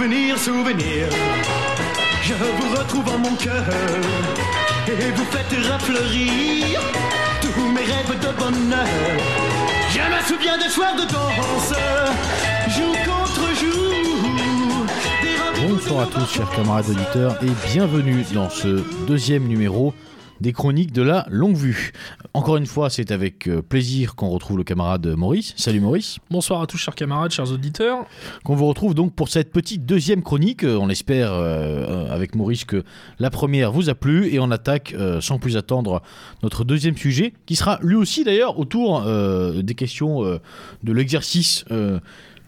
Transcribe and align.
Souvenir, 0.00 0.38
souvenir, 0.38 1.08
je 2.22 2.32
vous 2.32 2.74
retrouve 2.74 3.06
en 3.06 3.18
mon 3.18 3.36
cœur 3.36 3.62
et 4.88 5.10
vous 5.10 5.24
faites 5.26 5.52
refleurir 5.70 6.80
tous 7.42 7.68
mes 7.68 7.82
rêves 7.82 8.18
de 8.18 8.38
bonheur. 8.38 8.86
Je 9.90 10.00
me 10.00 10.22
souviens 10.26 10.56
des 10.56 10.70
soirs 10.70 10.96
de 10.96 11.02
danse, 11.02 11.74
jour 12.74 12.96
contre 13.04 13.54
jour. 13.60 14.88
Bonsoir 15.68 16.04
à 16.04 16.06
tous, 16.06 16.32
chers 16.32 16.50
camarades 16.52 16.88
auditeurs, 16.88 17.36
et 17.42 17.70
bienvenue 17.70 18.24
dans 18.32 18.48
ce 18.48 18.82
deuxième 19.06 19.48
numéro 19.48 19.92
des 20.40 20.52
chroniques 20.52 20.92
de 20.92 21.02
la 21.02 21.26
longue 21.30 21.56
vue. 21.56 21.92
Encore 22.34 22.56
une 22.56 22.66
fois, 22.66 22.90
c'est 22.90 23.10
avec 23.10 23.48
euh, 23.48 23.62
plaisir 23.62 24.14
qu'on 24.14 24.30
retrouve 24.30 24.58
le 24.58 24.64
camarade 24.64 25.06
Maurice. 25.06 25.52
Salut 25.56 25.80
Maurice. 25.80 26.18
Bonsoir 26.30 26.62
à 26.62 26.66
tous, 26.66 26.78
chers 26.78 26.94
camarades, 26.94 27.30
chers 27.30 27.50
auditeurs. 27.52 28.06
Qu'on 28.44 28.54
vous 28.54 28.66
retrouve 28.66 28.94
donc 28.94 29.14
pour 29.14 29.28
cette 29.28 29.52
petite 29.52 29.84
deuxième 29.84 30.22
chronique. 30.22 30.64
Euh, 30.64 30.78
On 30.80 30.88
espère 30.88 31.32
euh, 31.32 32.08
avec 32.10 32.34
Maurice 32.34 32.64
que 32.64 32.84
la 33.18 33.30
première 33.30 33.72
vous 33.72 33.90
a 33.90 33.94
plu 33.94 34.32
et 34.32 34.38
on 34.40 34.50
attaque 34.50 34.94
euh, 34.94 35.20
sans 35.20 35.38
plus 35.38 35.56
attendre 35.56 36.02
notre 36.42 36.64
deuxième 36.64 36.96
sujet 36.96 37.34
qui 37.46 37.56
sera 37.56 37.78
lui 37.82 37.96
aussi 37.96 38.24
d'ailleurs 38.24 38.58
autour 38.58 39.02
euh, 39.06 39.62
des 39.62 39.74
questions 39.74 40.22
de 40.22 40.92
l'exercice 40.92 41.64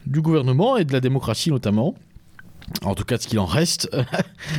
du 0.07 0.21
gouvernement 0.21 0.77
et 0.77 0.85
de 0.85 0.93
la 0.93 1.01
démocratie 1.01 1.51
notamment. 1.51 1.95
En 2.83 2.95
tout 2.95 3.05
cas, 3.05 3.17
de 3.17 3.23
ce 3.23 3.29
qu'il 3.29 3.39
en 3.39 3.47
reste 3.47 3.89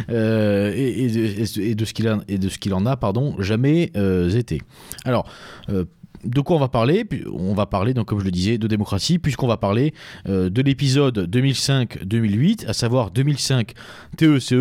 et, 0.10 1.76
de, 1.76 1.86
ce 1.86 2.58
qu'il 2.60 2.74
en, 2.74 2.86
a, 2.86 2.98
pardon, 2.98 3.36
jamais 3.40 3.92
euh, 3.96 4.30
été. 4.30 4.62
Alors, 5.06 5.28
euh, 5.70 5.86
de 6.24 6.42
quoi 6.42 6.56
on 6.56 6.60
va 6.60 6.70
parler? 6.70 7.06
On 7.32 7.54
va 7.54 7.66
parler, 7.66 7.94
donc, 7.94 8.08
comme 8.08 8.20
je 8.20 8.26
le 8.26 8.32
disais, 8.32 8.58
de 8.58 8.68
démocratie, 8.68 9.20
puisqu'on 9.20 9.48
va 9.48 9.58
parler 9.58 9.94
euh, 10.28 10.50
de 10.50 10.62
l'épisode 10.62 11.30
2005-2008, 11.30 12.68
à 12.68 12.74
savoir 12.74 13.12
2005 13.12 13.74
TECE. 14.18 14.54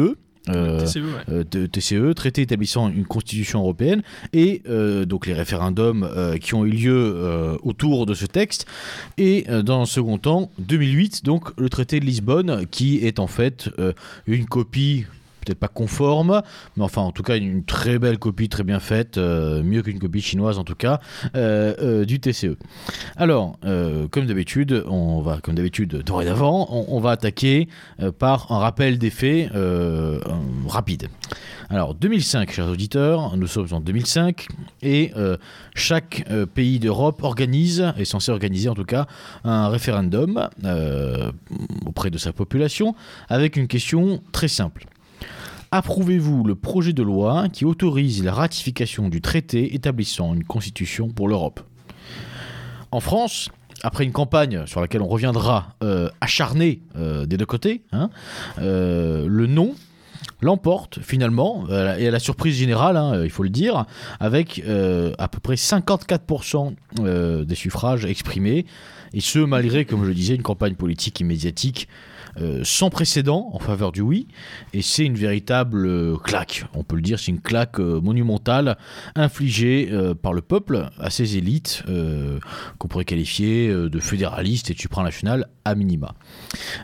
Euh, 0.49 0.85
TCE, 0.85 0.97
ouais. 0.97 1.03
euh, 1.31 1.45
de 1.51 1.67
TCE, 1.67 2.15
traité 2.15 2.43
établissant 2.43 2.89
une 2.89 3.05
constitution 3.05 3.61
européenne, 3.61 4.03
et 4.33 4.63
euh, 4.69 5.05
donc 5.05 5.27
les 5.27 5.35
référendums 5.35 6.03
euh, 6.05 6.37
qui 6.39 6.55
ont 6.55 6.65
eu 6.65 6.71
lieu 6.71 7.59
autour 7.63 8.07
de 8.07 8.15
ce 8.15 8.27
texte, 8.27 8.67
et 9.19 9.47
dans 9.65 9.83
un 9.83 9.87
second 9.87 10.19
temps, 10.19 10.51
2008, 10.59 11.25
donc 11.25 11.51
le 11.59 11.69
traité 11.69 12.01
de 12.01 12.05
Lisbonne, 12.05 12.67
qui 12.71 12.99
est 13.07 13.19
en 13.19 13.27
fait 13.27 13.71
une 14.27 14.47
copie 14.47 15.05
peut-être 15.45 15.59
pas 15.59 15.69
conforme, 15.69 16.43
mais 16.77 16.85
enfin 16.85 17.03
en 17.03 17.13
tout 17.13 17.23
cas 17.23 17.37
une, 17.37 17.65
très 17.65 17.99
belle 17.99 18.19
copie, 18.19 18.49
très 18.49 18.65
bien 18.65 18.81
faite, 18.81 19.19
euh, 19.19 19.63
mieux 19.63 19.83
qu'une 19.83 19.99
copie 19.99 20.21
chinoise 20.21 20.59
en 20.59 20.65
tout 20.65 20.75
cas, 20.75 21.01
euh, 21.37 21.75
euh, 21.81 22.05
du 22.05 22.21
TCE. 22.21 22.57
Alors, 23.17 23.59
comme 24.11 24.27
d'habitude, 24.27 24.85
on 24.87 25.21
va, 25.21 25.39
comme 25.43 25.55
d'habitude, 25.55 26.03
dorénavant, 26.05 26.69
on, 26.71 27.01
va 27.01 27.11
attaquer 27.11 27.69
par 28.19 28.53
un 28.53 28.59
rappel 28.59 28.99
des 28.99 29.11
faits 29.11 29.51
rapide. 30.69 31.09
Alors, 31.71 31.95
2005, 31.95 32.53
chers 32.53 32.69
auditeurs, 32.69 33.37
nous 33.37 33.47
sommes 33.47 33.69
en 33.73 33.81
2005 33.81 34.47
et 34.83 35.13
chaque 35.75 36.25
pays 36.55 36.79
d'Europe 36.79 37.23
organise, 37.23 37.93
est 37.97 38.05
censé 38.05 38.31
organiser 38.31 38.69
en 38.69 38.75
tout 38.75 38.85
cas, 38.85 39.07
un 39.45 39.69
référendum 39.69 40.49
auprès 41.87 42.11
de 42.11 42.19
sa 42.19 42.33
population 42.33 42.95
avec 43.29 43.57
une 43.57 43.69
question 43.69 44.21
très 44.33 44.49
simple. 44.49 44.87
Approuvez-vous 45.75 46.45
le 46.45 46.55
projet 46.55 46.93
de 46.93 47.03
loi 47.03 47.49
qui 47.51 47.65
autorise 47.65 48.23
la 48.23 48.35
ratification 48.35 49.09
du 49.09 49.23
traité 49.23 49.75
établissant 49.75 50.35
une 50.35 50.45
constitution 50.45 51.09
pour 51.09 51.29
l'Europe? 51.29 51.61
En 52.91 53.01
France, 53.01 53.49
après 53.83 54.05
une 54.05 54.13
campagne 54.13 54.67
sur 54.67 54.83
laquelle 54.83 55.01
on 55.01 55.09
reviendra 55.09 55.75
euh, 55.83 56.11
acharnée 56.21 56.83
euh, 56.97 57.25
des 57.25 57.39
deux 57.39 57.47
côtés, 57.47 57.85
hein, 57.93 58.11
euh, 58.59 59.25
le 59.27 59.47
non 59.47 59.75
l'emporte 60.43 60.99
finalement, 61.01 61.65
euh, 61.71 61.97
et 61.97 62.09
à 62.09 62.11
la 62.11 62.19
surprise 62.19 62.57
générale, 62.57 62.99
hein, 62.99 63.23
il 63.25 63.31
faut 63.31 63.43
le 63.43 63.49
dire, 63.49 63.87
avec 64.21 64.63
euh, 64.67 65.13
à 65.19 65.29
peu 65.29 65.41
près 65.41 65.55
54% 65.55 66.75
euh, 67.01 67.45
des 67.45 67.55
suffrages 67.55 68.05
exprimés, 68.05 68.67
et 69.15 69.21
ce 69.21 69.39
malgré, 69.39 69.85
comme 69.87 70.03
je 70.03 70.09
le 70.09 70.15
disais, 70.15 70.35
une 70.35 70.43
campagne 70.43 70.75
politique 70.75 71.21
et 71.21 71.25
médiatique 71.25 71.89
sans 72.63 72.91
précédent 72.91 73.51
en 73.53 73.59
faveur 73.59 73.93
du 73.93 74.01
oui, 74.01 74.27
et 74.73 74.83
c'est 74.83 75.05
une 75.05 75.15
véritable 75.15 75.87
euh, 75.87 76.17
claque, 76.17 76.65
on 76.75 76.83
peut 76.83 76.97
le 76.97 77.03
dire, 77.03 77.19
c'est 77.19 77.31
une 77.31 77.41
claque 77.41 77.79
euh, 77.81 78.01
monumentale 78.01 78.77
infligée 79.15 79.89
euh, 79.93 80.15
par 80.15 80.33
le 80.33 80.43
peuple 80.43 80.89
à 80.99 81.11
ses 81.11 81.37
élites, 81.37 81.83
euh, 81.89 82.39
qu'on 82.79 82.89
pourrait 82.89 83.05
qualifier 83.05 83.69
euh, 83.69 83.89
de 83.89 84.01
fédéralistes 84.01 84.71
et 84.71 84.75
de 84.75 84.81
supranationales 84.81 85.47
à 85.65 85.75
minima. 85.75 86.15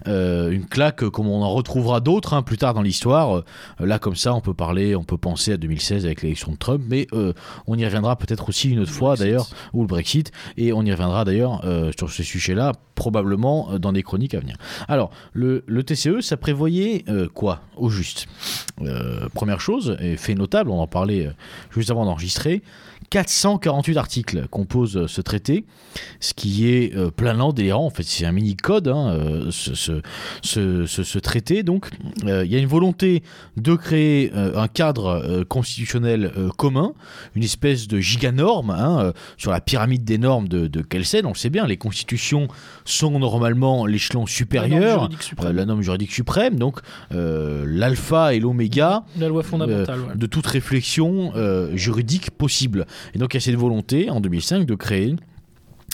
Euh, 0.06 0.50
une 0.50 0.66
claque 0.66 1.02
euh, 1.02 1.10
comme 1.10 1.28
on 1.28 1.42
en 1.42 1.50
retrouvera 1.50 2.00
d'autres 2.00 2.34
hein, 2.34 2.42
plus 2.42 2.58
tard 2.58 2.74
dans 2.74 2.82
l'histoire. 2.82 3.38
Euh, 3.38 3.44
là, 3.80 3.98
comme 3.98 4.16
ça, 4.16 4.34
on 4.34 4.40
peut 4.40 4.54
parler, 4.54 4.94
on 4.94 5.04
peut 5.04 5.18
penser 5.18 5.52
à 5.52 5.56
2016 5.56 6.04
avec 6.04 6.22
l'élection 6.22 6.52
de 6.52 6.56
Trump, 6.56 6.82
mais 6.86 7.06
euh, 7.12 7.32
on 7.66 7.76
y 7.76 7.84
reviendra 7.84 8.16
peut-être 8.16 8.48
aussi 8.48 8.70
une 8.70 8.80
autre 8.80 8.92
fois 8.92 9.16
d'ailleurs, 9.16 9.48
ou 9.72 9.82
le 9.82 9.86
Brexit, 9.86 10.32
et 10.56 10.72
on 10.72 10.82
y 10.82 10.92
reviendra 10.92 11.24
d'ailleurs 11.24 11.64
euh, 11.64 11.90
sur 11.96 12.10
ce 12.10 12.22
sujet-là, 12.22 12.72
probablement 12.94 13.72
euh, 13.72 13.78
dans 13.78 13.92
des 13.92 14.02
chroniques 14.02 14.34
à 14.34 14.40
venir. 14.40 14.56
Alors, 14.86 15.10
le, 15.38 15.82
TCE, 15.82 16.20
ça 16.20 16.36
prévoyait 16.36 17.04
euh, 17.08 17.28
quoi, 17.28 17.62
au 17.76 17.88
juste. 17.88 18.26
Euh, 18.82 19.28
Première 19.34 19.60
chose, 19.60 19.96
et 20.00 20.16
fait 20.16 20.34
notable, 20.34 20.70
on 20.70 20.80
en 20.80 20.86
parlait 20.86 21.26
euh, 21.26 21.32
juste 21.70 21.90
avant 21.90 22.04
d'enregistrer, 22.04 22.62
448 23.10 23.96
articles 23.96 24.46
composent 24.50 24.96
euh, 24.96 25.06
ce 25.06 25.20
traité, 25.20 25.64
ce 26.20 26.34
qui 26.34 26.68
est 26.68 26.94
euh, 26.94 27.10
planant, 27.10 27.52
délirant. 27.52 27.86
En 27.86 27.90
fait, 27.90 28.02
c'est 28.02 28.26
un 28.26 28.32
mini-code, 28.32 28.88
hein, 28.88 29.10
euh, 29.12 29.46
ce, 29.50 29.74
ce, 29.74 30.00
ce, 30.42 30.84
ce- 30.86 31.18
traité. 31.18 31.62
Donc, 31.62 31.88
euh, 32.24 32.44
il 32.44 32.52
y 32.52 32.56
a 32.56 32.58
une 32.58 32.66
volonté 32.66 33.22
de 33.56 33.74
créer 33.74 34.30
un 34.34 34.68
cadre 34.68 35.44
constitutionnel 35.48 36.32
commun, 36.56 36.92
une 37.34 37.42
espèce 37.42 37.88
de 37.88 37.98
giganorme 37.98 38.70
hein, 38.70 39.12
sur 39.36 39.50
la 39.50 39.60
pyramide 39.60 40.04
des 40.04 40.18
normes 40.18 40.48
de, 40.48 40.66
de 40.68 40.80
Kelsen. 40.80 41.26
On 41.26 41.30
le 41.30 41.34
sait 41.34 41.50
bien, 41.50 41.66
les 41.66 41.76
constitutions 41.76 42.46
sont 42.84 43.18
normalement 43.18 43.84
l'échelon 43.86 44.20
La 44.20 44.22
norme 44.22 44.28
supérieur, 44.28 45.08
la 45.52 45.64
norme 45.66 45.82
juridique 45.82 46.12
suprême, 46.12 46.56
donc 46.58 46.80
l'alpha 47.10 48.34
et 48.34 48.40
l'oméga 48.40 49.04
La 49.18 49.28
loi 49.28 49.42
fondamentale, 49.42 50.00
ouais. 50.00 50.16
de 50.16 50.26
toute 50.26 50.46
réflexion 50.46 51.32
juridique 51.74 52.30
possible. 52.30 52.86
Et 53.14 53.18
donc 53.18 53.34
il 53.34 53.36
y 53.36 53.38
a 53.38 53.40
cette 53.40 53.56
volonté 53.56 54.10
en 54.10 54.20
2005 54.20 54.66
de 54.66 54.74
créer 54.74 55.16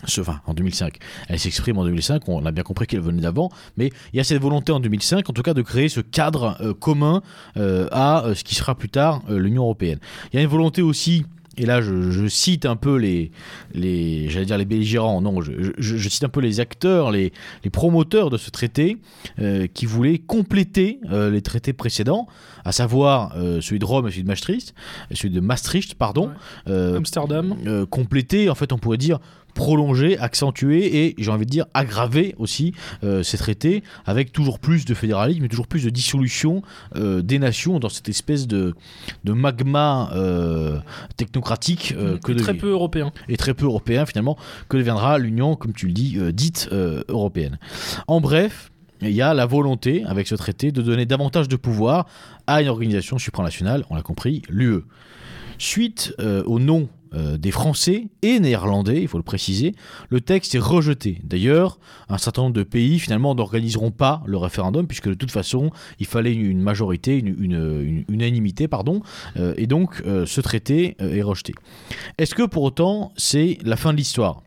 ce, 0.06 0.20
enfin, 0.20 0.40
en 0.46 0.54
2005, 0.54 0.98
elle 1.28 1.38
s'exprime 1.38 1.78
en 1.78 1.84
2005, 1.84 2.28
on 2.28 2.44
a 2.44 2.50
bien 2.50 2.62
compris 2.62 2.86
qu'elle 2.86 3.00
venait 3.00 3.22
d'avant, 3.22 3.50
mais 3.76 3.90
il 4.12 4.16
y 4.16 4.20
a 4.20 4.24
cette 4.24 4.40
volonté 4.40 4.72
en 4.72 4.80
2005, 4.80 5.28
en 5.30 5.32
tout 5.32 5.42
cas, 5.42 5.54
de 5.54 5.62
créer 5.62 5.88
ce 5.88 6.00
cadre 6.00 6.56
euh, 6.60 6.74
commun 6.74 7.22
euh, 7.56 7.88
à 7.90 8.24
euh, 8.24 8.34
ce 8.34 8.44
qui 8.44 8.54
sera 8.54 8.74
plus 8.74 8.88
tard 8.88 9.22
l'Union 9.28 9.62
européenne. 9.62 9.98
Il 10.32 10.36
y 10.36 10.38
a 10.40 10.42
une 10.42 10.48
volonté 10.48 10.82
aussi, 10.82 11.24
et 11.56 11.66
là 11.66 11.80
je, 11.80 12.10
je 12.10 12.26
cite 12.26 12.66
un 12.66 12.76
peu 12.76 12.96
les, 12.96 13.30
les 13.74 14.28
j'allais 14.28 14.46
dire 14.46 14.58
les 14.58 14.64
belligérants, 14.64 15.20
non, 15.20 15.40
je, 15.40 15.52
je- 15.78 15.96
je 15.96 16.08
cite 16.08 16.24
un 16.24 16.28
peu 16.28 16.40
les 16.40 16.60
acteurs, 16.60 17.10
les, 17.10 17.32
les 17.64 17.70
promoteurs 17.70 18.30
de 18.30 18.36
ce 18.36 18.50
traité, 18.50 18.98
euh, 19.38 19.66
qui 19.72 19.86
voulaient 19.86 20.18
compléter 20.18 20.98
euh, 21.10 21.30
les 21.30 21.42
traités 21.42 21.72
précédents, 21.72 22.26
à 22.64 22.72
savoir 22.72 23.34
euh, 23.36 23.60
celui 23.60 23.78
de 23.78 23.84
Rome 23.84 24.08
et 24.08 24.10
celui 24.10 24.22
de 24.22 24.28
Maastricht, 24.28 24.74
celui 25.12 25.30
de 25.34 25.40
Maastricht, 25.40 25.94
pardon, 25.94 26.30
Ouais. 26.66 26.96
Amsterdam. 26.96 27.54
compléter, 27.90 28.48
en 28.48 28.54
fait, 28.54 28.72
on 28.72 28.78
pourrait 28.78 28.98
dire 28.98 29.18
prolonger, 29.54 30.18
accentuer 30.18 31.04
et 31.04 31.14
j'ai 31.18 31.30
envie 31.30 31.46
de 31.46 31.50
dire 31.50 31.66
aggraver 31.74 32.34
aussi 32.38 32.74
euh, 33.02 33.22
ces 33.22 33.38
traités 33.38 33.82
avec 34.04 34.32
toujours 34.32 34.58
plus 34.58 34.84
de 34.84 34.94
fédéralisme 34.94 35.44
et 35.44 35.48
toujours 35.48 35.66
plus 35.66 35.84
de 35.84 35.90
dissolution 35.90 36.62
euh, 36.96 37.22
des 37.22 37.38
nations 37.38 37.78
dans 37.78 37.88
cette 37.88 38.08
espèce 38.08 38.46
de, 38.46 38.74
de 39.24 39.32
magma 39.32 40.10
euh, 40.14 40.78
technocratique 41.16 41.94
que 42.22 42.32
et 42.32 42.36
très 42.36 42.54
peu 42.54 42.70
européen. 42.70 43.12
et 43.28 43.36
très 43.36 43.54
peu 43.54 43.64
européen 43.64 44.06
finalement 44.06 44.36
que 44.68 44.76
deviendra 44.76 45.18
l'Union, 45.18 45.56
comme 45.56 45.72
tu 45.72 45.86
le 45.86 45.92
dis, 45.92 46.18
dite 46.32 46.68
européenne. 47.08 47.58
En 48.06 48.20
bref, 48.20 48.70
il 49.00 49.10
y 49.10 49.22
a 49.22 49.34
la 49.34 49.46
volonté, 49.46 50.04
avec 50.06 50.26
ce 50.26 50.34
traité, 50.34 50.72
de 50.72 50.82
donner 50.82 51.06
davantage 51.06 51.48
de 51.48 51.56
pouvoir 51.56 52.06
à 52.46 52.62
une 52.62 52.68
organisation 52.68 53.18
supranationale, 53.18 53.84
on 53.90 53.96
l'a 53.96 54.02
compris, 54.02 54.42
l'UE. 54.48 54.82
Suite 55.58 56.14
euh, 56.18 56.42
au 56.44 56.58
nom 56.58 56.88
euh, 57.14 57.36
des 57.36 57.50
Français 57.50 58.08
et 58.22 58.40
Néerlandais, 58.40 59.02
il 59.02 59.08
faut 59.08 59.18
le 59.18 59.24
préciser, 59.24 59.74
le 60.08 60.20
texte 60.20 60.54
est 60.54 60.60
rejeté. 60.60 61.20
D'ailleurs, 61.22 61.78
un 62.08 62.18
certain 62.18 62.42
nombre 62.42 62.54
de 62.54 62.62
pays 62.62 62.98
finalement 62.98 63.34
n'organiseront 63.34 63.90
pas 63.90 64.22
le 64.26 64.36
référendum 64.36 64.86
puisque 64.86 65.08
de 65.08 65.14
toute 65.14 65.30
façon, 65.30 65.70
il 66.00 66.06
fallait 66.06 66.34
une 66.34 66.60
majorité, 66.60 67.18
une, 67.18 68.04
unanimité, 68.08 68.68
pardon, 68.68 69.02
euh, 69.36 69.54
et 69.56 69.66
donc 69.66 70.02
euh, 70.06 70.26
ce 70.26 70.40
traité 70.40 70.96
est 70.98 71.22
rejeté. 71.22 71.54
Est-ce 72.18 72.34
que 72.34 72.42
pour 72.42 72.62
autant 72.62 73.12
c'est 73.16 73.58
la 73.64 73.76
fin 73.76 73.92
de 73.92 73.98
l'histoire? 73.98 74.42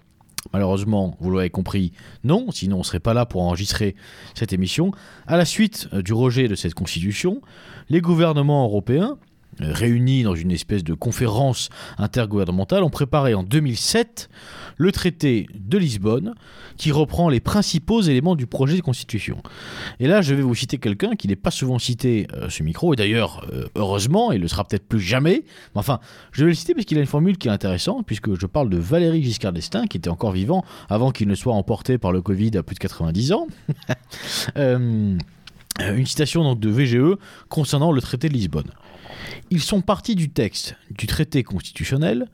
Malheureusement, 0.54 1.18
vous 1.20 1.32
l'avez 1.32 1.50
compris, 1.50 1.92
non, 2.24 2.52
sinon 2.52 2.78
on 2.78 2.80
ne 2.80 2.86
serait 2.86 3.00
pas 3.00 3.14
là 3.14 3.26
pour 3.26 3.42
enregistrer 3.42 3.96
cette 4.34 4.54
émission. 4.54 4.92
À 5.26 5.36
la 5.36 5.46
suite 5.46 5.94
du 5.94 6.14
rejet 6.14 6.48
de 6.48 6.56
cette 6.56 6.74
constitution, 6.74 7.42
les 7.90 8.02
gouvernements 8.02 8.64
européens 8.64 9.18
réunis 9.60 10.24
dans 10.24 10.36
une 10.36 10.52
espèce 10.52 10.84
de 10.84 10.94
conférence 10.94 11.70
intergouvernementale, 11.98 12.84
ont 12.84 12.90
préparé 12.90 13.34
en 13.34 13.44
2007 13.44 14.30
le 14.78 14.92
traité 14.92 15.48
de 15.56 15.78
Lisbonne 15.78 16.36
qui 16.78 16.92
reprend 16.92 17.30
les 17.30 17.40
principaux 17.40 18.02
éléments 18.02 18.36
du 18.36 18.46
projet 18.46 18.78
de 18.78 18.82
constitution. 18.82 19.42
Et 20.00 20.08
là, 20.08 20.22
je 20.22 20.36
vais 20.36 20.44
vous 20.44 20.56
citer 20.56 20.78
quelqu'un 20.78 21.16
qui 21.16 21.28
n'est 21.28 21.36
pas 21.36 21.52
souvent 21.52 21.80
cité 21.80 22.28
euh, 22.34 22.50
ce 22.50 22.64
micro, 22.64 22.94
et 22.94 22.96
d'ailleurs, 22.96 23.46
euh, 23.52 23.66
heureusement, 23.76 24.32
il 24.32 24.38
ne 24.38 24.44
le 24.44 24.48
sera 24.48 24.64
peut-être 24.64 24.88
plus 24.88 25.00
jamais. 25.00 25.44
Mais 25.74 25.80
enfin, 25.80 26.00
je 26.32 26.44
vais 26.44 26.52
le 26.52 26.56
citer 26.56 26.74
parce 26.74 26.86
qu'il 26.86 26.98
a 26.98 27.02
une 27.02 27.08
formule 27.08 27.38
qui 27.38 27.48
est 27.48 27.52
intéressante, 27.52 28.06
puisque 28.06 28.40
je 28.40 28.46
parle 28.46 28.70
de 28.70 28.78
Valéry 28.78 29.24
Giscard 29.24 29.54
d'Estaing, 29.54 29.88
qui 29.88 29.98
était 29.98 30.10
encore 30.10 30.32
vivant 30.32 30.64
avant 30.90 31.12
qu'il 31.12 31.28
ne 31.28 31.36
soit 31.36 31.54
emporté 31.54 31.98
par 31.98 32.12
le 32.12 32.22
Covid 32.22 32.58
à 32.58 32.64
plus 32.64 32.76
de 32.76 32.80
90 32.80 33.34
ans. 33.34 33.48
Euh, 34.58 35.16
une 35.96 36.06
citation 36.06 36.44
donc 36.44 36.60
de 36.60 36.70
VGE 36.70 37.18
concernant 37.50 37.92
le 37.92 38.02
traité 38.02 38.30
de 38.30 38.34
Lisbonne. 38.34 38.72
Ils 39.50 39.62
sont 39.62 39.82
partis 39.82 40.16
du 40.16 40.30
texte 40.30 40.76
du 40.92 41.08
traité 41.08 41.44
constitutionnel 41.44 42.28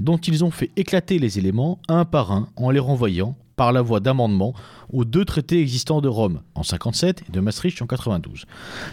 dont 0.00 0.18
ils 0.18 0.44
ont 0.44 0.50
fait 0.50 0.70
éclater 0.76 1.18
les 1.18 1.38
éléments 1.38 1.78
un 1.88 2.04
par 2.04 2.32
un 2.32 2.48
en 2.56 2.70
les 2.70 2.78
renvoyant 2.78 3.36
par 3.56 3.72
la 3.72 3.82
voie 3.82 4.00
d'amendement 4.00 4.54
aux 4.92 5.04
deux 5.04 5.24
traités 5.24 5.60
existants 5.60 6.00
de 6.00 6.08
Rome 6.08 6.42
en 6.54 6.62
57 6.62 7.24
et 7.28 7.32
de 7.32 7.40
Maastricht 7.40 7.80
en 7.82 7.86
92. 7.86 8.44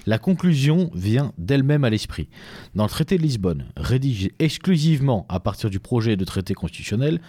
La 0.07 0.17
conclusion 0.17 0.89
vient 0.95 1.33
d'elle-même 1.37 1.83
à 1.83 1.89
l'esprit. 1.89 2.29
Dans 2.73 2.83
le 2.83 2.89
traité 2.89 3.17
de 3.17 3.21
Lisbonne, 3.21 3.65
rédigé 3.77 4.33
exclusivement 4.39 5.25
à 5.29 5.39
partir 5.39 5.69
du 5.69 5.79
projet 5.79 6.15
de 6.15 6.25
traité 6.25 6.53
constitutionnel, 6.53 7.19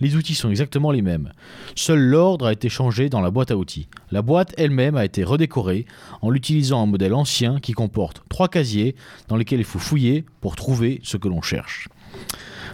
les 0.00 0.16
outils 0.16 0.34
sont 0.34 0.50
exactement 0.50 0.90
les 0.90 1.02
mêmes. 1.02 1.32
Seul 1.74 2.00
l'ordre 2.00 2.46
a 2.46 2.52
été 2.52 2.68
changé 2.68 3.08
dans 3.08 3.20
la 3.20 3.30
boîte 3.30 3.50
à 3.50 3.56
outils. 3.56 3.88
La 4.10 4.22
boîte 4.22 4.54
elle-même 4.56 4.96
a 4.96 5.04
été 5.04 5.24
redécorée 5.24 5.86
en 6.22 6.32
utilisant 6.32 6.82
un 6.82 6.86
modèle 6.86 7.14
ancien 7.14 7.58
qui 7.60 7.72
comporte 7.72 8.22
trois 8.28 8.48
casiers 8.48 8.94
dans 9.28 9.36
lesquels 9.36 9.60
il 9.60 9.64
faut 9.64 9.78
fouiller 9.78 10.24
pour 10.40 10.56
trouver 10.56 11.00
ce 11.02 11.16
que 11.16 11.28
l'on 11.28 11.42
cherche. 11.42 11.88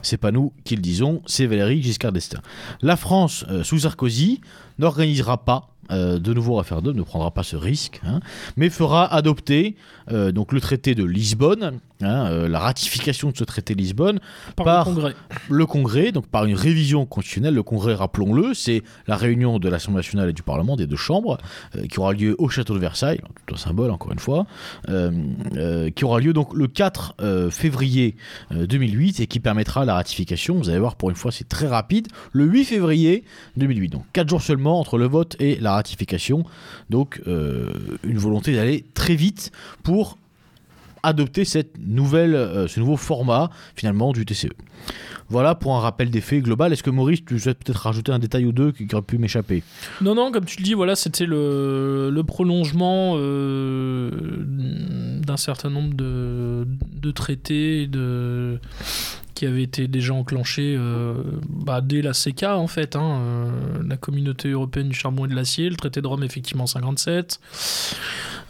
C'est 0.03 0.17
pas 0.17 0.31
nous 0.31 0.53
qui 0.65 0.77
le 0.77 0.83
disons, 0.83 1.23
c'est 1.27 1.47
Valéry 1.47 1.83
Giscard 1.83 2.13
d'Estaing. 2.13 2.41
La 2.83 2.97
France, 2.97 3.45
euh, 3.49 3.63
sous 3.63 3.81
Sarkozy, 3.81 4.41
n'organisera 4.79 5.45
pas 5.45 5.71
euh, 5.91 6.19
de 6.19 6.33
nouveau 6.33 6.55
référendum, 6.55 6.97
ne 6.97 7.03
prendra 7.03 7.33
pas 7.33 7.43
ce 7.43 7.57
risque, 7.57 8.01
hein, 8.05 8.21
mais 8.57 8.71
fera 8.71 9.13
adopter 9.13 9.77
euh, 10.13 10.31
donc 10.31 10.53
le 10.53 10.61
traité 10.61 10.95
de 10.95 11.05
Lisbonne, 11.05 11.81
hein, 12.03 12.27
euh, 12.31 12.49
la 12.49 12.59
ratification 12.59 13.31
de 13.31 13.37
ce 13.37 13.45
traité 13.45 13.75
de 13.75 13.81
Lisbonne 13.81 14.21
par, 14.57 14.89
le, 14.89 14.95
congrès. 14.95 15.15
le 15.49 15.67
Congrès, 15.67 16.13
donc 16.13 16.27
par 16.27 16.45
une 16.45 16.55
révision 16.55 17.07
constitutionnelle. 17.07 17.55
Le 17.55 17.63
Congrès, 17.63 17.95
rappelons-le, 17.95 18.55
c'est 18.55 18.83
la 19.07 19.17
réunion 19.17 19.59
de 19.59 19.69
l'Assemblée 19.69 19.99
nationale 19.99 20.31
et 20.31 20.33
du 20.33 20.43
Parlement, 20.43 20.77
des 20.77 20.87
deux 20.87 20.97
chambres, 20.97 21.39
qui 21.89 22.01
aura 22.01 22.13
lieu 22.13 22.35
au 22.39 22.49
château 22.49 22.75
de 22.75 22.79
Versailles, 22.79 23.21
tout 23.47 23.55
un 23.55 23.59
symbole 23.59 23.91
encore 23.91 24.13
une 24.13 24.19
fois, 24.19 24.47
qui 25.95 26.05
aura 26.05 26.21
lieu 26.21 26.33
donc 26.33 26.55
le 26.55 26.67
4 26.67 27.17
février 27.51 28.17
2008 28.51 29.21
et 29.21 29.27
qui 29.27 29.41
permettra 29.41 29.85
la 29.85 29.95
ratification. 29.95 30.57
Vous 30.57 30.69
allez 30.69 30.79
voir, 30.79 30.97
pour 30.97 31.11
une 31.11 31.17
fois, 31.17 31.33
c'est 31.33 31.49
très 31.49 31.67
rapide, 31.67 32.09
le 32.33 32.45
8 32.45 32.65
février 32.65 33.25
2008. 33.57 33.89
Donc 33.89 34.05
4 34.13 34.29
jours 34.29 34.43
seulement 34.43 34.79
entre 34.79 34.99
le 34.99 35.07
vote 35.07 35.37
et 35.39 35.57
la 35.57 35.73
ratification. 35.73 36.45
Donc 36.89 37.21
euh, 37.27 37.73
une 38.05 38.19
volonté 38.19 38.55
d'aller 38.55 38.85
très 38.95 39.15
vite 39.15 39.53
pour 39.83 40.19
adopter 41.03 41.45
cette 41.45 41.79
nouvelle, 41.79 42.35
euh, 42.35 42.69
ce 42.69 42.81
nouveau 42.81 42.97
format 42.97 43.51
finalement 43.75 44.13
du 44.13 44.25
TCE. 44.25 44.49
Voilà 45.29 45.55
pour 45.55 45.77
un 45.77 45.81
rappel 45.81 46.11
des 46.11 46.21
faits 46.21 46.43
global. 46.43 46.73
Est-ce 46.73 46.83
que 46.83 46.91
Maurice, 46.91 47.25
tu 47.25 47.39
souhaites 47.39 47.63
peut-être 47.63 47.79
rajouter 47.79 48.11
un 48.11 48.19
détail 48.19 48.47
ou 48.47 48.53
deux 48.53 48.73
qui 48.73 48.89
aurait 48.93 49.03
pu 49.03 49.17
m'échapper? 49.17 49.63
Non, 50.01 50.15
non, 50.15 50.33
comme 50.33 50.45
tu 50.45 50.59
le 50.59 50.65
dis, 50.65 50.75
voilà, 50.75 50.97
c'était 50.97 51.27
le, 51.27 52.23
prolongement 52.27 53.15
euh, 53.17 54.11
d'un 55.25 55.37
certain 55.37 55.71
nombre 55.71 55.95
de, 55.95 57.11
traités 57.13 57.87
de, 57.87 58.59
qui 59.35 59.47
avait 59.47 59.63
été 59.63 59.89
déjà 59.89 60.15
enclenché 60.15 60.75
euh, 60.77 61.15
bah, 61.49 61.81
dès 61.81 62.03
la 62.03 62.13
CK 62.13 62.45
en 62.45 62.67
fait, 62.67 62.97
hein, 62.97 63.21
la 63.87 63.97
communauté 63.97 64.51
européenne 64.51 64.89
du 64.89 64.97
charbon 64.97 65.27
et 65.27 65.29
de 65.29 65.35
l'acier, 65.35 65.71
le 65.71 65.77
traité 65.77 66.03
de 66.03 66.07
Rome 66.07 66.25
effectivement 66.25 66.65
en 66.65 66.69
57, 66.69 67.41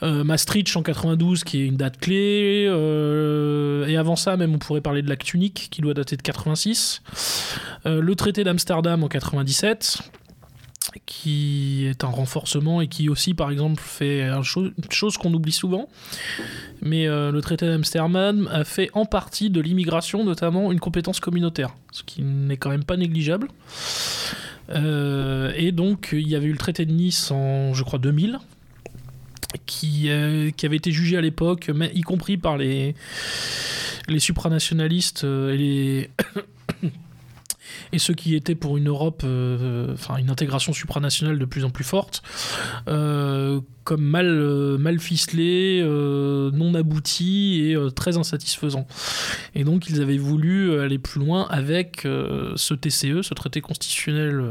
euh, 0.03 0.25
Maastricht 0.25 0.77
en 0.77 0.83
92 0.83 1.45
qui 1.45 1.61
est 1.61 1.67
une 1.67 1.77
date 1.77 1.99
clé, 1.99 2.65
et 2.65 3.97
avant 3.97 4.17
ça 4.17 4.37
même 4.37 4.55
on 4.55 4.59
pourrait 4.59 4.81
parler 4.81 5.03
de 5.03 5.09
l'acte 5.09 5.35
unique 5.35 5.69
qui 5.71 5.81
doit 5.81 5.95
dater 5.95 6.17
de 6.17 6.23
86, 6.23 7.03
le 7.85 8.15
traité 8.15 8.45
d'Amsterdam 8.45 9.03
en 9.03 9.09
97 9.09 10.11
qui 11.07 11.87
est 11.87 12.05
un 12.05 12.09
renforcement 12.09 12.81
et 12.81 12.89
qui 12.89 13.09
aussi, 13.09 13.35
par 13.35 13.51
exemple, 13.51 13.81
fait 13.81 14.23
une 14.23 14.43
chose 14.91 15.19
qu'on 15.19 15.33
oublie 15.33 15.53
souvent. 15.53 15.89
Mais 16.83 17.07
euh, 17.07 17.31
le 17.31 17.41
traité 17.41 17.67
d'Amsterdam 17.67 18.49
a 18.51 18.65
fait 18.65 18.91
en 18.95 19.05
partie 19.05 19.51
de 19.51 19.61
l'immigration, 19.61 20.25
notamment, 20.25 20.73
une 20.73 20.81
compétence 20.81 21.21
communautaire, 21.21 21.75
ce 21.93 22.03
qui 22.03 22.23
n'est 22.23 22.57
quand 22.57 22.71
même 22.71 22.85
pas 22.85 22.97
négligeable. 22.97 23.49
Euh, 24.71 25.53
et 25.57 25.73
donc, 25.73 26.11
il 26.13 26.29
y 26.29 26.37
avait 26.37 26.47
eu 26.47 26.53
le 26.53 26.59
traité 26.59 26.87
de 26.87 26.93
Nice 26.93 27.31
en, 27.31 27.75
je 27.75 27.83
crois, 27.83 27.99
2000, 27.99 28.39
qui, 29.67 30.11
euh, 30.11 30.51
qui 30.51 30.67
avait 30.67 30.77
été 30.77 30.93
jugé 30.93 31.17
à 31.17 31.21
l'époque, 31.21 31.71
y 31.95 32.01
compris 32.03 32.37
par 32.37 32.57
les, 32.57 32.95
supranationalistes 34.19 35.25
et 35.25 35.57
les 35.57 36.11
et 37.93 37.99
ceux 37.99 38.15
qui 38.15 38.35
étaient 38.35 38.55
pour 38.55 38.77
une 38.77 38.89
Europe, 38.89 39.23
euh, 39.25 39.95
une 40.19 40.31
intégration 40.31 40.73
supranationale 40.73 41.39
de 41.39 41.45
plus 41.45 41.65
en 41.65 41.71
plus 41.71 41.85
forte, 41.85 42.23
euh, 42.89 43.61
comme 43.85 44.15
euh, 44.15 44.79
mal 44.79 45.01
ficelé, 45.01 45.83
non 45.83 46.75
abouti 46.75 47.63
et 47.63 47.77
très 47.95 48.17
insatisfaisant. 48.17 48.87
Et 49.55 49.65
donc 49.65 49.89
ils 49.89 50.01
avaient 50.01 50.19
voulu 50.19 50.79
aller 50.79 50.99
plus 50.99 51.21
loin 51.21 51.47
avec 51.51 52.03
ce 52.03 52.75
TCE, 52.75 53.23
ce 53.23 53.35
traité 53.35 53.61
constitutionnel. 53.61 54.43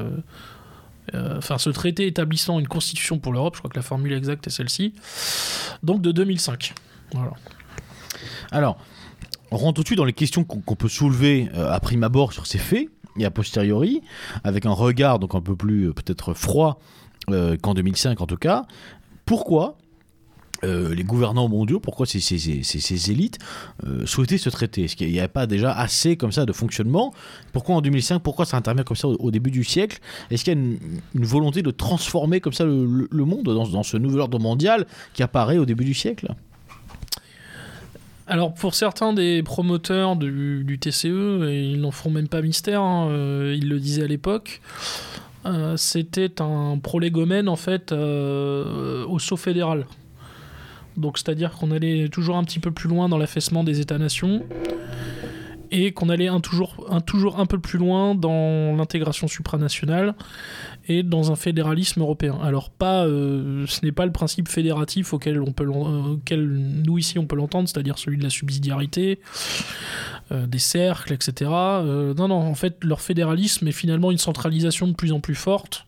Enfin, 1.13 1.57
ce 1.57 1.69
traité 1.69 2.07
établissant 2.07 2.59
une 2.59 2.67
constitution 2.67 3.19
pour 3.19 3.33
l'Europe, 3.33 3.55
je 3.55 3.59
crois 3.59 3.69
que 3.69 3.77
la 3.77 3.83
formule 3.83 4.13
exacte 4.13 4.47
est 4.47 4.51
celle-ci, 4.51 4.93
donc 5.83 6.01
de 6.01 6.11
2005. 6.11 6.73
Voilà. 7.13 7.31
Alors, 8.51 8.77
on 9.51 9.57
rentre 9.57 9.75
tout 9.75 9.81
de 9.83 9.87
suite 9.87 9.97
dans 9.97 10.05
les 10.05 10.13
questions 10.13 10.43
qu'on 10.43 10.75
peut 10.75 10.89
soulever 10.89 11.49
à 11.53 11.79
prime 11.79 12.03
abord 12.03 12.33
sur 12.33 12.45
ces 12.45 12.57
faits 12.57 12.89
et 13.17 13.25
a 13.25 13.31
posteriori, 13.31 14.01
avec 14.43 14.65
un 14.65 14.71
regard 14.71 15.19
donc 15.19 15.35
un 15.35 15.41
peu 15.41 15.55
plus 15.55 15.89
euh, 15.89 15.93
peut-être 15.93 16.33
froid 16.33 16.79
euh, 17.29 17.57
qu'en 17.61 17.73
2005 17.73 18.21
en 18.21 18.25
tout 18.25 18.37
cas. 18.37 18.65
Pourquoi 19.25 19.77
euh, 20.63 20.93
les 20.93 21.03
gouvernants 21.03 21.47
mondiaux, 21.47 21.79
pourquoi 21.79 22.05
ces, 22.05 23.11
élites 23.11 23.37
souhaitaient 24.05 24.37
ce 24.37 24.49
traité 24.49 24.83
Est-ce 24.83 24.95
qu'il 24.95 25.11
n'y 25.11 25.19
avait 25.19 25.27
pas 25.27 25.47
déjà 25.47 25.71
assez 25.71 26.17
comme 26.17 26.31
ça 26.31 26.45
de 26.45 26.53
fonctionnement? 26.53 27.13
Pourquoi 27.53 27.75
en 27.75 27.81
2005 27.81 28.19
Pourquoi 28.19 28.45
ça 28.45 28.57
intervient 28.57 28.83
comme 28.83 28.97
ça 28.97 29.07
au, 29.07 29.31
début 29.31 29.51
du 29.51 29.63
siècle? 29.63 29.99
Est-ce 30.31 30.43
qu'il 30.43 30.53
y 30.53 30.57
a 30.57 30.59
une, 30.59 31.25
volonté 31.25 31.61
de 31.61 31.71
transformer 31.71 32.41
comme 32.41 32.53
ça 32.53 32.65
le, 32.65 33.25
monde 33.25 33.43
dans, 33.43 33.83
ce 33.83 33.97
nouvel 33.97 34.21
ordre 34.21 34.39
mondial 34.39 34.85
qui 35.13 35.23
apparaît 35.23 35.57
au 35.57 35.65
début 35.65 35.85
du 35.85 35.93
siècle? 35.93 36.33
Alors 38.29 38.53
pour 38.53 38.75
certains 38.75 39.11
des 39.11 39.41
promoteurs 39.41 40.15
du, 40.15 40.77
TCE, 40.79 41.05
ils 41.05 41.81
n'en 41.81 41.89
font 41.89 42.11
même 42.11 42.27
pas 42.27 42.43
mystère, 42.43 42.81
hein, 42.81 43.09
euh, 43.09 43.55
ils 43.57 43.67
le 43.67 43.79
disaient 43.79 44.03
à 44.03 44.07
l'époque, 44.07 44.61
euh, 45.47 45.75
c'était 45.77 46.39
un 46.39 46.77
prolégomène 46.77 47.49
en 47.49 47.55
fait 47.55 47.91
euh, 47.91 49.03
au 49.07 49.17
saut 49.17 49.37
fédéral. 49.37 49.87
Donc 50.99 51.17
c'est-à-dire 51.17 51.51
qu'on 51.51 51.71
allait 51.71 52.09
toujours 52.09 52.37
un 52.37 52.43
petit 52.43 52.59
peu 52.59 52.71
plus 52.71 52.89
loin 52.89 53.09
dans 53.09 53.17
l'affaissement 53.17 53.63
des 53.63 53.79
États-nations 53.79 54.43
et 55.71 55.91
qu'on 55.91 56.09
allait 56.09 56.27
un 56.27 56.39
toujours, 56.39 56.85
un 56.89 57.01
toujours 57.01 57.39
un 57.39 57.45
peu 57.45 57.59
plus 57.59 57.77
loin 57.77 58.15
dans 58.15 58.75
l'intégration 58.75 59.27
supranationale 59.27 60.15
et 60.87 61.03
dans 61.03 61.31
un 61.31 61.35
fédéralisme 61.35 62.01
européen. 62.01 62.39
Alors 62.41 62.69
pas, 62.69 63.05
euh, 63.05 63.65
ce 63.67 63.85
n'est 63.85 63.91
pas 63.91 64.05
le 64.05 64.11
principe 64.11 64.47
fédératif 64.47 65.13
auquel, 65.13 65.41
on 65.41 65.51
peut 65.51 65.67
auquel 65.67 66.47
nous 66.47 66.97
ici 66.97 67.19
on 67.19 67.25
peut 67.25 67.35
l'entendre, 67.35 67.69
c'est-à-dire 67.69 67.97
celui 67.97 68.17
de 68.17 68.23
la 68.23 68.29
subsidiarité, 68.29 69.19
euh, 70.31 70.47
des 70.47 70.59
cercles, 70.59 71.13
etc. 71.13 71.51
Euh, 71.51 72.13
non, 72.15 72.27
non, 72.27 72.37
en 72.37 72.55
fait 72.55 72.83
leur 72.83 73.01
fédéralisme 73.01 73.67
est 73.67 73.73
finalement 73.73 74.11
une 74.11 74.17
centralisation 74.17 74.87
de 74.87 74.93
plus 74.93 75.11
en 75.11 75.19
plus 75.19 75.35
forte 75.35 75.85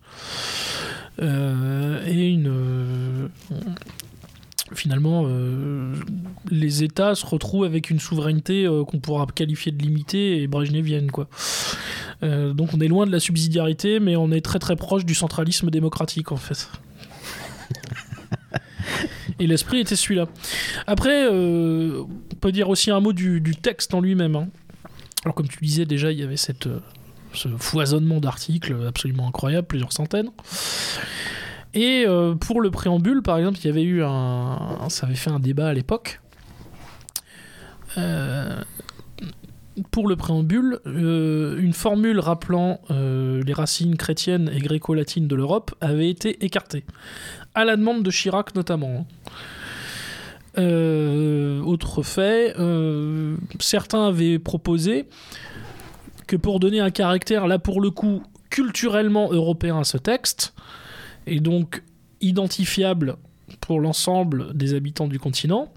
et 1.19 2.29
une 2.29 3.29
finalement, 4.73 5.25
euh, 5.27 5.93
les 6.49 6.83
États 6.83 7.15
se 7.15 7.25
retrouvent 7.25 7.65
avec 7.65 7.89
une 7.89 7.99
souveraineté 7.99 8.65
euh, 8.65 8.83
qu'on 8.83 8.99
pourra 8.99 9.25
qualifier 9.27 9.71
de 9.71 9.81
limitée 9.81 10.41
et 10.41 10.47
brejnevienne. 10.47 11.11
Quoi. 11.11 11.27
Euh, 12.23 12.53
donc 12.53 12.73
on 12.73 12.79
est 12.79 12.87
loin 12.87 13.05
de 13.05 13.11
la 13.11 13.19
subsidiarité, 13.19 13.99
mais 13.99 14.15
on 14.15 14.31
est 14.31 14.41
très 14.41 14.59
très 14.59 14.75
proche 14.75 15.05
du 15.05 15.13
centralisme 15.13 15.69
démocratique 15.69 16.31
en 16.31 16.37
fait. 16.37 16.69
et 19.39 19.47
l'esprit 19.47 19.79
était 19.79 19.95
celui-là. 19.95 20.27
Après, 20.87 21.27
on 21.27 22.07
peut 22.39 22.51
dire 22.51 22.69
aussi 22.69 22.91
un 22.91 22.99
mot 22.99 23.13
du, 23.13 23.41
texte 23.61 23.93
en 23.93 24.01
lui-même. 24.01 24.35
Hein. 24.35 24.47
Alors 25.23 25.35
comme 25.35 25.47
tu 25.47 25.59
disais 25.61 25.85
déjà, 25.85 26.11
il 26.11 26.19
y 26.19 26.23
avait 26.23 26.37
cette, 26.37 26.67
ce 27.33 27.47
foisonnement 27.57 28.19
d'articles 28.19 28.75
absolument 28.87 29.27
incroyable, 29.27 29.67
plusieurs 29.67 29.93
centaines. 29.93 30.31
Et 31.73 32.03
euh, 32.05 32.35
pour 32.35 32.61
le 32.61 32.69
préambule, 32.69 33.21
par 33.21 33.37
exemple, 33.37 33.57
il 33.59 33.65
y 33.65 33.69
avait 33.69 33.83
eu 33.83 34.03
un. 34.03 34.89
Ça 34.89 35.07
avait 35.07 35.15
fait 35.15 35.29
un 35.29 35.39
débat 35.39 35.67
à 35.67 35.73
l'époque. 35.73 36.21
euh, 37.97 38.61
pour 39.89 40.07
le 40.07 40.15
préambule, 40.15 40.79
euh, 40.85 41.57
une 41.59 41.73
formule 41.73 42.19
rappelant 42.19 42.81
les 42.89 43.53
racines 43.53 43.95
chrétiennes 43.95 44.51
et 44.53 44.59
gréco-latines 44.59 45.27
de 45.27 45.35
l'Europe 45.35 45.73
avait 45.81 46.09
été 46.09 46.43
écartée, 46.43 46.83
à 47.55 47.63
la 47.65 47.77
demande 47.77 48.03
de 48.03 48.11
Chirac 48.11 48.53
notamment. 48.53 49.07
Euh, 50.57 51.61
autre 51.61 52.03
fait, 52.03 52.53
certains 53.59 54.07
avaient 54.07 54.39
proposé 54.39 55.07
que 56.27 56.35
pour 56.35 56.59
donner 56.59 56.81
un 56.81 56.91
caractère, 56.91 57.47
là 57.47 57.57
pour 57.57 57.81
le 57.81 57.91
coup, 57.91 58.23
culturellement 58.49 59.31
européen 59.31 59.79
à 59.79 59.83
ce 59.85 59.97
texte, 59.97 60.53
et 61.27 61.39
donc 61.39 61.83
identifiable 62.21 63.17
pour 63.59 63.79
l'ensemble 63.79 64.55
des 64.55 64.73
habitants 64.73 65.07
du 65.07 65.19
continent, 65.19 65.71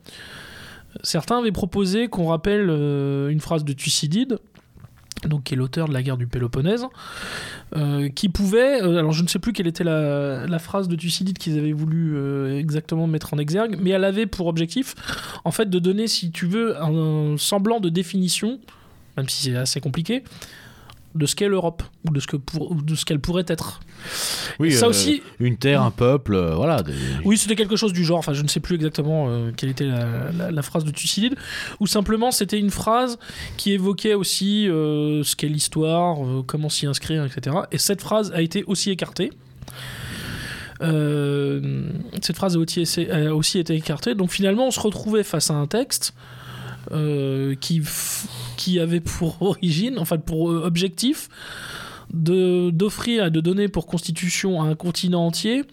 certains 1.02 1.38
avaient 1.38 1.52
proposé 1.52 2.08
qu'on 2.08 2.26
rappelle 2.26 2.68
euh, 2.68 3.28
une 3.28 3.40
phrase 3.40 3.64
de 3.64 3.72
Thucydide, 3.72 4.38
donc 5.26 5.44
qui 5.44 5.54
est 5.54 5.56
l'auteur 5.56 5.88
de 5.88 5.94
la 5.94 6.02
guerre 6.02 6.16
du 6.16 6.26
Péloponnèse, 6.26 6.86
euh, 7.76 8.08
qui 8.10 8.28
pouvait, 8.28 8.82
euh, 8.82 8.98
alors 8.98 9.12
je 9.12 9.22
ne 9.22 9.28
sais 9.28 9.38
plus 9.38 9.52
quelle 9.52 9.66
était 9.66 9.84
la, 9.84 10.58
phrase 10.58 10.88
de 10.88 10.96
Thucydide 10.96 11.38
qu'ils 11.38 11.58
avaient 11.58 11.72
voulu 11.72 12.18
exactement 12.56 13.06
mettre 13.06 13.32
en 13.34 13.38
exergue, 13.38 13.78
mais 13.80 13.90
elle 13.90 14.04
avait 14.04 14.26
pour 14.26 14.46
objectif, 14.46 14.94
en 15.44 15.50
fait, 15.50 15.70
de 15.70 15.78
donner, 15.78 16.08
si 16.08 16.30
tu 16.30 16.46
veux, 16.46 16.80
un, 16.80 17.36
semblant 17.38 17.80
de 17.80 17.88
définition, 17.88 18.60
même 19.16 19.28
si 19.28 19.44
c'est 19.44 19.56
assez 19.56 19.80
compliqué, 19.80 20.24
de 21.14 21.26
ce 21.26 21.35
qu'est 21.37 21.49
l'Europe 21.49 21.83
ou 22.09 22.12
de 22.12 22.18
ce 22.21 22.26
que 22.26 22.37
pour, 22.37 22.75
de 22.75 22.94
ce 22.94 23.04
qu'elle 23.04 23.21
pourrait 23.21 23.44
être. 23.47 23.80
Oui, 24.59 24.73
ça 24.73 24.87
euh, 24.87 24.88
aussi, 24.90 25.23
Une 25.38 25.56
terre, 25.56 25.83
un 25.83 25.90
peuple, 25.90 26.35
euh, 26.35 26.54
voilà. 26.54 26.83
des- 26.83 26.92
oui, 27.25 27.38
c'était 27.38 27.54
quelque 27.56 27.76
chose 27.76 27.92
du 27.92 28.04
genre, 28.04 28.18
enfin 28.18 28.33
je 28.35 28.42
ne 28.42 28.49
sais 28.49 28.61
plus 28.61 28.75
exactement 28.76 29.26
euh, 29.28 29.50
quelle 29.56 29.71
était 29.71 29.87
la, 29.87 30.30
la- 30.37 30.50
la 30.50 30.62
phrase 30.62 30.85
de 30.85 30.90
Thucydide, 30.90 31.37
ou 31.80 31.87
simplement 31.87 32.30
c'était 32.33 32.59
une 32.59 32.71
phrase 32.71 33.18
qui 33.56 33.73
évoquait 33.73 34.14
aussi 34.14 34.64
ce 34.68 35.37
qu'est 35.37 35.49
l'histoire, 35.49 36.18
comment 36.47 36.68
s'y 36.68 36.87
inscrire, 36.87 37.25
etc. 37.25 37.56
Et 37.73 37.78
cette 37.78 38.00
phrase 38.00 38.33
a 38.35 38.42
été 38.42 38.64
aussi 38.64 38.90
écartée. 38.90 39.30
Cette 40.80 42.37
phrase 42.37 42.56
a 42.56 42.59
aussi, 42.59 43.09
a 43.11 43.35
aussi 43.35 43.59
été 43.59 43.75
écartée, 43.75 44.14
donc 44.14 44.30
finalement 44.30 44.66
on 44.66 44.71
se 44.71 44.80
retrouvait 44.80 45.23
face 45.25 45.50
à 45.50 45.54
un 45.54 45.66
texte 45.66 46.14
euh, 46.90 47.54
qui, 47.54 47.82
qui 48.56 48.80
avait 48.80 49.00
pour 49.00 49.40
origine, 49.42 49.98
enfin 49.98 50.18
pour 50.18 50.50
euh, 50.50 50.62
objectif, 50.64 51.28
d'offrir 52.12 53.26
et 53.26 53.30
de 53.30 53.40
donner 53.40 53.68
pour 53.68 53.86
constitution 53.86 54.62
à 54.62 54.66
un 54.66 54.74
continent 54.74 55.26
entier 55.26 55.64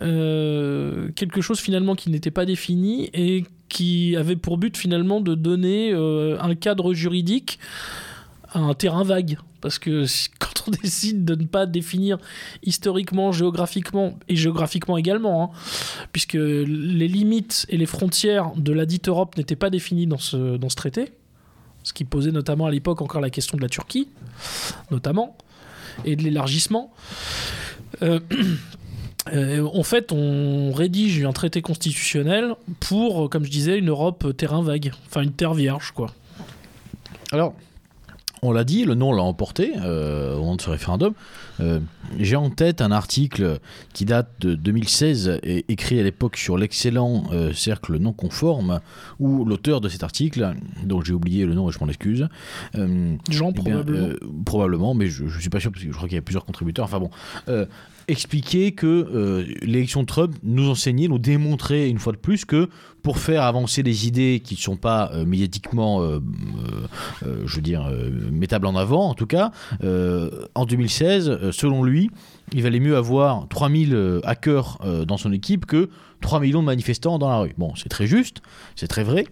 euh, 0.00 1.10
quelque 1.16 1.40
chose 1.40 1.58
finalement 1.58 1.94
qui 1.94 2.10
n'était 2.10 2.30
pas 2.30 2.46
défini 2.46 3.10
et 3.12 3.44
qui 3.68 4.16
avait 4.16 4.36
pour 4.36 4.56
but 4.56 4.76
finalement 4.76 5.20
de 5.20 5.34
donner 5.34 5.92
un 5.92 6.54
cadre 6.54 6.94
juridique 6.94 7.58
à 8.52 8.60
un 8.60 8.74
terrain 8.74 9.04
vague. 9.04 9.38
Parce 9.60 9.78
que 9.78 10.04
quand 10.38 10.64
on 10.66 10.70
décide 10.70 11.24
de 11.24 11.34
ne 11.34 11.46
pas 11.46 11.66
définir 11.66 12.18
historiquement, 12.62 13.32
géographiquement, 13.32 14.18
et 14.28 14.36
géographiquement 14.36 14.96
également, 14.96 15.44
hein, 15.44 15.50
puisque 16.12 16.34
les 16.34 17.08
limites 17.08 17.66
et 17.68 17.76
les 17.76 17.86
frontières 17.86 18.52
de 18.56 18.72
la 18.72 18.86
dite 18.86 19.08
Europe 19.08 19.36
n'étaient 19.36 19.56
pas 19.56 19.70
définies 19.70 20.06
dans 20.06 20.18
ce, 20.18 20.56
dans 20.56 20.68
ce 20.68 20.76
traité, 20.76 21.12
ce 21.82 21.92
qui 21.92 22.04
posait 22.04 22.32
notamment 22.32 22.66
à 22.66 22.70
l'époque 22.70 23.02
encore 23.02 23.20
la 23.20 23.30
question 23.30 23.56
de 23.56 23.62
la 23.62 23.68
Turquie, 23.68 24.08
notamment, 24.90 25.36
et 26.04 26.16
de 26.16 26.22
l'élargissement. 26.22 26.92
Euh, 28.02 28.20
euh, 29.32 29.66
en 29.72 29.82
fait, 29.82 30.12
on 30.12 30.72
rédige 30.72 31.24
un 31.24 31.32
traité 31.32 31.62
constitutionnel 31.62 32.54
pour, 32.80 33.30
comme 33.30 33.44
je 33.44 33.50
disais, 33.50 33.78
une 33.78 33.88
Europe 33.88 34.36
terrain 34.36 34.62
vague, 34.62 34.92
enfin 35.06 35.22
une 35.22 35.32
terre 35.32 35.54
vierge, 35.54 35.92
quoi. 35.92 36.12
Alors, 37.32 37.54
on 38.42 38.52
l'a 38.52 38.64
dit, 38.64 38.84
le 38.84 38.94
nom 38.94 39.12
l'a 39.12 39.22
emporté 39.22 39.72
euh, 39.78 40.34
au 40.36 40.40
moment 40.40 40.56
de 40.56 40.62
ce 40.62 40.70
référendum. 40.70 41.12
Euh, 41.60 41.80
J'ai 42.18 42.36
en 42.36 42.50
tête 42.50 42.80
un 42.80 42.90
article 42.92 43.58
qui 43.92 44.04
date 44.04 44.30
de 44.40 44.54
2016 44.54 45.40
et 45.42 45.64
écrit 45.68 45.98
à 46.00 46.02
l'époque 46.02 46.36
sur 46.36 46.56
l'excellent 46.56 47.24
euh, 47.32 47.52
cercle 47.52 47.96
non 47.98 48.12
conforme, 48.12 48.80
où 49.18 49.44
l'auteur 49.44 49.80
de 49.80 49.88
cet 49.88 50.02
article, 50.02 50.54
dont 50.84 51.00
j'ai 51.02 51.12
oublié 51.12 51.46
le 51.46 51.54
nom 51.54 51.68
et 51.68 51.72
je 51.72 51.78
m'en 51.80 51.88
excuse, 51.88 52.28
Jean, 52.74 53.52
eh 53.56 53.60
bien, 53.60 53.82
probablement. 53.82 54.14
probablement, 54.44 54.94
mais 54.94 55.08
je, 55.08 55.26
je 55.26 55.40
suis 55.40 55.50
pas 55.50 55.60
sûr 55.60 55.70
parce 55.72 55.82
que 55.84 55.90
je 55.90 55.96
crois 55.96 56.08
qu'il 56.08 56.16
y 56.16 56.18
a 56.18 56.22
plusieurs 56.22 56.44
contributeurs. 56.44 56.84
Enfin 56.84 57.00
bon, 57.00 57.10
expliquer 58.08 58.72
que 58.72 58.86
euh, 58.86 59.44
l'élection 59.62 60.04
Trump 60.04 60.34
nous 60.42 60.68
enseignait, 60.68 61.08
nous 61.08 61.18
démontrait 61.18 61.88
une 61.88 61.98
fois 61.98 62.12
de 62.12 62.18
plus 62.18 62.44
que 62.44 62.68
pour 63.02 63.18
faire 63.18 63.42
avancer 63.44 63.82
des 63.82 64.06
idées 64.06 64.40
qui 64.42 64.54
ne 64.54 64.60
sont 64.60 64.76
pas 64.76 65.10
euh, 65.12 65.24
médiatiquement, 65.24 66.02
euh, 66.02 66.20
je 67.44 67.56
veux 67.56 67.62
dire, 67.62 67.90
mettables 68.32 68.66
en 68.66 68.76
avant, 68.76 69.10
en 69.10 69.14
tout 69.14 69.26
cas, 69.26 69.52
en 70.54 70.64
2016, 70.64 71.28
euh, 71.28 71.52
selon 71.52 71.84
lui, 71.84 72.10
il 72.52 72.62
valait 72.62 72.80
mieux 72.80 72.96
avoir 72.96 73.46
3000 73.48 73.94
euh, 73.94 74.20
hackers 74.24 74.78
dans 75.06 75.16
son 75.16 75.32
équipe 75.32 75.66
que 75.66 75.90
3 76.20 76.40
millions 76.40 76.60
de 76.60 76.66
manifestants 76.66 77.18
dans 77.18 77.28
la 77.28 77.38
rue. 77.38 77.54
Bon, 77.58 77.74
c'est 77.76 77.88
très 77.88 78.06
juste, 78.06 78.42
c'est 78.74 78.88
très 78.88 79.04
vrai. 79.04 79.26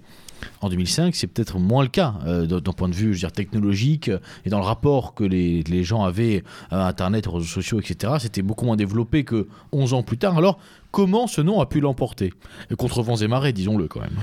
En 0.60 0.68
2005, 0.68 1.14
c'est 1.14 1.26
peut-être 1.26 1.58
moins 1.58 1.82
le 1.82 1.88
cas 1.88 2.14
euh, 2.26 2.46
d'un 2.46 2.72
point 2.72 2.88
de 2.88 2.94
vue 2.94 3.14
je 3.14 3.26
veux 3.26 3.30
technologique 3.30 4.08
euh, 4.08 4.18
et 4.44 4.50
dans 4.50 4.58
le 4.58 4.64
rapport 4.64 5.14
que 5.14 5.24
les, 5.24 5.84
gens 5.84 6.04
avaient 6.04 6.42
à 6.70 6.88
Internet, 6.88 7.26
aux 7.26 7.32
réseaux 7.32 7.46
sociaux, 7.46 7.80
etc. 7.80 8.14
C'était 8.18 8.42
beaucoup 8.42 8.64
moins 8.64 8.76
développé 8.76 9.24
que 9.24 9.46
11 9.72 9.94
ans 9.94 10.02
plus 10.02 10.18
tard. 10.18 10.36
Alors, 10.36 10.58
comment 10.90 11.26
ce 11.26 11.40
nom 11.40 11.60
a 11.60 11.66
pu 11.66 11.80
l'emporter? 11.80 12.32
Contre 12.78 13.02
vents 13.02 13.16
et 13.16 13.28
marées, 13.28 13.52
disons-le 13.52 13.88
quand 13.88 14.00
même. 14.00 14.16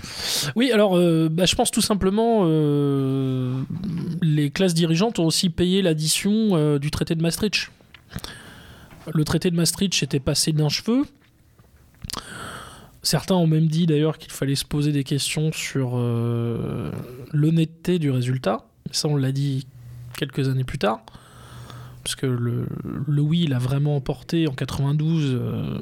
Oui, 0.55 0.71
alors 0.71 0.97
euh, 0.97 1.29
bah, 1.29 1.45
je 1.45 1.55
pense 1.55 1.71
tout 1.71 1.81
simplement 1.81 2.41
euh, 2.43 3.61
les 4.21 4.49
classes 4.49 4.73
dirigeantes 4.73 5.19
ont 5.19 5.25
aussi 5.25 5.49
payé 5.49 5.81
l'addition 5.81 6.77
du 6.77 6.91
traité 6.91 7.15
de 7.15 7.21
Maastricht. 7.21 7.69
Le 9.13 9.23
traité 9.23 9.51
de 9.51 9.55
Maastricht 9.55 10.01
était 10.01 10.19
passé 10.19 10.51
d'un 10.51 10.69
cheveu. 10.69 11.05
Certains 13.03 13.35
ont 13.35 13.47
même 13.47 13.67
dit 13.67 13.85
d'ailleurs 13.85 14.17
qu'il 14.17 14.31
fallait 14.31 14.55
se 14.55 14.63
poser 14.63 14.93
des 14.93 15.03
questions 15.03 15.51
sur 15.51 15.91
euh, 15.95 16.89
l'honnêteté 17.33 17.99
du 17.99 18.09
résultat. 18.09 18.65
Ça, 18.91 19.09
on 19.09 19.17
l'a 19.17 19.33
dit 19.33 19.67
quelques 20.17 20.47
années 20.47 20.63
plus 20.63 20.77
tard. 20.77 21.01
Parce 22.03 22.15
que 22.15 22.25
le, 22.25 22.65
le 23.07 23.21
oui, 23.21 23.41
il 23.43 23.53
a 23.53 23.59
vraiment 23.59 23.97
emporté 23.97 24.47
en 24.47 24.53
92 24.53 25.35
euh, 25.35 25.79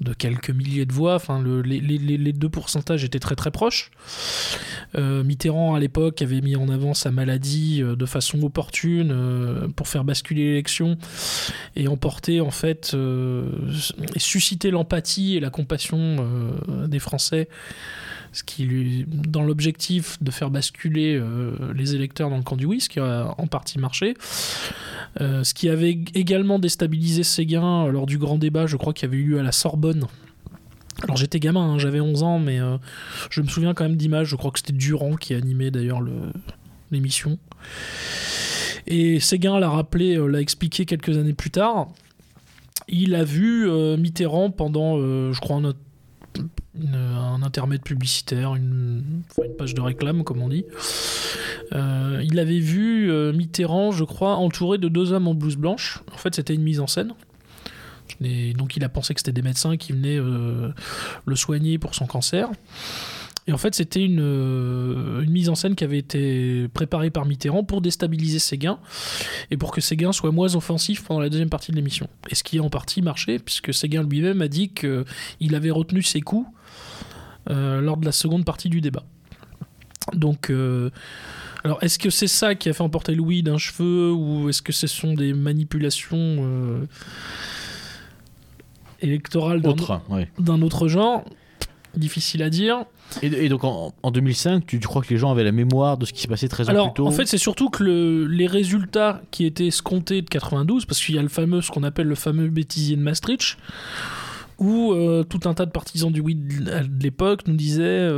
de 0.00 0.12
quelques 0.12 0.50
milliers 0.50 0.86
de 0.86 0.92
voix. 0.92 1.14
Enfin, 1.16 1.40
le- 1.40 1.62
les, 1.62 2.32
deux 2.32 2.48
pourcentages 2.48 3.04
étaient 3.04 3.18
très 3.18 3.34
très 3.34 3.50
proches. 3.50 3.90
Euh, 4.96 5.24
Mitterrand, 5.24 5.74
à 5.74 5.80
l'époque, 5.80 6.22
avait 6.22 6.40
mis 6.40 6.56
en 6.56 6.68
avant 6.68 6.94
sa 6.94 7.10
maladie 7.10 7.82
euh, 7.82 7.96
de 7.96 8.06
façon 8.06 8.42
opportune 8.42 9.10
euh, 9.12 9.68
pour 9.68 9.88
faire 9.88 10.04
basculer 10.04 10.44
l'élection 10.44 10.96
et 11.76 11.88
emporter, 11.88 12.40
en 12.40 12.50
fait, 12.50 12.94
et 12.94 14.18
susciter 14.18 14.70
l'empathie 14.70 15.36
et 15.36 15.40
la 15.40 15.50
compassion 15.50 16.16
des 16.86 16.98
Français. 16.98 17.48
Ce 18.32 18.42
qui 18.44 18.64
lui, 18.64 19.04
dans 19.08 19.42
l'objectif 19.42 20.22
de 20.22 20.30
faire 20.30 20.50
basculer 20.50 21.16
euh, 21.16 21.52
les 21.74 21.94
électeurs 21.94 22.28
dans 22.30 22.36
le 22.36 22.42
camp 22.42 22.56
du 22.56 22.66
oui, 22.66 22.80
ce 22.80 22.88
qui 22.88 23.00
a 23.00 23.34
en 23.38 23.46
partie 23.46 23.78
marché. 23.78 24.14
Euh, 25.20 25.44
ce 25.44 25.54
qui 25.54 25.68
avait 25.68 25.98
également 26.14 26.58
déstabilisé 26.58 27.22
Séguin 27.22 27.88
lors 27.88 28.06
du 28.06 28.18
grand 28.18 28.36
débat, 28.38 28.66
je 28.66 28.76
crois, 28.76 28.92
qui 28.92 29.04
avait 29.04 29.16
eu 29.16 29.24
lieu 29.30 29.40
à 29.40 29.42
la 29.42 29.52
Sorbonne. 29.52 30.04
Alors 31.04 31.16
j'étais 31.16 31.40
gamin, 31.40 31.62
hein, 31.74 31.78
j'avais 31.78 32.00
11 32.00 32.22
ans, 32.22 32.38
mais 32.38 32.60
euh, 32.60 32.76
je 33.30 33.40
me 33.40 33.48
souviens 33.48 33.72
quand 33.72 33.84
même 33.84 33.96
d'images. 33.96 34.28
Je 34.28 34.36
crois 34.36 34.50
que 34.50 34.58
c'était 34.58 34.72
Durand 34.72 35.16
qui 35.16 35.32
animait 35.34 35.70
d'ailleurs 35.70 36.00
le- 36.00 36.32
l'émission. 36.90 37.38
Et 38.86 39.20
Séguin 39.20 39.58
l'a 39.58 39.68
rappelé, 39.70 40.18
l'a 40.28 40.40
expliqué 40.40 40.84
quelques 40.86 41.16
années 41.16 41.34
plus 41.34 41.50
tard. 41.50 41.88
Il 42.88 43.14
a 43.14 43.22
vu 43.24 43.68
Mitterrand 43.98 44.50
pendant, 44.50 44.96
je 44.98 45.38
crois, 45.40 45.56
un, 45.58 45.74
un 46.94 47.42
intermède 47.42 47.82
publicitaire, 47.82 48.54
une, 48.54 49.22
page 49.58 49.74
de 49.74 49.80
réclame, 49.80 50.24
comme 50.24 50.42
on 50.42 50.48
dit. 50.48 50.64
Euh, 51.72 52.22
il 52.24 52.38
avait 52.38 52.60
vu 52.60 53.10
euh, 53.10 53.32
Mitterrand, 53.32 53.92
je 53.92 54.04
crois, 54.04 54.36
entouré 54.36 54.78
de 54.78 54.88
deux 54.88 55.12
hommes 55.12 55.28
en 55.28 55.34
blouse 55.34 55.56
blanche. 55.56 56.02
En 56.12 56.16
fait, 56.16 56.34
c'était 56.34 56.54
une 56.54 56.62
mise 56.62 56.80
en 56.80 56.86
scène. 56.86 57.14
Donc, 58.56 58.76
il 58.76 58.82
a 58.82 58.88
pensé 58.88 59.14
que 59.14 59.20
c'était 59.20 59.32
des 59.32 59.42
médecins 59.42 59.76
qui 59.76 59.92
venaient 59.92 60.18
euh, 60.18 60.70
le 61.24 61.36
soigner 61.36 61.78
pour 61.78 61.94
son 61.94 62.06
cancer. 62.06 62.48
Et 63.46 63.52
en 63.52 63.58
fait, 63.58 63.74
c'était 63.74 64.04
une, 64.04 64.18
une 64.18 65.30
mise 65.30 65.48
en 65.48 65.54
scène 65.54 65.74
qui 65.74 65.82
avait 65.82 65.98
été 65.98 66.68
préparée 66.74 67.10
par 67.10 67.24
Mitterrand 67.24 67.64
pour 67.64 67.80
déstabiliser 67.80 68.38
Séguin 68.38 68.78
et 69.50 69.56
pour 69.56 69.70
que 69.70 69.80
Séguin 69.80 70.12
soit 70.12 70.32
moins 70.32 70.54
offensif 70.54 71.04
pendant 71.04 71.20
la 71.20 71.30
deuxième 71.30 71.48
partie 71.48 71.70
de 71.70 71.76
l'émission. 71.76 72.08
Et 72.28 72.34
ce 72.34 72.42
qui 72.42 72.58
a 72.58 72.62
en 72.62 72.68
partie 72.68 73.00
marché, 73.00 73.38
puisque 73.38 73.72
Séguin 73.72 74.02
lui-même 74.02 74.42
a 74.42 74.48
dit 74.48 74.68
qu'il 74.68 75.54
avait 75.54 75.70
retenu 75.70 76.02
ses 76.02 76.20
coups 76.20 76.46
lors 77.48 77.96
de 77.96 78.04
la 78.04 78.12
seconde 78.12 78.44
partie 78.44 78.68
du 78.68 78.80
débat. 78.80 79.04
Donc, 80.14 80.50
euh, 80.50 80.90
alors 81.64 81.82
est-ce 81.82 81.98
que 81.98 82.08
c'est 82.10 82.28
ça 82.28 82.54
qui 82.54 82.68
a 82.68 82.72
fait 82.72 82.82
emporter 82.82 83.14
Louis 83.14 83.42
d'un 83.42 83.58
cheveu 83.58 84.10
ou 84.12 84.48
est-ce 84.48 84.62
que 84.62 84.72
ce 84.72 84.86
sont 84.86 85.14
des 85.14 85.32
manipulations 85.34 86.16
euh, 86.18 86.86
électorales 89.00 89.60
d'un 89.60 89.70
Autre, 89.70 90.00
ouais. 90.10 90.28
d'un 90.38 90.62
autre 90.62 90.88
genre? 90.88 91.24
Difficile 91.96 92.42
à 92.42 92.50
dire. 92.50 92.84
Et, 93.22 93.26
et 93.26 93.48
donc 93.48 93.64
en, 93.64 93.94
en 94.02 94.10
2005, 94.10 94.66
tu, 94.66 94.78
tu 94.78 94.86
crois 94.86 95.02
que 95.02 95.08
les 95.08 95.16
gens 95.18 95.30
avaient 95.30 95.42
la 95.44 95.52
mémoire 95.52 95.96
de 95.96 96.04
ce 96.04 96.12
qui 96.12 96.20
s'est 96.20 96.28
passé 96.28 96.48
13 96.48 96.68
ans 96.68 96.70
Alors, 96.70 96.92
plus 96.92 97.02
tôt? 97.02 97.06
en 97.06 97.10
fait, 97.10 97.26
c'est 97.26 97.38
surtout 97.38 97.70
que 97.70 97.82
le- 97.82 98.26
les 98.26 98.46
résultats 98.46 99.22
qui 99.30 99.46
étaient 99.46 99.66
escomptés 99.68 100.20
de 100.22 100.28
92, 100.28 100.84
parce 100.84 101.02
qu'il 101.02 101.14
y 101.14 101.18
a 101.18 101.22
le 101.22 101.28
fameux, 101.28 101.62
ce 101.62 101.70
qu'on 101.70 101.82
appelle 101.84 102.06
le 102.06 102.14
fameux 102.14 102.48
bêtisier 102.48 102.96
de 102.96 103.00
Maastricht, 103.02 103.56
où 104.58 104.92
euh, 104.92 105.22
tout 105.22 105.48
un 105.48 105.54
tas 105.54 105.66
de 105.66 105.70
partisans 105.70 106.10
du 106.10 106.20
oui 106.20 106.34
de 106.34 107.02
l'époque 107.02 107.46
nous 107.46 107.56
disaient 107.56 108.08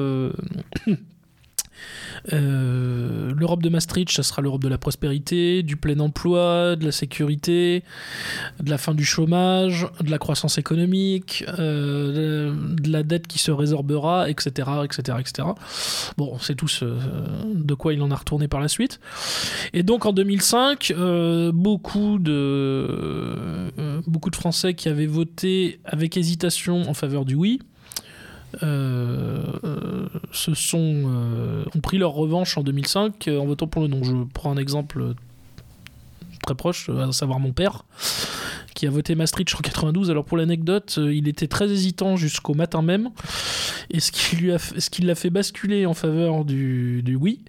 euh, 2.32 3.10
euh, 3.30 3.32
l'Europe 3.37 3.62
de 3.62 3.68
Maastricht, 3.68 4.10
ça 4.10 4.22
sera 4.22 4.42
l'Europe 4.42 4.62
de 4.62 4.68
la 4.68 4.78
prospérité, 4.78 5.62
du 5.62 5.76
plein 5.76 5.99
emploi, 6.00 6.76
de 6.76 6.84
la 6.84 6.92
sécurité, 6.92 7.82
de 8.60 8.70
la 8.70 8.78
fin 8.78 8.94
du 8.94 9.04
chômage, 9.04 9.87
de 10.00 10.10
la 10.10 10.18
croissance 10.18 10.58
économique, 10.58 11.44
euh, 11.58 12.54
de 12.54 12.90
la 12.90 13.02
dette 13.02 13.26
qui 13.26 13.38
se 13.38 13.50
résorbera, 13.50 14.28
etc., 14.30 14.68
etc., 14.84 15.18
etc. 15.20 15.49
Bon, 16.16 16.38
c'est 16.40 16.54
tout 16.54 16.68
ce, 16.68 16.84
de 17.54 17.75
quoi 17.75 17.92
il 17.92 18.02
en 18.02 18.10
a 18.10 18.16
retourné 18.16 18.49
par 18.49 18.60
la 18.60 18.68
suite. 18.68 19.00
Et 19.72 19.82
donc 19.82 20.06
en 20.06 20.12
2005, 20.12 20.92
euh, 20.96 21.52
beaucoup, 21.52 22.18
de, 22.18 22.32
euh, 23.78 24.00
beaucoup 24.06 24.30
de 24.30 24.37
Français 24.37 24.75
qui 24.75 24.88
avaient 24.88 25.06
voté 25.06 25.80
avec 25.84 26.16
hésitation 26.16 26.88
en 26.88 26.94
faveur 26.94 27.25
du 27.25 27.34
oui 27.34 27.60
euh, 28.62 29.42
euh, 29.64 30.09
se 30.33 30.54
sont, 30.54 31.02
euh, 31.07 31.64
ont 31.75 31.80
pris 31.80 31.99
leur 31.99 32.12
revanche 32.12 32.59
en 32.59 32.62
2005 32.62 33.28
euh, 33.28 33.38
en 33.38 33.47
votant 33.47 33.66
pour 33.66 33.83
le 33.83 33.88
non. 33.88 34.02
Je 34.02 34.14
prends 34.33 34.50
un 34.50 34.57
exemple 34.57 35.14
très 36.42 36.54
proche, 36.54 36.88
à 36.88 37.12
savoir 37.12 37.38
mon 37.38 37.52
père 37.52 37.85
qui 38.75 38.87
a 38.87 38.90
voté 38.90 39.14
Maastricht 39.14 39.54
en 39.54 39.59
92. 39.59 40.11
Alors 40.11 40.25
pour 40.25 40.38
l'anecdote, 40.38 40.99
il 40.99 41.28
était 41.28 41.49
très 41.49 41.71
hésitant 41.71 42.16
jusqu'au 42.16 42.54
matin 42.54 42.83
même. 42.83 43.11
Et 43.90 44.00
ce 44.00 44.11
qui 44.11 44.37
lui 44.37 44.52
a 44.52 44.59
l'a 45.02 45.14
fait 45.14 45.30
basculer 45.30 45.87
en 45.87 45.92
faveur 45.95 46.45
du, 46.45 47.02
du 47.02 47.14
oui, 47.16 47.40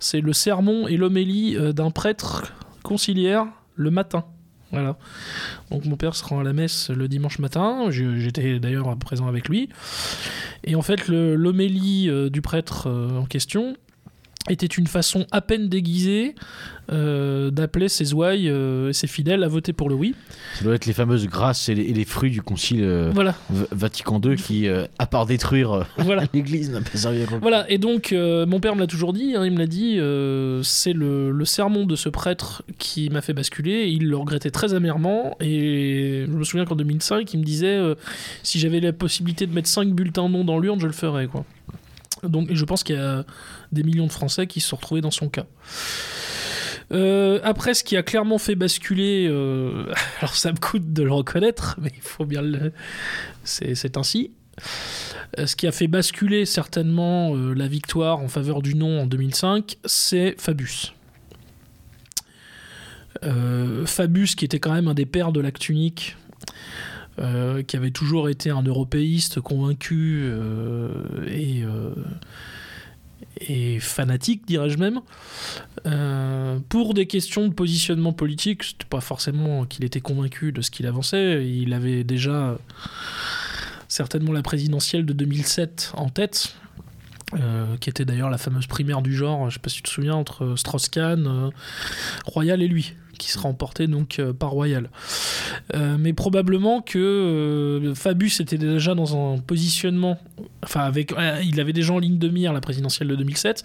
c'est 0.00 0.20
le 0.20 0.32
sermon 0.32 0.86
et 0.86 0.96
l'homélie 0.96 1.56
d'un 1.72 1.90
prêtre 1.90 2.52
conciliaire 2.82 3.46
le 3.76 3.90
matin. 3.90 4.24
Voilà. 4.72 4.96
Donc 5.70 5.84
mon 5.84 5.96
père 5.96 6.14
se 6.14 6.24
rend 6.24 6.40
à 6.40 6.44
la 6.44 6.52
messe 6.52 6.90
le 6.90 7.08
dimanche 7.08 7.38
matin. 7.38 7.86
J'étais 7.90 8.58
d'ailleurs 8.58 8.96
présent 8.98 9.28
avec 9.28 9.48
lui. 9.48 9.68
Et 10.64 10.74
en 10.74 10.82
fait, 10.82 11.08
l'homélie 11.08 12.10
euh, 12.10 12.28
du 12.28 12.42
prêtre 12.42 12.88
euh, 12.88 13.18
en 13.18 13.24
question 13.24 13.76
était 14.48 14.66
une 14.66 14.86
façon 14.86 15.26
à 15.32 15.40
peine 15.40 15.68
déguisée 15.68 16.34
euh, 16.92 17.50
d'appeler 17.50 17.88
ses 17.88 18.14
ouailles 18.14 18.48
euh, 18.48 18.90
et 18.90 18.92
ses 18.92 19.08
fidèles 19.08 19.42
à 19.42 19.48
voter 19.48 19.72
pour 19.72 19.88
le 19.88 19.96
oui. 19.96 20.14
Ça 20.54 20.64
doit 20.64 20.74
être 20.74 20.86
les 20.86 20.92
fameuses 20.92 21.26
grâces 21.26 21.68
et 21.68 21.74
les, 21.74 21.82
et 21.82 21.92
les 21.92 22.04
fruits 22.04 22.30
du 22.30 22.42
concile 22.42 22.84
euh, 22.84 23.10
Voilà, 23.12 23.34
Vatican 23.72 24.20
II 24.24 24.36
qui, 24.36 24.68
euh, 24.68 24.86
à 24.98 25.06
part 25.06 25.26
détruire 25.26 25.86
voilà. 25.98 26.24
l'église, 26.32 26.70
n'a 26.70 26.80
pas 26.80 26.96
servi 26.96 27.22
à 27.22 27.26
quoi. 27.26 27.38
Voilà, 27.38 27.68
et 27.68 27.78
donc 27.78 28.12
mon 28.12 28.60
père 28.60 28.76
me 28.76 28.80
l'a 28.80 28.86
toujours 28.86 29.12
dit, 29.12 29.34
hein, 29.36 29.44
il 29.44 29.52
me 29.52 29.58
l'a 29.58 29.66
dit, 29.66 29.98
c'est 30.64 30.92
le, 30.92 31.32
le 31.32 31.44
sermon 31.44 31.86
de 31.86 31.96
ce 31.96 32.08
prêtre 32.08 32.62
qui 32.78 33.10
m'a 33.10 33.20
fait 33.20 33.32
basculer, 33.32 33.88
il 33.88 34.08
le 34.08 34.16
regrettait 34.16 34.50
très 34.50 34.74
amèrement, 34.74 35.36
et 35.40 36.24
je 36.26 36.32
me 36.32 36.44
souviens 36.44 36.64
qu'en 36.64 36.76
2005, 36.76 37.32
il 37.34 37.40
me 37.40 37.44
disait, 37.44 37.80
si 38.42 38.58
j'avais 38.58 38.80
la 38.80 38.92
possibilité 38.92 39.46
de 39.46 39.52
mettre 39.52 39.68
5 39.68 39.92
bulletins 39.92 40.28
non 40.28 40.44
dans 40.44 40.58
l'urne, 40.58 40.80
je 40.80 40.86
le 40.86 40.92
ferais. 40.92 41.26
Quoi. 41.26 41.44
Donc, 42.22 42.50
et 42.50 42.56
je 42.56 42.64
pense 42.64 42.82
qu'il 42.82 42.96
y 42.96 42.98
a 42.98 43.24
des 43.72 43.82
millions 43.82 44.06
de 44.06 44.12
Français 44.12 44.46
qui 44.46 44.60
se 44.60 44.68
sont 44.68 44.76
retrouvés 44.76 45.00
dans 45.00 45.10
son 45.10 45.28
cas. 45.28 45.46
Euh, 46.92 47.40
après, 47.42 47.74
ce 47.74 47.82
qui 47.82 47.96
a 47.96 48.02
clairement 48.02 48.38
fait 48.38 48.54
basculer, 48.54 49.26
euh, 49.28 49.92
alors 50.20 50.34
ça 50.34 50.52
me 50.52 50.58
coûte 50.58 50.92
de 50.92 51.02
le 51.02 51.12
reconnaître, 51.12 51.76
mais 51.80 51.90
il 51.94 52.02
faut 52.02 52.24
bien 52.24 52.42
le. 52.42 52.72
C'est 53.44 53.96
ainsi. 53.96 54.30
Euh, 55.38 55.46
Ce 55.46 55.56
qui 55.56 55.66
a 55.66 55.72
fait 55.72 55.88
basculer 55.88 56.46
certainement 56.46 57.34
la 57.34 57.68
victoire 57.68 58.20
en 58.20 58.28
faveur 58.28 58.62
du 58.62 58.74
non 58.74 59.02
en 59.02 59.06
2005, 59.06 59.76
c'est 59.84 60.34
Fabius. 60.38 60.92
Fabius, 63.86 64.34
qui 64.34 64.44
était 64.44 64.60
quand 64.60 64.72
même 64.72 64.88
un 64.88 64.94
des 64.94 65.06
pères 65.06 65.32
de 65.32 65.40
l'acte 65.40 65.68
unique, 65.68 66.16
qui 67.16 67.76
avait 67.76 67.90
toujours 67.90 68.28
été 68.28 68.50
un 68.50 68.62
européiste 68.62 69.40
convaincu 69.40 70.30
et, 71.26 71.64
et 73.40 73.78
fanatique, 73.80 74.46
dirais-je 74.46 74.78
même, 74.78 75.00
euh, 75.86 76.58
pour 76.68 76.94
des 76.94 77.06
questions 77.06 77.48
de 77.48 77.52
positionnement 77.52 78.12
politique, 78.12 78.64
c'était 78.64 78.86
pas 78.88 79.00
forcément 79.00 79.64
qu'il 79.66 79.84
était 79.84 80.00
convaincu 80.00 80.52
de 80.52 80.62
ce 80.62 80.70
qu'il 80.70 80.86
avançait, 80.86 81.46
il 81.46 81.72
avait 81.72 82.04
déjà 82.04 82.58
certainement 83.88 84.32
la 84.32 84.42
présidentielle 84.42 85.06
de 85.06 85.12
2007 85.12 85.92
en 85.94 86.08
tête, 86.08 86.56
euh, 87.34 87.76
qui 87.78 87.90
était 87.90 88.04
d'ailleurs 88.04 88.30
la 88.30 88.38
fameuse 88.38 88.66
primaire 88.66 89.02
du 89.02 89.14
genre, 89.14 89.50
je 89.50 89.54
sais 89.54 89.60
pas 89.60 89.68
si 89.68 89.76
tu 89.76 89.82
te 89.82 89.90
souviens, 89.90 90.14
entre 90.14 90.54
Strauss-Kahn, 90.56 91.26
euh, 91.26 91.50
Royal 92.24 92.62
et 92.62 92.68
lui, 92.68 92.94
qui 93.18 93.30
sera 93.30 93.48
emporté 93.48 93.86
donc 93.86 94.18
euh, 94.18 94.32
par 94.32 94.50
Royal. 94.50 94.90
Euh, 95.74 95.96
mais 95.98 96.12
probablement 96.12 96.80
que 96.80 96.98
euh, 96.98 97.94
Fabius 97.94 98.40
était 98.40 98.58
déjà 98.58 98.94
dans 98.94 99.34
un 99.34 99.38
positionnement, 99.38 100.18
enfin 100.62 100.80
avec, 100.80 101.14
il 101.42 101.60
avait 101.60 101.72
déjà 101.72 101.92
en 101.92 101.98
ligne 101.98 102.18
de 102.18 102.28
mire 102.28 102.52
la 102.52 102.60
présidentielle 102.60 103.08
de 103.08 103.16
2007, 103.16 103.64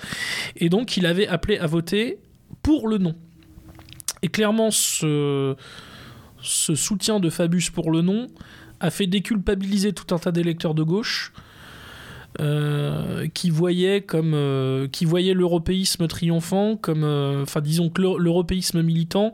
et 0.58 0.70
donc 0.70 0.98
il 0.98 1.06
avait 1.06 1.28
appelé 1.28 1.58
à 1.58 1.68
voter 1.68 2.20
pour 2.62 2.88
le 2.88 2.98
non. 2.98 3.16
Et 4.22 4.28
clairement, 4.28 4.72
ce, 4.72 5.56
ce 6.42 6.76
soutien 6.76 7.20
de 7.20 7.30
Fabius 7.30 7.70
pour 7.70 7.92
le 7.92 8.02
non 8.02 8.28
a 8.80 8.90
fait 8.90 9.08
déculpabiliser 9.08 9.94
tout 9.94 10.14
un 10.14 10.20
tas 10.20 10.32
d'électeurs 10.32 10.74
de 10.74 10.84
gauche 10.84 11.34
euh, 12.39 13.28
qui 13.34 13.50
voyaient 13.50 14.02
comme 14.02 14.34
euh, 14.34 14.88
qui 14.88 15.04
voyaient 15.06 15.34
l'européisme 15.34 16.08
triomphant 16.08 16.78
comme 16.78 17.04
euh, 17.04 17.44
enfin 17.44 17.60
disons 17.60 17.89
que 17.89 18.02
l'eu- 18.02 18.17
l'européisme 18.17 18.82
militant 18.82 19.34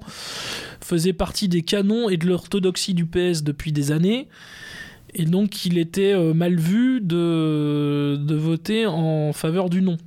faisait 0.81 1.13
partie 1.13 1.47
des 1.47 1.61
canons 1.61 2.09
et 2.09 2.17
de 2.17 2.25
l'orthodoxie 2.25 2.93
du 2.95 3.05
PS 3.05 3.43
depuis 3.43 3.71
des 3.71 3.91
années. 3.91 4.27
Et 5.13 5.25
donc 5.25 5.65
il 5.65 5.77
était 5.77 6.15
mal 6.33 6.55
vu 6.59 6.99
de, 7.01 8.17
de 8.19 8.35
voter 8.35 8.85
en 8.87 9.31
faveur 9.33 9.69
du 9.69 9.81
non. 9.81 9.97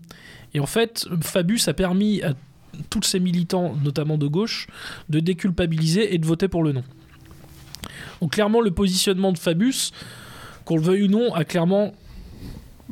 Et 0.55 0.61
en 0.61 0.66
fait 0.66 1.07
Fabius 1.22 1.68
a 1.68 1.74
permis 1.74 2.22
à 2.22 2.35
tous 2.90 3.03
ces 3.03 3.20
militants 3.20 3.74
notamment 3.85 4.18
de 4.18 4.26
gauche 4.26 4.66
de 5.09 5.20
déculpabiliser 5.20 6.14
et 6.14 6.18
de 6.18 6.26
voter 6.26 6.48
pour 6.48 6.62
le 6.62 6.72
non. 6.72 6.85
Donc 8.20 8.33
clairement, 8.33 8.61
le 8.61 8.70
positionnement 8.70 9.33
de 9.33 9.38
Fabius, 9.38 9.92
qu'on 10.66 10.76
le 10.76 10.83
veuille 10.83 11.05
ou 11.05 11.09
non, 11.09 11.33
a 11.35 11.44
clairement 11.44 11.92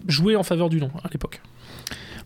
joué 0.06 0.36
en 0.36 0.42
faveur 0.42 0.68
du 0.68 0.80
non 0.80 0.90
à 1.02 1.08
l'époque. 1.12 1.40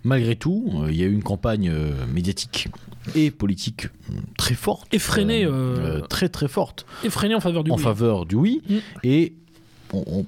Malgré 0.04 0.34
tout, 0.34 0.72
euh, 0.82 0.90
il 0.90 0.96
y 0.96 1.02
a 1.02 1.06
eu 1.06 1.12
une 1.12 1.22
campagne 1.22 1.68
euh, 1.72 1.92
médiatique 2.12 2.68
et 3.14 3.30
politique 3.30 3.86
euh, 4.10 4.14
très 4.36 4.54
forte. 4.54 4.92
Effrénée, 4.92 5.44
euh, 5.44 6.00
très 6.00 6.28
très 6.28 6.48
forte. 6.48 6.86
Effréné 7.04 7.34
en 7.36 7.40
faveur 7.40 7.62
du 7.62 7.70
en 7.70 7.76
oui. 7.76 7.82
faveur 7.82 8.26
du 8.26 8.34
oui. 8.34 8.62
Mm. 8.68 8.74
Et 9.04 9.32
on- 9.92 10.24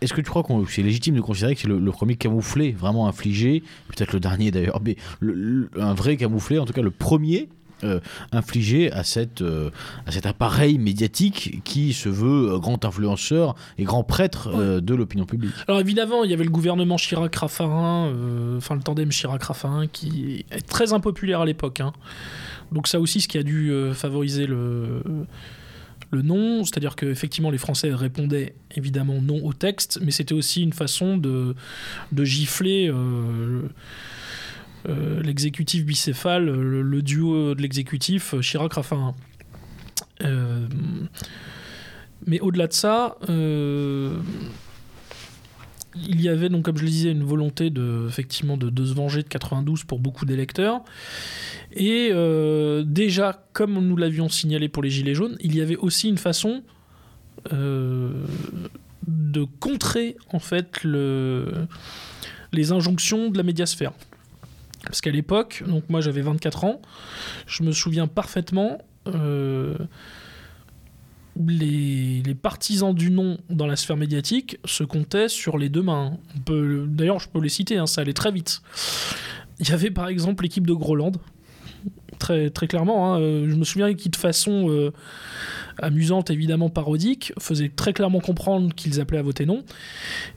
est-ce 0.00 0.12
que 0.14 0.20
tu 0.22 0.30
crois 0.30 0.42
que 0.42 0.52
c'est 0.70 0.82
légitime 0.82 1.14
de 1.14 1.20
considérer 1.20 1.54
que 1.54 1.60
c'est 1.60 1.68
le, 1.68 1.78
le 1.78 1.90
premier 1.92 2.16
camouflé 2.16 2.72
vraiment 2.72 3.06
infligé, 3.06 3.62
peut-être 3.88 4.12
le 4.12 4.20
dernier 4.20 4.50
d'ailleurs, 4.50 4.80
mais 4.84 4.96
le- 5.20 5.34
le- 5.34 5.70
un 5.80 5.94
vrai 5.94 6.16
camouflé, 6.16 6.58
en 6.58 6.64
tout 6.64 6.72
cas 6.72 6.82
le 6.82 6.90
premier 6.90 7.48
euh, 7.84 8.00
infligé 8.32 8.90
à, 8.92 9.04
cette, 9.04 9.42
euh, 9.42 9.70
à 10.06 10.10
cet 10.12 10.26
appareil 10.26 10.78
médiatique 10.78 11.60
qui 11.64 11.92
se 11.92 12.08
veut 12.08 12.52
euh, 12.52 12.58
grand 12.58 12.84
influenceur 12.84 13.54
et 13.78 13.84
grand 13.84 14.04
prêtre 14.04 14.48
euh, 14.54 14.80
de 14.80 14.94
l'opinion 14.94 15.26
publique 15.26 15.52
Alors 15.68 15.80
évidemment, 15.80 16.24
il 16.24 16.30
y 16.30 16.34
avait 16.34 16.44
le 16.44 16.50
gouvernement 16.50 16.96
Chirac-Raffarin, 16.96 18.12
enfin 18.56 18.74
le 18.74 18.82
tandem 18.82 19.10
Chirac-Raffarin, 19.10 19.86
qui 19.86 20.44
est 20.50 20.66
très 20.66 20.92
impopulaire 20.92 21.40
à 21.40 21.46
l'époque. 21.46 21.80
hein. 21.80 21.92
Donc 22.70 22.88
ça 22.88 23.00
aussi, 23.00 23.20
ce 23.20 23.28
qui 23.28 23.38
a 23.38 23.42
dû 23.42 23.72
favoriser 23.92 24.46
le, 24.46 25.02
le 26.10 26.22
non, 26.22 26.64
c'est-à-dire 26.64 26.94
qu'effectivement 26.96 27.50
les 27.50 27.58
Français 27.58 27.92
répondaient 27.94 28.54
évidemment 28.76 29.20
non 29.20 29.44
au 29.44 29.52
texte, 29.52 29.98
mais 30.02 30.10
c'était 30.10 30.34
aussi 30.34 30.62
une 30.62 30.72
façon 30.72 31.16
de, 31.16 31.54
de 32.12 32.24
gifler 32.24 32.88
euh, 32.88 33.62
euh, 34.88 35.22
l'exécutif 35.22 35.84
bicéphale, 35.84 36.46
le, 36.46 37.02
duo 37.02 37.54
de 37.54 37.62
l'exécutif 37.62 38.34
euh, 38.34 38.40
Chirac-Raffarin. 38.40 39.14
Euh, 40.22 40.66
mais 42.26 42.40
au-delà 42.40 42.66
de 42.66 42.72
ça, 42.72 43.16
il 43.28 44.20
y 46.20 46.28
avait 46.28 46.48
donc, 46.48 46.64
comme 46.64 46.76
je 46.78 46.82
le 46.82 46.88
disais, 46.88 47.12
une 47.12 47.22
volonté 47.24 47.70
de, 47.70 48.06
effectivement, 48.08 48.56
de, 48.56 48.70
de 48.70 48.84
se 48.84 48.94
venger 48.94 49.22
de 49.22 49.28
92 49.28 49.84
pour 49.84 49.98
beaucoup 49.98 50.24
d'électeurs. 50.24 50.82
Et 51.72 52.12
déjà, 52.84 53.44
comme 53.52 53.74
nous 53.74 53.96
l'avions 53.96 54.28
signalé 54.28 54.68
pour 54.68 54.84
les 54.84 54.90
Gilets 54.90 55.14
jaunes, 55.14 55.36
il 55.40 55.56
y 55.56 55.60
avait 55.60 55.76
aussi 55.76 56.08
une 56.08 56.18
façon 56.18 56.62
de 57.50 59.44
contrer 59.58 60.16
en 60.32 60.38
fait 60.38 60.84
le, 60.84 61.66
les 62.52 62.70
injonctions 62.70 63.30
de 63.30 63.36
la 63.36 63.42
médiasphère. 63.42 63.92
Parce 64.84 65.00
qu'à 65.00 65.10
l'époque, 65.10 65.62
donc 65.66 65.84
moi 65.88 66.00
j'avais 66.00 66.22
24 66.22 66.64
ans, 66.64 66.82
je 67.46 67.62
me 67.62 67.72
souviens 67.72 68.06
parfaitement 68.06 68.78
euh, 69.06 69.76
les, 71.36 72.34
partisans 72.40 72.94
du 72.94 73.10
non 73.10 73.38
dans 73.48 73.66
la 73.66 73.76
sphère 73.76 73.96
médiatique 73.96 74.58
se 74.64 74.84
comptaient 74.84 75.28
sur 75.28 75.58
les 75.58 75.68
deux 75.68 75.82
mains. 75.82 76.18
D'ailleurs, 76.46 77.20
je 77.20 77.28
peux 77.28 77.40
les 77.40 77.48
citer, 77.48 77.78
hein, 77.78 77.86
ça 77.86 78.00
allait 78.00 78.12
très 78.12 78.32
vite. 78.32 78.62
Il 79.60 79.68
y 79.68 79.72
avait 79.72 79.90
par 79.90 80.08
exemple 80.08 80.42
l'équipe 80.42 80.66
de 80.66 80.74
Groland. 80.74 81.12
Très, 82.18 82.50
très 82.50 82.68
clairement, 82.68 83.14
hein, 83.14 83.20
euh, 83.20 83.50
je 83.50 83.56
me 83.56 83.64
souviens 83.64 83.92
qui 83.94 84.08
de 84.08 84.16
façon 84.16 84.70
euh, 84.70 84.92
amusante, 85.78 86.30
évidemment 86.30 86.68
parodique, 86.68 87.32
faisait 87.38 87.70
très 87.74 87.92
clairement 87.92 88.20
comprendre 88.20 88.74
qu'ils 88.74 89.00
appelaient 89.00 89.18
à 89.18 89.22
voter 89.22 89.46
non. 89.46 89.64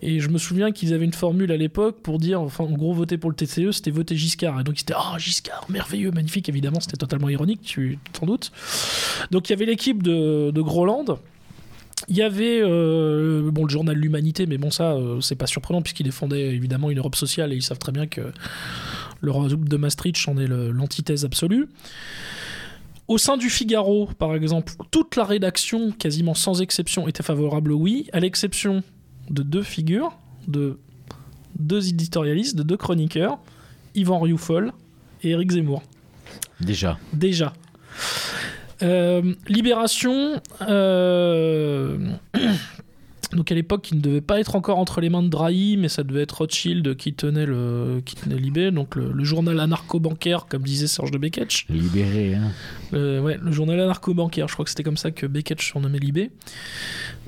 Et 0.02 0.20
je 0.20 0.30
me 0.30 0.38
souviens 0.38 0.72
qu'ils 0.72 0.94
avaient 0.94 1.06
une 1.06 1.14
formule 1.14 1.52
à 1.52 1.58
l'époque 1.58 2.02
pour 2.02 2.20
dire, 2.20 2.42
enfin 2.42 2.64
en 2.64 2.72
gros 2.72 2.94
voter 2.94 3.18
pour 3.18 3.30
le 3.30 3.36
TCE, 3.36 3.72
c'était 3.72 3.92
voter 3.92 4.16
Giscard. 4.16 4.60
Et 4.60 4.64
donc 4.64 4.78
c'était 4.78 4.94
ah 4.96 5.16
Giscard, 5.18 5.66
merveilleux, 5.70 6.12
magnifique. 6.12 6.50
Évidemment, 6.50 6.80
c'était 6.80 6.98
totalement 6.98 7.30
ironique, 7.30 7.62
tu 7.64 8.00
t'en 8.14 8.26
doutes. 8.26 8.52
Donc 9.32 9.50
il 9.50 9.52
y 9.52 9.56
avait 9.56 9.66
l'équipe 9.66 10.02
de, 10.04 10.52
de 10.52 10.62
Groland. 10.62 11.06
Il 12.10 12.16
y 12.18 12.22
avait 12.22 12.60
euh, 12.62 13.50
bon, 13.52 13.64
le 13.64 13.70
journal 13.70 13.96
L'Humanité, 13.96 14.46
mais 14.46 14.58
bon, 14.58 14.70
ça, 14.70 14.94
euh, 14.94 15.22
c'est 15.22 15.36
pas 15.36 15.48
surprenant 15.48 15.82
puisqu'il 15.82 16.04
défendait 16.04 16.54
évidemment 16.54 16.92
une 16.92 17.00
Europe 17.00 17.16
sociale 17.16 17.52
et 17.54 17.56
ils 17.56 17.64
savent 17.64 17.80
très 17.80 17.92
bien 17.94 18.06
que 18.06 18.22
l'Europe 19.22 19.68
de 19.68 19.78
Maastricht 19.78 20.28
en 20.28 20.38
est 20.38 20.46
le- 20.46 20.72
l'antithèse 20.72 21.26
absolue. 21.26 21.68
Au 23.08 23.18
sein 23.20 23.38
du 23.38 23.50
Figaro, 23.50 24.10
par 24.18 24.34
exemple, 24.34 24.74
toute 24.90 25.16
la 25.16 25.26
rédaction, 25.26 25.92
quasiment 25.92 26.34
sans 26.34 26.62
exception, 26.62 27.08
était 27.08 27.24
favorable 27.24 27.72
au 27.72 27.78
oui, 27.78 28.08
à 28.14 28.20
l'exception 28.20 28.84
de 29.30 29.44
deux 29.44 29.62
figures, 29.62 30.18
de 30.48 30.80
deux 31.60 31.90
éditorialistes, 31.90 32.56
de 32.56 32.64
deux 32.64 32.78
chroniqueurs, 32.78 33.38
Yvan 33.94 34.20
Rioufol 34.20 34.74
et 35.24 35.30
Éric 35.30 35.52
Zemmour. 35.52 35.84
Déjà. 36.60 36.98
Déjà. 37.14 37.54
Euh, 38.82 39.34
Libération, 39.48 40.42
euh, 40.62 41.98
donc 43.32 43.52
à 43.52 43.56
l'époque, 43.56 43.90
il 43.92 43.98
ne 43.98 44.02
devait 44.02 44.22
pas 44.22 44.40
être 44.40 44.56
encore 44.56 44.78
entre 44.78 45.02
les 45.02 45.10
mains 45.10 45.24
de 45.24 45.30
Drahi, 45.30 45.78
mais 45.78 45.90
ça 45.90 46.04
devait 46.04 46.22
être 46.22 46.38
Rothschild 46.40 46.96
qui 46.96 47.14
tenait, 47.14 47.46
le, 47.46 48.02
qui 48.06 48.16
tenait 48.16 48.38
Libé, 48.38 48.72
donc 48.72 48.96
le, 48.96 49.12
le 49.12 49.24
journal 49.24 49.60
anarcho-bancaire, 49.60 50.48
comme 50.48 50.64
disait 50.64 50.88
Serge 50.88 51.12
de 51.12 51.18
Beketch. 51.18 51.68
Libéré, 51.70 52.36
hein. 52.36 52.52
Le, 52.92 53.20
ouais, 53.20 53.38
le 53.42 53.52
journal 53.52 53.80
anarcho-bancaire, 53.80 54.48
je 54.48 54.54
crois 54.54 54.66
que 54.66 54.70
c'était 54.70 54.84
comme 54.84 54.98
ça 54.98 55.12
que 55.12 55.26
Beketch 55.26 55.66
surnommait 55.66 56.00
Libé. 56.00 56.32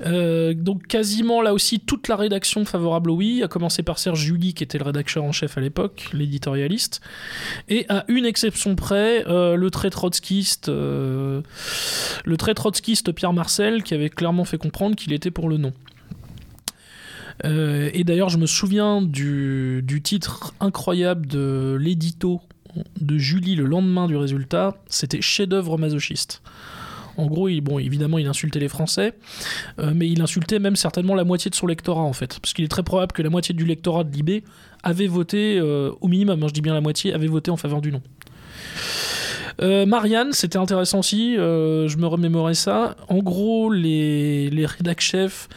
Euh, 0.06 0.54
donc 0.54 0.86
quasiment 0.86 1.42
là 1.42 1.52
aussi 1.52 1.80
toute 1.80 2.06
la 2.08 2.14
rédaction 2.16 2.64
favorable 2.64 3.10
au 3.10 3.16
oui, 3.16 3.42
à 3.42 3.48
commencer 3.48 3.82
par 3.82 3.98
Serge 3.98 4.20
Julie 4.20 4.54
qui 4.54 4.62
était 4.62 4.78
le 4.78 4.84
rédacteur 4.84 5.24
en 5.24 5.32
chef 5.32 5.58
à 5.58 5.60
l'époque, 5.60 6.10
l'éditorialiste, 6.12 7.00
et 7.68 7.84
à 7.88 8.04
une 8.08 8.24
exception 8.24 8.76
près, 8.76 9.26
euh, 9.26 9.56
le 9.56 9.70
très 9.70 9.90
trotskiste, 9.90 10.68
euh, 10.68 11.42
le 12.24 12.36
très 12.36 12.54
trotskiste 12.54 13.12
Pierre 13.12 13.32
Marcel 13.32 13.82
qui 13.82 13.94
avait 13.94 14.10
clairement 14.10 14.44
fait 14.44 14.58
comprendre 14.58 14.94
qu'il 14.94 15.12
était 15.12 15.32
pour 15.32 15.48
le 15.48 15.56
non. 15.56 15.72
Euh, 17.44 17.90
et 17.92 18.04
d'ailleurs, 18.04 18.28
je 18.28 18.38
me 18.38 18.46
souviens 18.46 19.02
du, 19.02 19.84
titre 20.02 20.54
incroyable 20.60 21.26
de 21.26 21.76
l'édito 21.80 22.40
de 23.00 23.18
Julie 23.18 23.56
le 23.56 23.64
lendemain 23.64 24.06
du 24.06 24.16
résultat, 24.16 24.76
c'était 24.88 25.20
chef-d'œuvre 25.20 25.78
masochiste. 25.78 26.42
En 27.16 27.26
gros, 27.26 27.48
bon, 27.62 27.80
évidemment, 27.80 28.18
il 28.18 28.28
insultait 28.28 28.60
les 28.60 28.68
Français, 28.68 29.14
euh, 29.80 29.92
mais 29.92 30.08
il 30.08 30.22
insultait 30.22 30.60
même 30.60 30.76
certainement 30.76 31.16
la 31.16 31.24
moitié 31.24 31.50
de 31.50 31.56
son 31.56 31.66
lectorat, 31.66 32.02
en 32.02 32.12
fait. 32.12 32.38
Parce 32.40 32.54
qu'il 32.54 32.64
est 32.64 32.68
très 32.68 32.84
probable 32.84 33.10
que 33.10 33.22
la 33.22 33.30
moitié 33.30 33.54
du 33.56 33.64
lectorat 33.64 34.04
de 34.04 34.14
Libé 34.14 34.44
avait 34.84 35.08
voté, 35.08 35.58
euh, 35.58 35.90
au 36.00 36.06
minimum, 36.06 36.40
hein, 36.40 36.46
je 36.48 36.52
dis 36.52 36.60
bien 36.60 36.74
la 36.74 36.80
moitié, 36.80 37.12
avait 37.12 37.26
voté 37.26 37.50
en 37.50 37.56
faveur 37.56 37.80
du 37.80 37.90
non. 37.90 38.02
Euh, 39.60 39.86
Marianne, 39.86 40.32
c'était 40.32 40.58
intéressant 40.58 41.00
aussi, 41.00 41.36
euh, 41.36 41.88
je 41.88 41.96
me 41.98 42.06
remémorais 42.06 42.54
ça. 42.54 42.96
En 43.08 43.18
gros, 43.18 43.72
les, 43.72 44.50
les 44.50 44.66
rédac 44.66 45.00
chefs, 45.00 45.48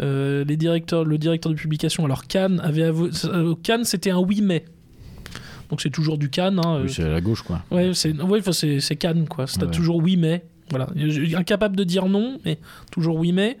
euh, 0.00 0.44
les 0.44 0.56
directeurs, 0.56 1.04
le 1.04 1.18
directeur 1.18 1.52
de 1.52 1.56
publication, 1.56 2.04
alors 2.04 2.26
Cannes 2.26 2.60
avait 2.64 2.82
euh, 2.82 3.54
Cannes 3.62 3.84
c'était 3.84 4.10
un 4.10 4.18
oui 4.18 4.40
mais. 4.42 4.64
Donc 5.70 5.80
c'est 5.80 5.90
toujours 5.90 6.18
du 6.18 6.30
Cannes. 6.30 6.60
hein, 6.64 6.80
Oui, 6.82 6.92
c'est 6.92 7.02
à 7.04 7.08
la 7.08 7.20
gauche, 7.20 7.42
quoi. 7.42 7.62
Ouais, 7.70 7.90
c'est 7.94 8.12
ouais, 8.20 8.40
c'est 8.52 8.96
Cannes, 8.96 9.26
quoi. 9.28 9.44
Ouais. 9.44 9.70
toujours 9.70 9.96
oui, 9.96 10.16
mais. 10.16 10.44
Voilà. 10.70 10.88
Incapable 11.36 11.76
de 11.76 11.84
dire 11.84 12.06
non, 12.06 12.38
mais 12.44 12.58
toujours 12.90 13.16
oui, 13.16 13.32
mais. 13.32 13.58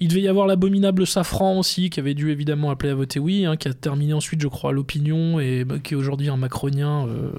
Il 0.00 0.08
devait 0.08 0.20
y 0.22 0.28
avoir 0.28 0.46
l'abominable 0.46 1.06
Safran 1.06 1.58
aussi, 1.58 1.88
qui 1.88 2.00
avait 2.00 2.14
dû 2.14 2.30
évidemment 2.30 2.70
appeler 2.70 2.90
à 2.90 2.94
voter 2.94 3.18
oui, 3.18 3.46
hein, 3.46 3.56
qui 3.56 3.68
a 3.68 3.72
terminé 3.72 4.12
ensuite, 4.12 4.42
je 4.42 4.48
crois, 4.48 4.72
l'opinion, 4.72 5.40
et 5.40 5.64
bah, 5.64 5.76
qui 5.82 5.94
est 5.94 5.96
aujourd'hui 5.96 6.28
un 6.28 6.36
macronien, 6.36 7.06
euh, 7.06 7.30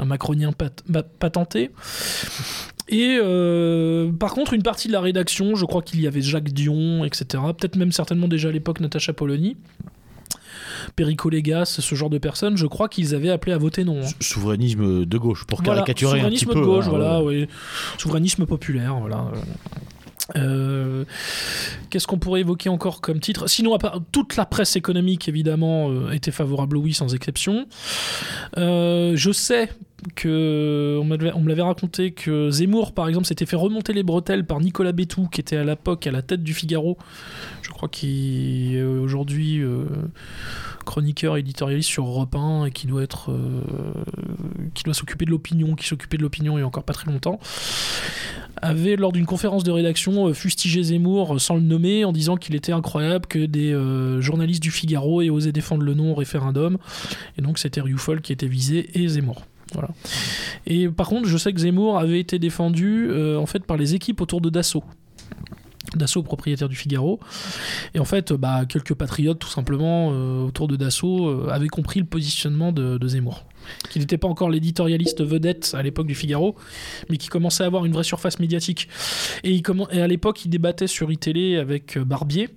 un 0.00 0.04
macronien 0.04 0.52
pat- 0.52 0.82
patenté. 1.18 1.70
Et 2.88 3.18
euh, 3.22 4.10
par 4.10 4.32
contre, 4.34 4.52
une 4.54 4.62
partie 4.64 4.88
de 4.88 4.92
la 4.92 5.00
rédaction, 5.00 5.54
je 5.54 5.64
crois 5.64 5.82
qu'il 5.82 6.00
y 6.00 6.06
avait 6.08 6.22
Jacques 6.22 6.48
Dion, 6.52 7.04
etc. 7.04 7.24
Peut-être 7.56 7.76
même 7.76 7.92
certainement 7.92 8.26
déjà 8.26 8.48
à 8.48 8.52
l'époque 8.52 8.80
Natacha 8.80 9.12
Polony. 9.12 9.56
Perico 10.96 11.28
Légas, 11.28 11.76
ce 11.80 11.94
genre 11.94 12.10
de 12.10 12.18
personnes, 12.18 12.56
je 12.56 12.66
crois 12.66 12.88
qu'ils 12.88 13.14
avaient 13.14 13.30
appelé 13.30 13.52
à 13.52 13.58
voter 13.58 13.84
non. 13.84 14.00
hein. 14.02 14.08
Souverainisme 14.20 15.04
de 15.04 15.18
gauche, 15.18 15.44
pour 15.44 15.62
Voilà, 15.62 15.82
caricaturer 15.82 16.20
un 16.20 16.28
petit 16.30 16.38
souverainisme 16.38 16.52
peu. 16.52 16.60
de 16.60 16.64
gauche, 16.64 16.86
hein, 16.86 16.90
voilà, 16.90 17.22
ouais. 17.22 17.42
oui. 17.42 17.48
Souverainisme 17.98 18.46
populaire, 18.46 18.94
voilà. 18.98 19.26
Euh, 20.36 21.04
Qu'est-ce 21.90 22.06
qu'on 22.06 22.18
pourrait 22.18 22.40
évoquer 22.40 22.68
encore 22.70 23.00
comme 23.00 23.20
titre? 23.20 23.48
Sinon, 23.48 23.74
à 23.74 23.78
part- 23.78 24.00
toute 24.12 24.36
la 24.36 24.46
presse 24.46 24.74
économique, 24.76 25.28
évidemment, 25.28 25.90
euh, 25.90 26.12
était 26.12 26.30
favorable 26.30 26.76
au 26.76 26.80
oui, 26.80 26.94
sans 26.94 27.14
exception. 27.14 27.66
Euh, 28.56 29.12
je 29.16 29.32
sais 29.32 29.68
que 30.14 30.98
on 31.00 31.04
me 31.04 31.48
l'avait 31.48 31.62
raconté 31.62 32.12
que 32.12 32.50
Zemmour, 32.50 32.92
par 32.92 33.08
exemple, 33.08 33.26
s'était 33.26 33.46
fait 33.46 33.56
remonter 33.56 33.92
les 33.92 34.02
bretelles 34.02 34.44
par 34.44 34.60
Nicolas 34.60 34.92
Bétou, 34.92 35.28
qui 35.30 35.40
était 35.40 35.56
à 35.56 35.64
l'époque 35.64 36.06
à 36.06 36.10
la 36.10 36.22
tête 36.22 36.42
du 36.42 36.54
Figaro. 36.54 36.98
Je 37.62 37.70
crois 37.70 37.88
qu'il 37.88 38.76
est 38.76 38.82
aujourd'hui 38.82 39.60
euh, 39.60 39.84
chroniqueur 40.84 41.36
éditorialiste 41.36 41.88
sur 41.88 42.06
Europe 42.06 42.34
1 42.34 42.66
et 42.66 42.70
qui 42.70 42.86
doit 42.86 43.02
être, 43.02 43.30
euh, 43.30 43.62
qui 44.74 44.84
doit 44.84 44.94
s'occuper 44.94 45.24
de 45.24 45.30
l'opinion, 45.30 45.74
qui 45.74 45.86
s'occupait 45.86 46.16
de 46.16 46.22
l'opinion 46.22 46.58
il 46.58 46.60
y 46.60 46.64
a 46.64 46.66
encore 46.66 46.84
pas 46.84 46.92
très 46.92 47.10
longtemps, 47.10 47.38
avait 48.62 48.96
lors 48.96 49.12
d'une 49.12 49.26
conférence 49.26 49.64
de 49.64 49.70
rédaction 49.70 50.28
euh, 50.28 50.34
fustigé 50.34 50.82
Zemmour 50.82 51.34
euh, 51.34 51.38
sans 51.38 51.54
le 51.54 51.60
nommer 51.60 52.04
en 52.04 52.12
disant 52.12 52.36
qu'il 52.36 52.54
était 52.54 52.72
incroyable 52.72 53.26
que 53.26 53.46
des 53.46 53.72
euh, 53.72 54.20
journalistes 54.20 54.62
du 54.62 54.70
Figaro 54.70 55.22
aient 55.22 55.30
osé 55.30 55.52
défendre 55.52 55.82
le 55.82 55.94
non 55.94 56.12
au 56.12 56.14
référendum. 56.14 56.78
Et 57.38 57.42
donc 57.42 57.58
c'était 57.58 57.80
Rioufol 57.80 58.20
qui 58.20 58.32
était 58.32 58.46
visé 58.46 58.90
et 58.94 59.08
Zemmour. 59.08 59.42
Et 60.66 60.88
par 60.88 61.08
contre, 61.08 61.28
je 61.28 61.36
sais 61.36 61.52
que 61.52 61.60
Zemmour 61.60 61.98
avait 61.98 62.20
été 62.20 62.38
défendu 62.38 63.08
euh, 63.10 63.38
en 63.38 63.46
fait 63.46 63.64
par 63.64 63.76
les 63.76 63.94
équipes 63.94 64.20
autour 64.20 64.40
de 64.40 64.50
Dassault. 64.50 64.84
Dassault, 65.96 66.22
propriétaire 66.22 66.68
du 66.68 66.76
Figaro. 66.76 67.18
Et 67.94 67.98
en 67.98 68.04
fait, 68.04 68.30
euh, 68.30 68.36
bah, 68.36 68.64
quelques 68.68 68.94
patriotes, 68.94 69.40
tout 69.40 69.48
simplement, 69.48 70.10
euh, 70.12 70.46
autour 70.46 70.68
de 70.68 70.76
Dassault, 70.76 71.48
avaient 71.50 71.68
compris 71.68 71.98
le 71.98 72.06
positionnement 72.06 72.70
de, 72.70 73.08
Zemmour. 73.08 73.44
Qui 73.90 73.98
n'était 73.98 74.18
pas 74.18 74.28
encore 74.28 74.50
l'éditorialiste 74.50 75.22
vedette 75.22 75.74
à 75.76 75.82
l'époque 75.82 76.06
du 76.06 76.14
Figaro, 76.14 76.56
mais 77.08 77.16
qui 77.16 77.28
commençait 77.28 77.64
à 77.64 77.66
avoir 77.66 77.84
une 77.84 77.92
vraie 77.92 78.04
surface 78.04 78.38
médiatique. 78.38 78.88
Et, 79.42 79.60
à 79.92 80.06
l'époque, 80.06 80.44
il 80.44 80.48
débattait 80.48 80.86
sur 80.86 81.10
iTélé 81.10 81.56
avec 81.56 81.98
Barbier. 81.98 82.48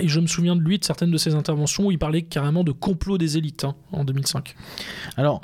Et 0.00 0.08
je 0.08 0.20
me 0.20 0.26
souviens 0.26 0.54
de 0.54 0.60
lui, 0.60 0.78
de 0.78 0.84
certaines 0.84 1.10
de 1.10 1.16
ses 1.18 1.34
interventions, 1.34 1.86
où 1.86 1.90
il 1.90 1.98
parlait 1.98 2.22
carrément 2.22 2.64
de 2.64 2.72
complot 2.72 3.18
des 3.18 3.36
élites 3.36 3.64
hein, 3.64 3.74
en 3.92 4.04
2005. 4.04 4.54
Alors, 5.16 5.40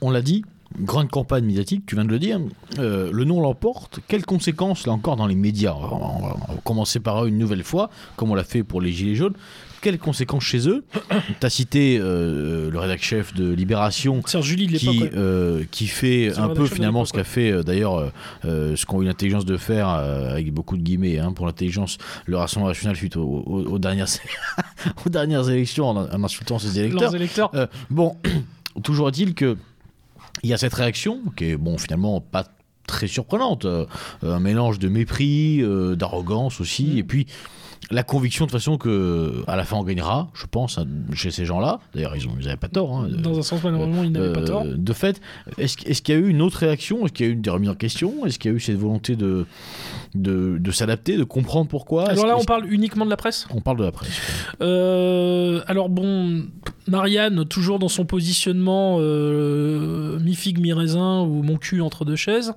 on 0.00 0.10
l'a 0.10 0.22
dit, 0.22 0.44
grande 0.80 1.08
campagne 1.10 1.44
médiatique, 1.44 1.84
tu 1.86 1.94
viens 1.94 2.04
de 2.04 2.10
le 2.10 2.18
dire. 2.18 2.40
Euh, 2.78 3.10
le 3.12 3.24
nom 3.24 3.40
l'emporte. 3.40 4.00
Quelles 4.08 4.26
conséquences, 4.26 4.86
là 4.86 4.92
encore, 4.92 5.16
dans 5.16 5.26
les 5.26 5.34
médias 5.36 5.74
on 5.74 5.98
va, 6.26 6.36
on 6.48 6.56
commencer 6.64 7.00
par 7.00 7.24
eux 7.24 7.28
une 7.28 7.38
nouvelle 7.38 7.62
fois, 7.64 7.90
comme 8.16 8.30
on 8.30 8.34
l'a 8.34 8.44
fait 8.44 8.62
pour 8.64 8.80
les 8.80 8.90
Gilets 8.92 9.14
jaunes. 9.14 9.34
Quelles 9.82 9.98
conséquences 9.98 10.44
chez 10.44 10.66
eux 10.66 10.82
Tu 11.40 11.46
as 11.46 11.50
cité 11.50 11.98
euh, 12.00 12.70
le 12.70 12.78
rédac 12.78 13.02
chef 13.02 13.34
de 13.34 13.52
Libération. 13.52 14.22
Serge 14.24 14.46
Julie 14.46 14.66
de. 14.66 14.78
Qui, 14.78 15.04
euh, 15.14 15.62
qui 15.70 15.86
fait 15.88 16.36
un 16.38 16.48
peu 16.48 16.64
finalement 16.66 17.04
ce 17.04 17.12
qu'a 17.12 17.22
fait 17.22 17.62
d'ailleurs 17.62 18.10
ce 18.42 18.86
qu'ont 18.86 19.02
eu 19.02 19.04
l'intelligence 19.04 19.44
de 19.44 19.58
faire 19.58 19.88
avec 19.88 20.52
beaucoup 20.54 20.78
de 20.78 20.82
guillemets 20.82 21.18
hein, 21.18 21.32
pour 21.32 21.44
l'intelligence 21.44 21.98
le 22.24 22.38
Rassemblement 22.38 22.68
national 22.70 22.96
suite 22.96 23.16
aux, 23.18 23.22
aux- 23.46 23.64
aux 23.72 23.78
dernières, 23.78 24.06
aux 25.06 25.10
dernières 25.10 25.50
élections 25.50 25.86
en, 25.90 25.96
en 26.10 26.24
insultant 26.24 26.58
ses 26.58 26.78
électeurs. 26.80 27.14
Électeurs. 27.14 27.50
Bon, 27.90 28.16
toujours 28.82 29.08
est-il 29.10 29.34
que 29.34 29.58
il 30.44 30.50
y 30.50 30.54
a 30.54 30.58
cette 30.58 30.74
réaction 30.74 31.20
qui 31.36 31.46
est 31.46 31.56
bon 31.56 31.76
finalement 31.78 32.20
pas 32.20 32.44
très 32.86 33.06
surprenante, 33.06 33.64
euh, 33.64 33.86
un 34.22 34.40
mélange 34.40 34.78
de 34.78 34.88
mépris, 34.88 35.60
euh, 35.62 35.96
d'arrogance 35.96 36.60
aussi, 36.60 36.84
Mm. 36.94 36.98
et 36.98 37.02
puis 37.02 37.26
la 37.90 38.02
conviction 38.02 38.46
de 38.46 38.50
toute 38.50 38.58
façon 38.60 38.78
que 38.78 39.42
à 39.46 39.56
la 39.56 39.64
fin 39.64 39.76
on 39.76 39.84
gagnera, 39.84 40.28
je 40.34 40.46
pense, 40.46 40.78
hein, 40.78 40.86
chez 41.14 41.30
ces 41.30 41.44
gens-là. 41.44 41.80
D'ailleurs, 41.94 42.16
ils 42.16 42.26
ont, 42.26 42.32
ils 42.40 42.46
avaient 42.48 42.56
pas 42.56 42.68
tort. 42.68 42.96
hein, 42.96 43.08
de- 43.08 43.16
Dans 43.16 43.38
un 43.38 43.42
sens, 43.42 43.62
malheureusement, 43.62 44.02
il 44.04 44.12
n'avait 44.12 44.32
pas 44.32 44.40
euh, 44.40 44.46
tort. 44.46 44.64
De 44.66 44.92
fait, 44.94 45.20
est-ce 45.58 45.76
est-ce 45.86 46.00
qu'il 46.00 46.14
y 46.14 46.18
a 46.18 46.20
eu 46.20 46.28
une 46.28 46.40
autre 46.40 46.58
réaction? 46.58 47.04
Est-ce 47.04 47.12
qu'il 47.12 47.26
y 47.26 47.28
a 47.28 47.32
eu 47.32 47.36
des 47.36 47.50
remises 47.50 47.68
en 47.70 47.74
question? 47.74 48.24
Est-ce 48.24 48.38
qu'il 48.38 48.50
y 48.50 48.54
a 48.54 48.56
eu 48.56 48.60
cette 48.60 48.76
volonté 48.78 49.16
de, 49.16 49.46
de, 50.14 50.58
de 50.58 50.70
s'adapter, 50.70 51.16
de 51.16 51.24
comprendre 51.24 51.68
pourquoi 51.68 52.08
Alors 52.08 52.26
là, 52.26 52.36
on 52.38 52.44
parle 52.44 52.72
uniquement 52.72 53.04
de 53.04 53.10
la 53.10 53.16
presse 53.16 53.46
on 53.50 53.60
parle 53.60 53.78
de 53.78 53.84
la 53.84 53.92
presse. 53.92 54.10
Euh, 54.60 55.60
alors 55.66 55.88
bon, 55.88 56.44
Marianne, 56.88 57.44
toujours 57.44 57.78
dans 57.78 57.88
son 57.88 58.04
positionnement 58.04 58.96
euh, 59.00 60.18
mi-figue, 60.18 60.60
mi-raisin 60.60 61.20
ou 61.20 61.42
mon 61.42 61.56
cul 61.56 61.80
entre 61.80 62.04
deux 62.04 62.16
chaises, 62.16 62.54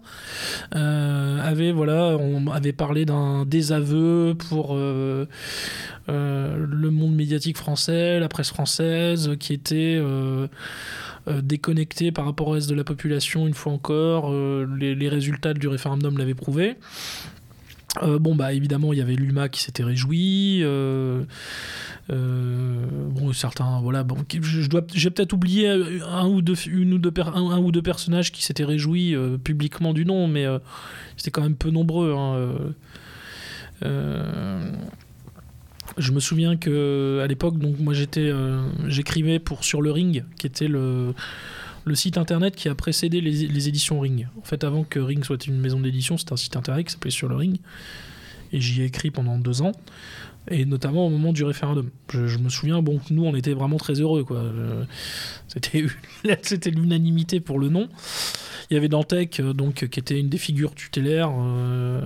euh, 0.75 1.39
avait, 1.41 1.71
voilà, 1.71 2.17
on 2.19 2.47
avait 2.47 2.73
parlé 2.73 3.05
d'un 3.05 3.45
désaveu 3.45 4.35
pour 4.49 4.75
le 4.75 5.27
monde 6.89 7.15
médiatique 7.15 7.57
français, 7.57 8.19
la 8.19 8.29
presse 8.29 8.49
française, 8.49 9.31
qui 9.39 9.53
était 9.53 10.01
déconnectée 11.27 12.11
par 12.11 12.25
rapport 12.25 12.47
au 12.47 12.51
reste 12.51 12.69
de 12.69 12.75
la 12.75 12.83
population, 12.83 13.47
une 13.47 13.53
fois 13.53 13.73
encore. 13.73 14.31
Les, 14.31 14.95
les 14.95 15.09
résultats 15.09 15.53
du 15.53 15.67
référendum 15.67 16.17
l'avaient 16.17 16.33
prouvé. 16.33 16.77
Euh, 18.03 18.19
bon, 18.19 18.35
bah 18.35 18.53
évidemment, 18.53 18.93
il 18.93 18.99
y 18.99 19.01
avait 19.01 19.15
l'UMA 19.15 19.49
qui 19.49 19.61
s'était 19.61 19.83
réjoui. 19.83 20.61
euh, 20.63 21.23
euh, 22.09 22.85
bon, 23.09 23.33
certains, 23.33 23.79
voilà, 23.81 24.03
je, 24.41 24.61
j'ai 24.93 25.09
peut-être 25.09 25.33
oublié 25.33 25.69
un 25.69 26.27
ou 26.27 26.41
deux, 26.41 27.81
personnages 27.81 28.31
qui 28.31 28.43
s'étaient 28.43 28.65
réjouis 28.65 29.15
publiquement 29.43 29.93
du 29.93 30.05
nom, 30.05 30.27
mais 30.27 30.45
c'était 31.17 31.31
quand 31.31 31.41
même 31.41 31.55
peu 31.55 31.69
nombreux. 31.69 32.13
hein, 32.13 32.55
je 35.97 36.11
me 36.11 36.19
souviens 36.19 36.57
que 36.57 37.21
à 37.23 37.27
l'époque, 37.27 37.57
donc 37.57 37.79
moi 37.79 37.93
j'étais, 37.93 38.31
j'écrivais 38.87 39.39
pour 39.39 39.63
sur 39.63 39.81
le 39.81 39.91
Ring, 39.91 40.23
qui 40.37 40.47
était 40.47 40.67
le 40.67 41.13
le 41.87 41.95
site 41.95 42.17
internet 42.17 42.55
qui 42.55 42.69
a 42.69 42.75
précédé 42.75 43.21
les, 43.21 43.67
éditions 43.67 43.99
Ring. 43.99 44.27
En 44.39 44.43
fait, 44.43 44.63
avant 44.63 44.83
que 44.83 44.99
Ring 44.99 45.23
soit 45.23 45.47
une 45.47 45.59
maison 45.59 45.79
d'édition, 45.79 46.17
c'était 46.17 46.33
un 46.33 46.37
site 46.37 46.55
internet 46.55 46.85
qui 46.85 46.93
s'appelait 46.93 47.11
Sur 47.11 47.29
le 47.29 47.35
Ring. 47.35 47.59
Et 48.51 48.61
j'y 48.61 48.81
ai 48.81 48.85
écrit 48.85 49.11
pendant 49.11 49.37
deux 49.37 49.61
ans. 49.61 49.71
Et 50.49 50.65
notamment 50.65 51.05
au 51.05 51.09
moment 51.09 51.33
du 51.33 51.43
référendum. 51.43 51.89
Je, 52.09 52.37
me 52.37 52.49
souviens, 52.49 52.81
bon, 52.81 53.01
nous, 53.09 53.25
on 53.25 53.35
était 53.35 53.53
vraiment 53.53 53.77
très 53.77 53.99
heureux. 53.99 54.23
quoi. 54.23 54.37
Euh, 54.37 54.85
C'était 56.41 56.69
l'unanimité 56.69 57.39
pour 57.39 57.59
le 57.59 57.69
nom. 57.69 57.89
Il 58.69 58.73
y 58.73 58.77
avait 58.77 58.89
Dantec, 58.89 59.39
euh, 59.39 59.53
donc, 59.53 59.87
qui 59.87 59.99
était 59.99 60.19
une 60.19 60.29
des 60.29 60.37
figures 60.37 60.75
tutélaires 60.75 61.31
euh, 61.37 62.01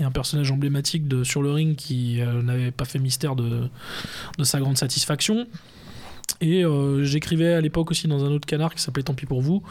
et 0.00 0.04
un 0.04 0.10
personnage 0.10 0.50
emblématique 0.50 1.08
de 1.08 1.24
Sur 1.24 1.42
le 1.42 1.50
Ring 1.50 1.76
qui 1.76 2.20
n'avait 2.42 2.70
pas 2.70 2.84
fait 2.84 2.98
mystère 2.98 3.36
de 3.36 3.68
sa 4.42 4.60
grande 4.60 4.78
satisfaction. 4.78 5.46
Et 6.46 6.62
euh, 6.64 7.04
j'écrivais 7.04 7.54
à 7.54 7.60
l'époque 7.62 7.90
aussi 7.90 8.06
dans 8.06 8.22
un 8.24 8.28
autre 8.30 8.44
canard 8.46 8.74
qui 8.74 8.82
s'appelait 8.82 9.02
Tant 9.02 9.14
pis 9.14 9.24
pour 9.24 9.40
vous, 9.40 9.62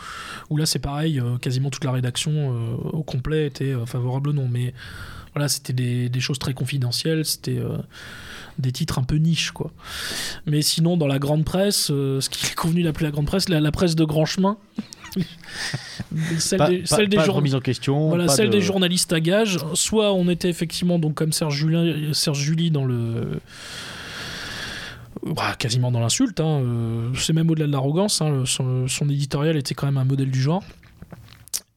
où 0.49 0.57
là 0.57 0.65
c'est 0.65 0.79
pareil, 0.79 1.19
euh, 1.19 1.37
quasiment 1.37 1.69
toute 1.69 1.83
la 1.83 1.91
rédaction 1.91 2.31
euh, 2.33 2.75
au 2.93 3.03
complet 3.03 3.45
était 3.45 3.73
favorable 3.85 4.29
au 4.29 4.33
nom. 4.33 4.47
Mais 4.49 4.73
voilà, 5.35 5.49
c'était 5.49 5.73
des, 5.73 6.09
des 6.09 6.19
choses 6.19 6.39
très 6.39 6.53
confidentielles, 6.55 7.25
c'était 7.25 7.59
des 8.59 8.71
titres 8.71 8.97
un 8.99 9.03
peu 9.03 9.15
niche, 9.17 9.51
quoi. 9.51 9.71
Mais 10.45 10.61
sinon, 10.61 10.95
dans 10.97 11.07
la 11.07 11.19
grande 11.19 11.43
presse, 11.43 11.87
ce 11.87 12.29
qu'il 12.29 12.47
est 12.49 12.55
convenu 12.55 12.83
d'appeler 12.83 13.05
la 13.05 13.11
grande 13.11 13.25
presse, 13.27 13.49
la, 13.49 13.59
la 13.59 13.71
presse 13.71 13.95
de 13.95 14.03
grand 14.05 14.25
chemin, 14.25 14.57
celle 16.37 16.57
Pas, 16.59 16.69
des, 16.69 16.79
pas- 16.79 16.85
celle 16.85 17.07
des 17.09 17.15
pas 17.17 17.21
de 17.23 17.25
jour- 17.27 17.35
remise 17.35 17.55
en 17.55 17.59
question. 17.59 18.09
voilà, 18.09 18.25
pas 18.25 18.35
celle 18.35 18.47
de- 18.47 18.53
des 18.53 18.61
journalistes 18.61 19.13
à 19.13 19.19
gage. 19.19 19.57
Soit 19.73 20.13
on 20.13 20.29
était 20.29 20.49
effectivement, 20.49 20.99
donc 20.99 21.15
comme 21.15 21.31
Serge, 21.31 21.55
Julien, 21.57 22.13
Serge 22.13 22.39
Julie, 22.39 22.71
dans 22.71 22.85
le. 22.85 23.39
Bah, 25.25 25.55
quasiment 25.57 25.91
dans 25.91 25.99
l'insulte. 26.01 26.39
hein, 26.39 26.61
euh, 26.61 27.13
C'est 27.15 27.33
même 27.33 27.49
au-delà 27.49 27.67
de 27.67 27.71
l'arrogance. 27.71 28.21
hein, 28.21 28.43
son, 28.45 29.09
éditorial 29.09 29.55
était 29.57 29.73
quand 29.73 29.85
même 29.85 29.97
un 29.97 30.03
modèle 30.05 30.31
du 30.31 30.41
genre. 30.41 30.63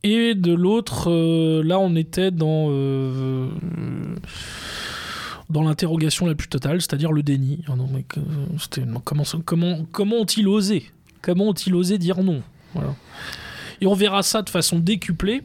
Et 0.02 0.34
de 0.34 0.52
l'autre, 0.52 1.10
euh, 1.10 1.62
là, 1.62 1.78
on 1.78 1.94
était 1.96 2.30
dans. 2.30 2.66
euh, 2.70 3.48
dans 5.48 5.62
l'interrogation 5.62 6.26
la 6.26 6.34
plus 6.34 6.48
totale, 6.48 6.80
c'est-à-dire 6.80 7.12
le 7.12 7.22
déni. 7.22 7.62
Ah 7.68 7.74
comment, 9.04 10.16
ont-ils 10.16 10.48
osé 10.48 10.90
Comment 11.22 11.48
ont-ils 11.48 11.74
osé 11.74 11.98
dire 11.98 12.22
non. 12.24 12.42
Et 13.80 13.86
on 13.86 13.94
verra 13.94 14.22
ça 14.24 14.42
de 14.42 14.50
façon 14.50 14.80
décuplée 14.80 15.42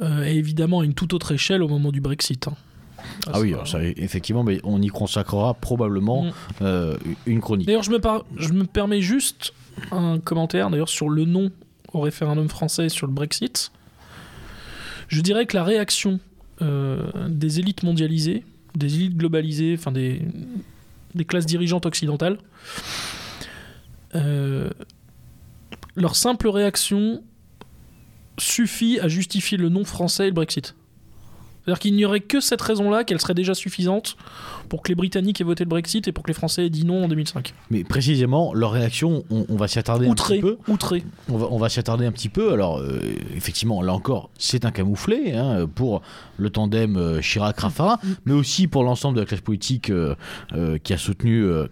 et 0.00 0.36
évidemment 0.36 0.80
à 0.80 0.84
une 0.84 0.94
toute 0.94 1.12
autre 1.14 1.32
échelle 1.32 1.62
au 1.62 1.68
moment 1.68 1.90
du 1.90 2.00
Brexit. 2.00 2.46
hein. 2.48 2.54
Ah 3.32 3.40
oui, 3.40 3.52
Ça- 3.64 3.72
ça, 3.72 3.84
effectivement, 3.84 4.44
mais 4.44 4.60
on 4.64 4.80
y 4.82 4.88
consacrera 4.88 5.54
probablement 5.54 6.24
Mm. 6.24 6.32
euh, 6.62 6.96
une 7.26 7.40
chronique. 7.40 7.66
D'ailleurs, 7.66 7.82
je 7.82 7.90
me, 7.90 7.98
par- 7.98 8.24
je 8.36 8.52
me 8.52 8.64
permets 8.64 9.00
juste 9.02 9.52
un 9.90 10.18
commentaire 10.18 10.70
d'ailleurs 10.70 10.88
sur 10.88 11.08
le 11.08 11.24
non 11.24 11.50
au 11.92 12.00
référendum 12.00 12.48
français 12.48 12.88
sur 12.88 13.06
le 13.06 13.12
Brexit. 13.12 13.72
Je 15.08 15.20
dirais 15.20 15.46
que 15.46 15.56
la 15.56 15.64
réaction 15.64 16.18
euh, 16.62 17.02
des 17.28 17.58
élites 17.60 17.82
mondialisées, 17.82 18.42
des 18.74 18.94
élites 18.94 19.16
globalisées, 19.16 19.76
enfin 19.78 19.92
des, 19.92 20.22
des 21.14 21.24
classes 21.26 21.44
dirigeantes 21.46 21.84
occidentales, 21.86 22.38
euh, 24.14 24.70
leur 25.94 26.16
simple 26.16 26.48
réaction 26.48 27.22
suffit 28.38 28.98
à 29.00 29.08
justifier 29.08 29.58
le 29.58 29.68
non 29.68 29.84
français 29.84 30.24
et 30.24 30.28
le 30.28 30.34
Brexit. 30.34 30.74
C'est-à-dire 31.66 31.80
qu'il 31.80 31.96
n'y 31.96 32.04
aurait 32.04 32.20
que 32.20 32.38
cette 32.40 32.62
raison-là 32.62 33.02
qu'elle 33.02 33.20
serait 33.20 33.34
déjà 33.34 33.52
suffisante 33.54 34.16
pour 34.68 34.82
que 34.82 34.88
les 34.88 34.94
Britanniques 34.94 35.40
aient 35.40 35.44
voté 35.44 35.64
le 35.64 35.68
Brexit 35.68 36.06
et 36.06 36.12
pour 36.12 36.22
que 36.22 36.28
les 36.30 36.34
Français 36.34 36.64
aient 36.66 36.70
dit 36.70 36.84
non 36.86 37.04
en 37.04 37.08
2005. 37.08 37.52
Mais 37.70 37.82
précisément, 37.82 38.54
leur 38.54 38.70
réaction, 38.70 39.24
on, 39.30 39.44
on 39.48 39.56
va 39.56 39.66
s'y 39.66 39.78
attarder 39.80 40.06
un 40.06 40.14
petit 40.14 40.40
peu. 40.40 40.58
outré. 40.68 41.02
On 41.28 41.36
va, 41.38 41.48
on 41.50 41.58
va 41.58 41.68
s'y 41.68 41.80
attarder 41.80 42.06
un 42.06 42.12
petit 42.12 42.28
peu. 42.28 42.52
Alors, 42.52 42.78
euh, 42.78 43.00
effectivement, 43.36 43.82
là 43.82 43.92
encore, 43.92 44.30
c'est 44.38 44.64
un 44.64 44.70
camouflet 44.70 45.34
hein, 45.34 45.66
pour 45.74 46.02
le 46.36 46.50
tandem 46.50 46.96
euh, 46.96 47.20
Chirac-Raffarin, 47.20 47.98
mais 48.26 48.32
aussi 48.32 48.68
pour 48.68 48.84
l'ensemble 48.84 49.16
de 49.16 49.20
la 49.22 49.26
classe 49.26 49.40
politique 49.40 49.90
euh, 49.90 50.14
qui 50.84 50.92
a 50.92 50.98
soutenu 50.98 51.42
euh, 51.42 51.66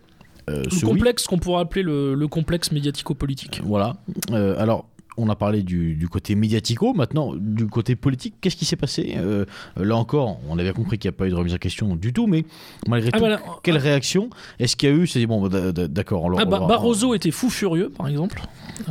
Le 0.48 0.62
oui. 0.72 0.80
complexe 0.80 1.26
qu'on 1.26 1.38
pourrait 1.38 1.62
appeler 1.62 1.82
le, 1.84 2.14
le 2.14 2.28
complexe 2.28 2.72
médiatico-politique. 2.72 3.60
Voilà. 3.64 3.94
Euh, 4.32 4.60
alors, 4.60 4.86
on 5.16 5.28
a 5.28 5.36
parlé 5.36 5.62
du, 5.62 5.94
du 5.94 6.08
côté 6.08 6.34
médiatico. 6.34 6.92
Maintenant, 6.94 7.32
du 7.36 7.66
côté 7.66 7.94
politique, 7.96 8.34
qu'est-ce 8.40 8.56
qui 8.56 8.64
s'est 8.64 8.76
passé? 8.76 9.14
Euh, 9.16 9.44
Là 9.76 9.96
encore, 9.96 10.38
on 10.48 10.58
avait 10.58 10.72
compris 10.72 10.98
qu'il 10.98 11.08
n'y 11.10 11.14
a 11.14 11.18
pas 11.18 11.26
eu 11.26 11.30
de 11.30 11.34
remise 11.34 11.54
en 11.54 11.58
question 11.58 11.94
du 11.96 12.12
tout, 12.12 12.26
mais 12.26 12.44
malgré 12.88 13.10
Ah, 13.12 13.18
tout, 13.18 13.50
quelle 13.62 13.76
réaction? 13.78 14.30
Est-ce 14.58 14.76
qu'il 14.76 14.88
y 14.88 14.92
a 14.92 14.94
eu 14.94 15.06
C'est 15.06 15.24
bon, 15.26 15.48
d- 15.48 15.88
d'accord. 15.88 16.28
Ah, 16.38 16.44
bah, 16.44 16.60
Barroso 16.66 17.14
était 17.14 17.30
fou 17.30 17.50
furieux, 17.50 17.90
par 17.90 18.08
exemple. 18.08 18.42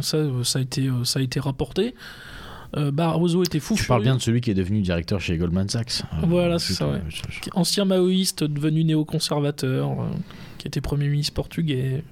Ça, 0.01 0.17
euh, 0.17 0.43
ça, 0.43 0.59
a, 0.59 0.61
été, 0.61 0.87
euh, 0.87 1.03
ça 1.03 1.19
a 1.19 1.21
été 1.21 1.39
rapporté. 1.39 1.93
Euh, 2.75 2.89
Barroso 2.91 3.43
était 3.43 3.59
fou 3.59 3.75
Tu 3.75 3.81
furieux. 3.83 3.87
parles 3.89 4.01
bien 4.03 4.15
de 4.15 4.21
celui 4.21 4.41
qui 4.41 4.49
est 4.49 4.55
devenu 4.55 4.81
directeur 4.81 5.21
chez 5.21 5.37
Goldman 5.37 5.69
Sachs. 5.69 6.01
Voilà, 6.27 6.57
c'est 6.57 6.73
ça, 6.73 6.87
ouais. 6.87 7.01
Ancien 7.53 7.85
maoïste 7.85 8.43
devenu 8.43 8.83
néoconservateur, 8.83 9.91
qui 10.63 10.67
était 10.69 10.79
Premier 10.79 11.09
ministre 11.09 11.33
portugais. 11.33 12.05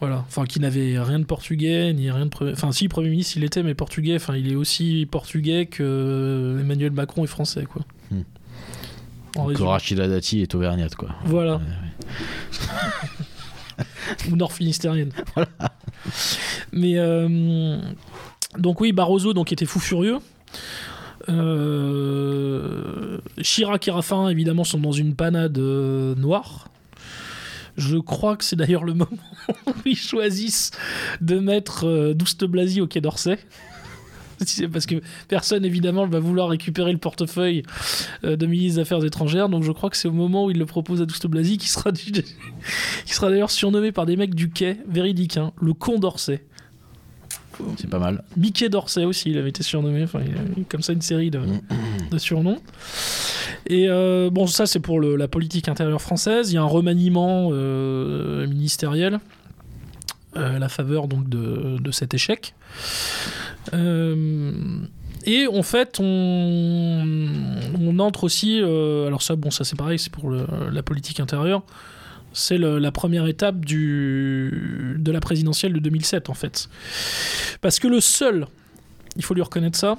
Voilà, 0.00 0.22
enfin 0.28 0.44
qui 0.44 0.60
n'avait 0.60 1.00
rien 1.00 1.18
de 1.18 1.24
portugais, 1.24 1.94
ni 1.94 2.10
rien 2.10 2.26
de... 2.26 2.30
pre- 2.30 2.52
Enfin 2.52 2.72
si, 2.72 2.88
Premier 2.88 3.08
ministre 3.08 3.38
il 3.38 3.44
était, 3.44 3.62
mais 3.62 3.72
portugais, 3.74 4.16
enfin 4.16 4.36
il 4.36 4.52
est 4.52 4.54
aussi 4.54 5.08
portugais 5.10 5.64
que 5.64 6.58
Emmanuel 6.60 6.92
Macron 6.92 7.24
est 7.24 7.28
français, 7.28 7.64
quoi. 7.64 7.80
Hmm. 8.10 8.20
En 9.36 9.44
Que 9.44 9.48
résumé. 9.48 9.68
Rachida 9.70 10.08
Dati 10.08 10.42
est 10.42 10.54
auvergnate, 10.54 10.94
quoi. 10.94 11.08
Voilà. 11.24 11.58
Ou 14.30 14.36
nord 14.36 14.52
finistérienne. 14.52 15.10
Mais 16.70 16.98
euh, 16.98 17.80
donc 18.58 18.82
oui, 18.82 18.92
Barroso 18.92 19.32
donc 19.32 19.52
était 19.52 19.64
fou 19.64 19.80
furieux. 19.80 20.18
Euh, 21.30 23.18
Chirac 23.40 23.88
et 23.88 23.90
Raffarin 23.90 24.28
évidemment 24.28 24.64
sont 24.64 24.78
dans 24.78 24.92
une 24.92 25.14
panade 25.14 25.56
euh, 25.56 26.14
noire. 26.16 26.68
Je 27.76 27.96
crois 27.96 28.36
que 28.36 28.44
c'est 28.44 28.56
d'ailleurs 28.56 28.84
le 28.84 28.94
moment 28.94 29.10
où 29.66 29.72
ils 29.86 29.96
choisissent 29.96 30.70
de 31.20 31.38
mettre 31.38 31.86
euh, 31.86 32.14
Douste 32.14 32.44
Blasi 32.44 32.80
au 32.80 32.86
Quai 32.86 33.00
d'Orsay. 33.00 33.38
Parce 34.72 34.86
que 34.86 35.00
personne 35.28 35.64
évidemment 35.64 36.04
va 36.06 36.18
vouloir 36.18 36.48
récupérer 36.48 36.90
le 36.92 36.98
portefeuille 36.98 37.62
euh, 38.24 38.34
de 38.36 38.46
ministre 38.46 38.76
des 38.76 38.80
Affaires 38.82 39.04
étrangères, 39.04 39.48
donc 39.48 39.62
je 39.62 39.70
crois 39.70 39.88
que 39.88 39.96
c'est 39.96 40.08
au 40.08 40.12
moment 40.12 40.46
où 40.46 40.50
il 40.50 40.58
le 40.58 40.66
propose 40.66 41.00
à 41.00 41.06
Douste 41.06 41.28
Blasi 41.28 41.58
qui 41.58 41.68
sera, 41.68 41.92
du- 41.92 42.10
qui 43.04 43.14
sera 43.14 43.30
d'ailleurs 43.30 43.50
surnommé 43.52 43.92
par 43.92 44.04
des 44.04 44.16
mecs 44.16 44.34
du 44.34 44.50
quai, 44.50 44.78
véridique, 44.88 45.36
hein, 45.36 45.52
le 45.60 45.74
con 45.74 45.98
d'Orsay. 45.98 46.42
C'est 47.76 47.88
pas 47.88 47.98
mal. 48.00 48.24
Mickey 48.36 48.68
d'Orsay 48.68 49.04
aussi, 49.04 49.30
il 49.30 49.38
avait 49.38 49.50
été 49.50 49.62
surnommé. 49.62 50.02
Enfin, 50.02 50.20
il 50.26 50.32
y 50.32 50.34
a 50.34 50.60
eu 50.60 50.64
comme 50.68 50.82
ça 50.82 50.92
une 50.94 51.02
série 51.02 51.30
de, 51.30 51.40
de 52.10 52.18
surnoms. 52.18 52.58
Et 53.66 53.88
euh, 53.88 54.30
bon, 54.30 54.46
ça 54.46 54.66
c'est 54.66 54.80
pour 54.80 55.00
la 55.00 55.28
politique 55.28 55.68
intérieure 55.68 56.02
française. 56.02 56.50
Il 56.50 56.54
y 56.54 56.58
a 56.58 56.62
un 56.62 56.66
remaniement 56.66 57.50
euh, 57.52 58.46
ministériel 58.46 59.20
euh, 60.36 60.56
à 60.56 60.58
la 60.58 60.68
faveur 60.68 61.08
donc 61.08 61.28
de, 61.28 61.78
de 61.80 61.90
cet 61.90 62.14
échec. 62.14 62.54
Et 65.24 65.46
en 65.46 65.62
fait, 65.62 65.98
on, 66.00 67.98
entre 68.00 68.24
aussi. 68.24 68.58
alors 68.58 69.22
ça, 69.22 69.36
bon, 69.36 69.52
ça 69.52 69.62
c'est 69.64 69.76
pareil, 69.76 69.98
c'est 69.98 70.12
pour 70.12 70.30
la 70.30 70.82
politique 70.82 71.20
intérieure. 71.20 71.62
C'est 72.32 72.58
la 72.58 72.90
première 72.90 73.26
étape 73.26 73.64
de 73.64 75.12
la 75.12 75.20
présidentielle 75.20 75.74
de 75.74 75.78
2007 75.78 76.28
en 76.28 76.34
fait. 76.34 76.68
Parce 77.60 77.78
que 77.78 77.86
le 77.86 78.00
seul, 78.00 78.46
il 79.16 79.22
faut 79.22 79.34
lui 79.34 79.42
reconnaître 79.42 79.78
ça, 79.78 79.96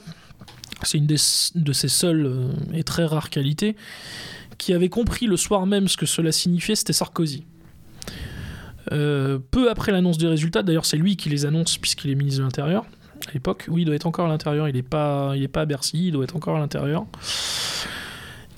c'est 0.88 0.98
une 0.98 1.08
de 1.08 1.74
ses 1.74 1.88
seules 1.88 2.26
euh, 2.26 2.52
et 2.74 2.84
très 2.84 3.06
rares 3.06 3.30
qualités, 3.30 3.76
qui 4.58 4.74
avait 4.74 4.90
compris 4.90 5.26
le 5.26 5.38
soir 5.38 5.66
même 5.66 5.88
ce 5.88 5.98
que 5.98 6.06
cela 6.06 6.32
signifiait, 6.32 6.76
c'était 6.76 6.94
Sarkozy. 6.94 7.44
Euh, 8.92 9.40
peu 9.52 9.70
après 9.70 9.92
l'annonce 9.92 10.18
des 10.18 10.28
résultats, 10.28 10.62
d'ailleurs 10.62 10.86
c'est 10.86 10.98
lui 10.98 11.16
qui 11.16 11.30
les 11.30 11.46
annonce 11.46 11.78
puisqu'il 11.78 12.12
est 12.12 12.16
ministre 12.16 12.40
de 12.40 12.44
l'Intérieur 12.44 12.86
à 13.28 13.32
l'époque. 13.34 13.66
Oui, 13.70 13.84
il 13.84 13.86
doit 13.86 13.96
être 13.96 14.06
encore 14.06 14.26
à 14.26 14.30
l'intérieur, 14.30 14.68
il 14.68 14.76
n'est 14.76 14.82
pas, 14.82 15.34
pas 15.52 15.62
à 15.62 15.66
Bercy, 15.66 16.08
il 16.08 16.12
doit 16.12 16.26
être 16.26 16.36
encore 16.36 16.58
à 16.58 16.60
l'intérieur. 16.60 17.06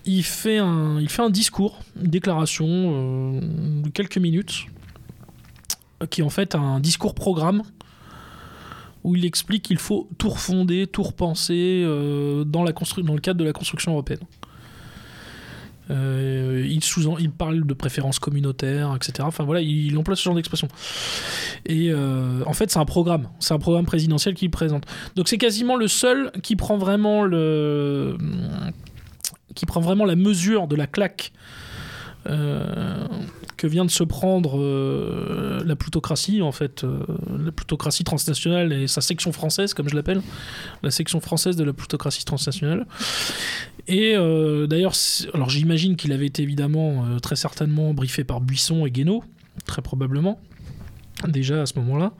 Il 0.07 0.23
fait, 0.23 0.59
un, 0.59 0.99
il 0.99 1.09
fait 1.09 1.21
un 1.21 1.29
discours, 1.29 1.79
une 1.99 2.09
déclaration 2.09 2.67
euh, 2.67 3.39
de 3.83 3.89
quelques 3.89 4.17
minutes, 4.17 4.65
qui 6.09 6.21
est 6.21 6.23
en 6.23 6.29
fait 6.29 6.55
un 6.55 6.79
discours 6.79 7.15
programme 7.15 7.63
où 9.05 9.15
il 9.15 9.23
explique 9.23 9.63
qu'il 9.63 9.77
faut 9.77 10.09
tout 10.17 10.29
refonder, 10.29 10.87
tout 10.87 11.03
repenser 11.03 11.83
euh, 11.85 12.43
dans, 12.43 12.63
le 12.63 13.19
cadre 13.19 13.39
de 13.39 13.45
la 13.45 13.53
construction 13.53 13.91
européenne. 13.91 14.19
Euh, 15.91 16.67
il, 16.67 17.29
parle 17.29 17.67
de 17.67 17.73
préférences 17.75 18.17
communautaires, 18.17 18.95
etc. 18.95 19.19
Enfin 19.21 19.43
voilà, 19.43 19.61
il, 19.61 19.95
emploie 19.99 20.15
ce 20.15 20.23
genre 20.23 20.33
d'expression. 20.33 20.67
Et 21.67 21.91
euh, 21.91 22.41
en 22.47 22.53
fait, 22.53 22.71
c'est 22.71 22.79
un 22.79 22.85
programme. 22.85 23.29
C'est 23.39 23.53
un 23.53 23.59
programme 23.59 23.85
présidentiel 23.85 24.33
qu'il 24.33 24.49
présente. 24.49 24.85
Donc 25.15 25.27
c'est 25.27 25.37
quasiment 25.37 25.75
le 25.75 25.87
seul 25.87 26.31
qui 26.41 26.55
prend 26.55 26.77
vraiment 26.77 27.21
le 27.21 28.17
qui 29.53 29.67
prend 29.67 29.81
vraiment 29.81 30.05
la 30.05 30.15
mesure 30.15 30.67
de 30.67 30.75
la 30.75 30.87
claque 30.87 31.31
que 33.57 33.67
vient 33.67 33.85
de 33.85 33.91
se 33.91 34.03
prendre 34.03 34.59
euh, 34.59 35.63
la 35.65 35.75
plutocratie, 35.75 36.41
en 36.41 36.51
fait, 36.51 36.83
euh, 36.83 36.99
la 37.43 37.51
plutocratie 37.51 38.03
transnationale 38.03 38.73
et 38.73 38.87
sa 38.87 39.01
section 39.01 39.31
française, 39.31 39.73
comme 39.73 39.89
je 39.89 39.95
l'appelle, 39.95 40.21
la 40.83 40.91
section 40.91 41.19
française 41.19 41.55
de 41.55 41.63
la 41.63 41.73
plutocratie 41.73 42.25
transnationale. 42.25 42.85
Et 43.87 44.15
euh, 44.15 44.67
d'ailleurs, 44.67 44.93
alors 45.33 45.49
j'imagine 45.49 45.95
qu'il 45.95 46.11
avait 46.11 46.25
été 46.25 46.43
évidemment 46.43 47.05
très 47.21 47.35
certainement 47.35 47.93
briefé 47.93 48.23
par 48.23 48.41
Buisson 48.41 48.85
et 48.85 48.91
Guénaud, 48.91 49.23
très 49.65 49.81
probablement, 49.81 50.39
déjà 51.27 51.61
à 51.61 51.65
ce 51.65 51.79
moment-là. 51.79 52.13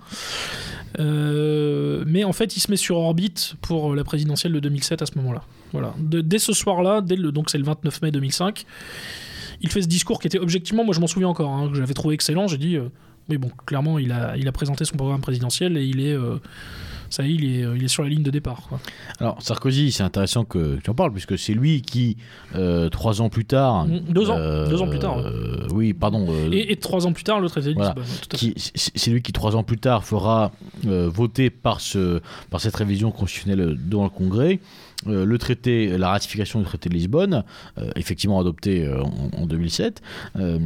Mais 0.97 2.23
en 2.23 2.33
fait, 2.33 2.55
il 2.55 2.59
se 2.59 2.71
met 2.71 2.77
sur 2.77 2.97
orbite 2.97 3.55
pour 3.61 3.95
la 3.95 4.03
présidentielle 4.03 4.53
de 4.53 4.59
2007 4.59 5.01
à 5.01 5.05
ce 5.05 5.17
moment-là. 5.17 5.43
Voilà. 5.73 5.93
Dès 5.99 6.39
ce 6.39 6.53
soir-là, 6.53 7.01
donc 7.01 7.49
c'est 7.49 7.57
le 7.57 7.65
29 7.65 8.01
mai 8.03 8.11
2005, 8.11 8.65
il 9.61 9.69
fait 9.69 9.81
ce 9.81 9.87
discours 9.87 10.19
qui 10.19 10.27
était 10.27 10.39
objectivement, 10.39 10.83
moi 10.83 10.93
je 10.93 10.99
m'en 10.99 11.07
souviens 11.07 11.29
encore, 11.29 11.51
hein, 11.51 11.69
que 11.69 11.75
j'avais 11.75 11.93
trouvé 11.93 12.15
excellent. 12.15 12.47
J'ai 12.47 12.57
dit, 12.57 12.75
euh, 12.75 12.89
oui 13.29 13.37
bon, 13.37 13.49
clairement, 13.65 13.97
il 13.99 14.11
a, 14.11 14.35
il 14.37 14.47
a 14.47 14.51
présenté 14.51 14.85
son 14.85 14.97
programme 14.97 15.21
présidentiel 15.21 15.77
et 15.77 15.85
il 15.85 15.99
est, 15.99 16.13
euh, 16.13 16.37
ça 17.09 17.23
y 17.23 17.31
est, 17.31 17.35
il 17.35 17.45
est, 17.59 17.63
euh, 17.63 17.77
il 17.77 17.83
est 17.83 17.87
sur 17.87 18.03
la 18.03 18.09
ligne 18.09 18.23
de 18.23 18.31
départ. 18.31 18.63
quoi. 18.67 18.79
Alors 19.19 19.41
Sarkozy, 19.41 19.91
c'est 19.91 20.03
intéressant 20.03 20.43
que 20.43 20.77
tu 20.83 20.89
en 20.89 20.93
parles 20.95 21.11
puisque 21.11 21.37
c'est 21.37 21.53
lui 21.53 21.81
qui, 21.81 22.17
euh, 22.55 22.89
trois 22.89 23.21
ans 23.21 23.29
plus 23.29 23.45
tard, 23.45 23.85
Mm, 23.87 23.99
deux 24.09 24.29
ans, 24.29 24.37
deux 24.69 24.81
ans 24.81 24.87
plus 24.87 24.99
tard, 24.99 25.17
euh, 25.19 25.67
oui, 25.71 25.93
pardon, 25.93 26.27
Et, 26.51 26.71
et 26.71 26.75
trois 26.75 27.05
ans 27.07 27.13
plus 27.13 27.23
tard, 27.23 27.39
le 27.39 27.47
traité 27.49 27.69
de 27.69 27.73
Voilà. 27.75 27.95
C'est 28.75 29.11
lui 29.11 29.21
qui 29.21 29.31
trois 29.33 29.55
ans 29.55 29.63
plus 29.63 29.77
tard 29.77 30.03
fera 30.03 30.51
voter 30.83 31.49
par 31.49 31.79
ce 31.81 32.21
par 32.49 32.59
cette 32.61 32.75
révision 32.75 33.11
constitutionnelle 33.11 33.77
devant 33.87 34.03
le 34.03 34.09
Congrès 34.09 34.59
euh, 35.07 35.25
le 35.25 35.37
traité 35.37 35.97
la 35.97 36.09
ratification 36.09 36.59
du 36.59 36.65
traité 36.65 36.89
de 36.89 36.93
Lisbonne 36.93 37.43
euh, 37.77 37.91
effectivement 37.95 38.39
adopté 38.39 38.85
euh, 38.85 39.01
en, 39.03 39.41
en 39.41 39.45
2007 39.45 40.01
euh, 40.37 40.59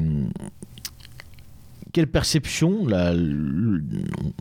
quelle 1.91 2.07
perception 2.07 2.87
la- 2.87 3.13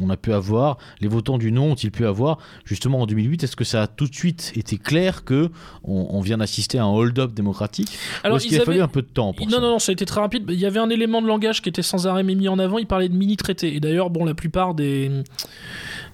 on 0.01 0.11
a 0.11 0.17
pu 0.17 0.33
avoir, 0.33 0.79
les 1.01 1.09
votants 1.09 1.39
du 1.39 1.51
non 1.53 1.73
ont-ils 1.73 1.91
pu 1.91 2.05
avoir 2.07 2.39
justement 2.65 3.01
en 3.03 3.07
2008 3.07 3.45
Est-ce 3.45 3.57
que 3.57 3.65
ça 3.65 3.83
a 3.83 3.87
tout 3.87 4.07
de 4.07 4.15
suite 4.15 4.53
été 4.57 4.77
clair 4.79 5.25
que 5.25 5.51
on, 5.85 6.09
on 6.11 6.21
vient 6.21 6.39
d'assister 6.39 6.79
à 6.79 6.85
un 6.85 6.89
hold-up 6.89 7.33
démocratique? 7.33 7.89
Ou 8.25 8.37
est-ce 8.37 8.47
qu'il 8.47 8.61
a 8.61 8.65
fallu 8.65 8.81
un 8.81 8.89
peu 8.89 9.03
de 9.03 9.07
temps 9.09 9.33
pour 9.33 9.47
non, 9.47 9.53
ça? 9.53 9.61
non, 9.61 9.71
non, 9.71 9.79
ça 9.79 9.91
a 9.91 9.95
été 9.95 10.05
très 10.05 10.21
rapide. 10.21 10.45
Il 10.49 10.59
y 10.59 10.67
avait 10.67 10.81
un 10.81 10.91
élément 10.91 11.23
de 11.23 11.27
langage 11.27 11.63
qui 11.63 11.69
était 11.69 11.83
sans 11.83 12.07
arrêt 12.07 12.23
mis 12.23 12.49
en 12.49 12.59
avant. 12.59 12.79
Il 12.79 12.87
parlait 12.87 13.09
de 13.09 13.15
mini-traités. 13.17 13.75
Et 13.75 13.81
d'ailleurs, 13.81 14.11
bon, 14.11 14.25
la 14.25 14.35
plupart 14.35 14.75
des, 14.75 15.11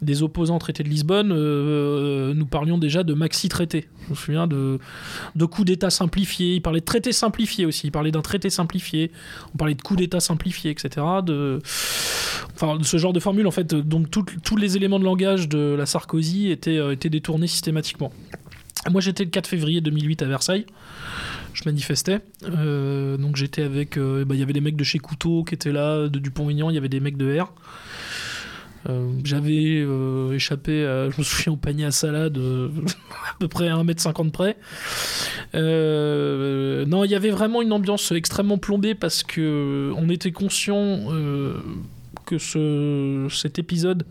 des 0.03 0.23
opposants 0.23 0.57
au 0.57 0.59
traité 0.59 0.83
de 0.83 0.89
Lisbonne, 0.89 1.33
euh, 1.33 2.33
nous 2.35 2.47
parlions 2.47 2.79
déjà 2.79 3.03
de 3.03 3.15
maxi-traités. 3.15 3.89
Je 4.05 4.11
me 4.11 4.15
souviens 4.15 4.47
de, 4.47 4.79
de 5.35 5.45
coup 5.47 5.65
d'État 5.65 5.91
simplifié. 5.91 6.55
Il 6.55 6.61
parlait 6.61 6.81
de 6.81 6.85
traité 6.85 7.13
simplifié 7.13 7.67
aussi. 7.67 7.89
Il 7.89 7.91
parlait 7.91 8.11
d'un 8.13 8.23
traité 8.23 8.51
simplifié. 8.51 9.11
On 9.55 9.57
parlait 9.57 9.75
de 9.75 9.83
coup 9.83 9.97
d'État 9.97 10.21
simplifié, 10.21 10.71
etc. 10.71 11.05
De, 11.25 11.61
ce 11.65 12.97
genre 12.97 13.13
de 13.13 13.21
formule, 13.21 13.47
en 13.47 13.51
fait. 13.51 13.75
Donc, 13.75 14.09
tous 14.11 14.57
les 14.57 14.77
éléments 14.77 14.99
de 14.99 15.05
langage 15.05 15.49
de 15.49 15.75
la 15.77 15.87
Sarkozy 15.87 16.51
étaient, 16.51 16.79
euh, 16.79 16.95
détournés 16.95 17.47
systématiquement. 17.47 18.13
Moi, 18.91 19.01
j'étais 19.01 19.25
le 19.25 19.31
4 19.31 19.47
février 19.47 19.81
2008 19.81 20.23
à 20.23 20.27
Versailles 20.27 20.67
je 21.55 21.63
manifestais. 21.67 22.21
Euh, 22.43 23.17
donc 23.17 23.37
j'étais 23.37 23.63
avec. 23.63 23.97
euh, 23.97 24.25
bah, 24.25 24.35
Il 24.35 24.41
y 24.41 24.43
avait 24.43 24.53
des 24.53 24.61
mecs 24.61 24.77
de 24.77 24.85
chez 24.85 24.99
Couteau 24.99 25.45
qui 25.45 25.55
étaient 25.55 25.73
là, 25.73 26.09
de 26.09 26.19
Dupont-Aignan, 26.19 26.69
il 26.69 26.75
y 26.75 26.79
avait 26.79 26.89
des 26.89 27.01
mecs 27.01 27.17
de 27.17 27.39
R. 27.39 27.53
Euh, 28.89 29.11
J'avais 29.25 29.79
euh, 29.81 30.33
échappé, 30.33 30.85
à- 30.85 31.11
je 31.11 31.19
me 31.19 31.23
souviens, 31.23 31.53
au 31.53 31.57
panier 31.57 31.85
à 31.87 31.91
salade, 31.91 32.37
euh, 32.39 32.69
à 33.31 33.35
peu 33.39 33.49
près 33.49 33.69
à 33.69 33.77
1m50 33.77 34.31
près. 34.31 34.57
Non, 35.55 37.05
il 37.05 37.11
y 37.11 37.15
avait 37.15 37.31
vraiment 37.31 37.63
une 37.63 37.73
ambiance 37.73 38.13
extrêmement 38.13 38.59
plombée 38.59 38.95
parce 38.95 39.23
que 39.23 39.93
on 39.97 40.09
était 40.11 40.33
conscient 40.33 41.07
que 42.27 42.39
ce, 42.39 43.27
cet 43.31 43.59
épisode 43.59 44.05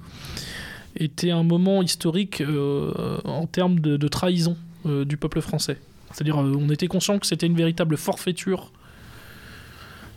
était 0.95 1.31
un 1.31 1.43
moment 1.43 1.81
historique 1.81 2.43
en 3.25 3.45
termes 3.47 3.79
de, 3.79 4.07
trahison 4.07 4.57
du 4.85 5.17
peuple 5.17 5.41
français. 5.41 5.77
C'est-à-dire, 6.11 6.37
on 6.37 6.69
était 6.69 6.87
conscient 6.87 7.19
que 7.19 7.25
c'était 7.25 7.47
une 7.47 7.55
véritable 7.55 7.97
forfaiture 7.97 8.71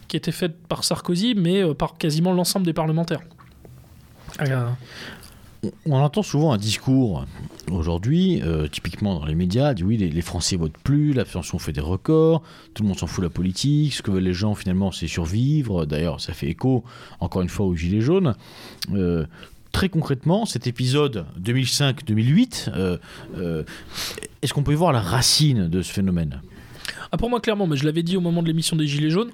qui 0.08 0.16
était 0.16 0.32
faite 0.32 0.56
par 0.68 0.84
Sarkozy, 0.84 1.34
mais 1.34 1.62
par 1.74 1.98
quasiment 1.98 2.32
l'ensemble 2.32 2.64
des 2.66 2.72
parlementaires. 2.74 3.22
Euh, 4.42 4.68
On 5.86 5.96
entend 5.96 6.22
souvent 6.22 6.52
un 6.52 6.58
discours 6.58 7.24
aujourd'hui, 7.70 8.42
euh, 8.42 8.68
typiquement 8.68 9.18
dans 9.18 9.26
les 9.26 9.34
médias, 9.34 9.74
dit 9.74 9.82
oui, 9.82 9.96
les, 9.96 10.08
les 10.08 10.22
Français 10.22 10.56
votent 10.56 10.78
plus, 10.84 11.12
l'abstention 11.12 11.58
fait 11.58 11.72
des 11.72 11.80
records, 11.80 12.42
tout 12.74 12.82
le 12.82 12.88
monde 12.88 12.98
s'en 12.98 13.06
fout 13.06 13.22
de 13.22 13.26
la 13.26 13.32
politique, 13.32 13.94
ce 13.94 14.02
que 14.02 14.10
veulent 14.10 14.22
les 14.22 14.34
gens 14.34 14.54
finalement 14.54 14.92
c'est 14.92 15.08
survivre. 15.08 15.86
D'ailleurs, 15.86 16.20
ça 16.20 16.32
fait 16.32 16.48
écho 16.48 16.84
encore 17.20 17.42
une 17.42 17.48
fois 17.48 17.66
aux 17.66 17.74
Gilets 17.74 18.00
jaunes. 18.02 18.34
Euh, 18.92 19.26
Très 19.76 19.90
concrètement, 19.90 20.46
cet 20.46 20.66
épisode 20.66 21.26
2005-2008, 21.38 22.70
euh, 22.74 22.96
euh, 23.36 23.62
est-ce 24.40 24.54
qu'on 24.54 24.62
peut 24.62 24.72
y 24.72 24.74
voir 24.74 24.90
la 24.90 25.02
racine 25.02 25.68
de 25.68 25.82
ce 25.82 25.92
phénomène? 25.92 26.40
Ah, 27.12 27.18
pour 27.18 27.28
moi, 27.28 27.42
clairement, 27.42 27.66
mais 27.66 27.76
je 27.76 27.84
l'avais 27.84 28.02
dit 28.02 28.16
au 28.16 28.22
moment 28.22 28.40
de 28.40 28.46
l'émission 28.46 28.74
des 28.74 28.86
Gilets 28.86 29.10
jaunes, 29.10 29.32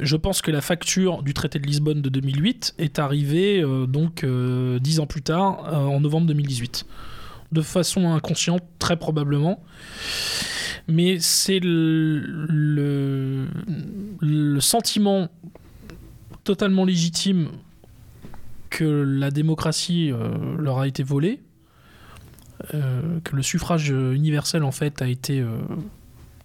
je 0.00 0.16
pense 0.16 0.42
que 0.42 0.50
la 0.50 0.60
facture 0.60 1.22
du 1.22 1.32
traité 1.34 1.58
de 1.58 1.66
Lisbonne 1.66 2.02
de 2.02 2.08
2008 2.08 2.74
est 2.78 2.98
arrivée 2.98 3.62
euh, 3.62 3.86
donc 3.86 4.24
euh, 4.24 4.78
dix 4.78 5.00
ans 5.00 5.06
plus 5.06 5.22
tard, 5.22 5.66
euh, 5.72 5.76
en 5.76 6.00
novembre 6.00 6.26
2018. 6.26 6.86
De 7.52 7.62
façon 7.62 8.12
inconsciente, 8.12 8.62
très 8.78 8.96
probablement. 8.96 9.62
Mais 10.88 11.18
c'est 11.18 11.60
le, 11.62 13.46
sentiment 14.60 15.28
totalement 16.44 16.84
légitime 16.84 17.48
que 18.70 18.84
la 18.84 19.30
démocratie 19.30 20.12
euh, 20.12 20.56
leur 20.58 20.78
a 20.78 20.86
été 20.86 21.02
volée, 21.02 21.40
euh, 22.74 23.20
que 23.24 23.34
le 23.36 23.42
suffrage 23.42 23.90
universel 23.90 24.62
en 24.62 24.72
fait 24.72 25.02
a 25.02 25.08
été 25.08 25.44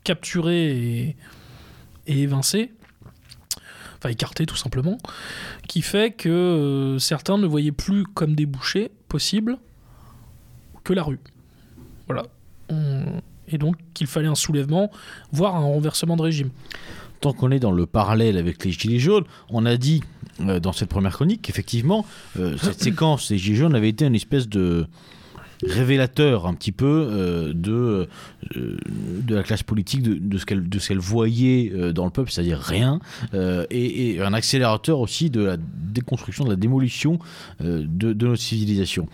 capturé 0.03 1.15
et 2.07 2.21
évincé, 2.21 2.71
enfin 4.01 4.09
écarté 4.09 4.45
tout 4.47 4.55
simplement, 4.55 4.97
qui 5.67 5.81
fait 5.83 6.11
que 6.11 6.27
euh, 6.29 6.99
certains 6.99 7.37
ne 7.37 7.45
voyaient 7.45 7.71
plus 7.71 8.03
comme 8.03 8.33
des 8.35 8.45
bouchers 8.47 8.89
possibles 9.07 9.57
que 10.83 10.93
la 10.93 11.03
rue. 11.03 11.19
Voilà. 12.07 12.23
On- 12.69 13.03
Et 13.47 13.57
donc 13.57 13.75
qu'il 13.93 14.07
fallait 14.07 14.27
un 14.27 14.35
soulèvement, 14.35 14.89
voire 15.31 15.55
un 15.55 15.59
renversement 15.59 16.15
de 16.15 16.21
régime. 16.23 16.49
Tant 17.19 17.33
qu'on 17.33 17.51
est 17.51 17.59
dans 17.59 17.71
le 17.71 17.85
parallèle 17.85 18.37
avec 18.37 18.65
les 18.65 18.71
Gilets 18.71 18.97
jaunes, 18.97 19.25
on 19.49 19.65
a 19.67 19.77
dit 19.77 20.01
euh, 20.39 20.59
dans 20.59 20.71
cette 20.73 20.89
première 20.89 21.13
chronique 21.13 21.43
qu'effectivement, 21.43 22.03
euh, 22.39 22.57
cette 22.57 22.81
séquence 22.87 23.29
des 23.29 23.37
Gilets 23.37 23.57
jaunes 23.57 23.75
avait 23.75 23.89
été 23.89 24.05
une 24.05 24.15
espèce 24.15 24.47
de 24.49 24.87
révélateur 25.63 26.47
un 26.47 26.53
petit 26.53 26.71
peu 26.71 26.85
euh, 27.09 27.53
de, 27.53 28.07
euh, 28.55 28.77
de 28.87 29.35
la 29.35 29.43
classe 29.43 29.63
politique, 29.63 30.01
de, 30.03 30.15
de 30.15 30.37
ce 30.37 30.45
qu'elle 30.45 30.67
qu'elle 30.67 30.99
voyait 30.99 31.71
euh, 31.73 31.93
dans 31.93 32.05
le 32.05 32.11
peuple, 32.11 32.31
c'est-à-dire 32.31 32.59
rien, 32.59 32.99
et, 33.69 34.19
un 34.21 34.33
accélérateur 34.33 34.99
aussi 34.99 35.29
de 35.29 35.41
la 35.41 35.57
déconstruction, 35.57 36.43
de 36.45 36.49
la 36.49 36.55
démolition 36.55 37.19
de, 37.59 37.83
de 38.13 38.27
notre 38.27 38.41
civilisation. 38.41 39.07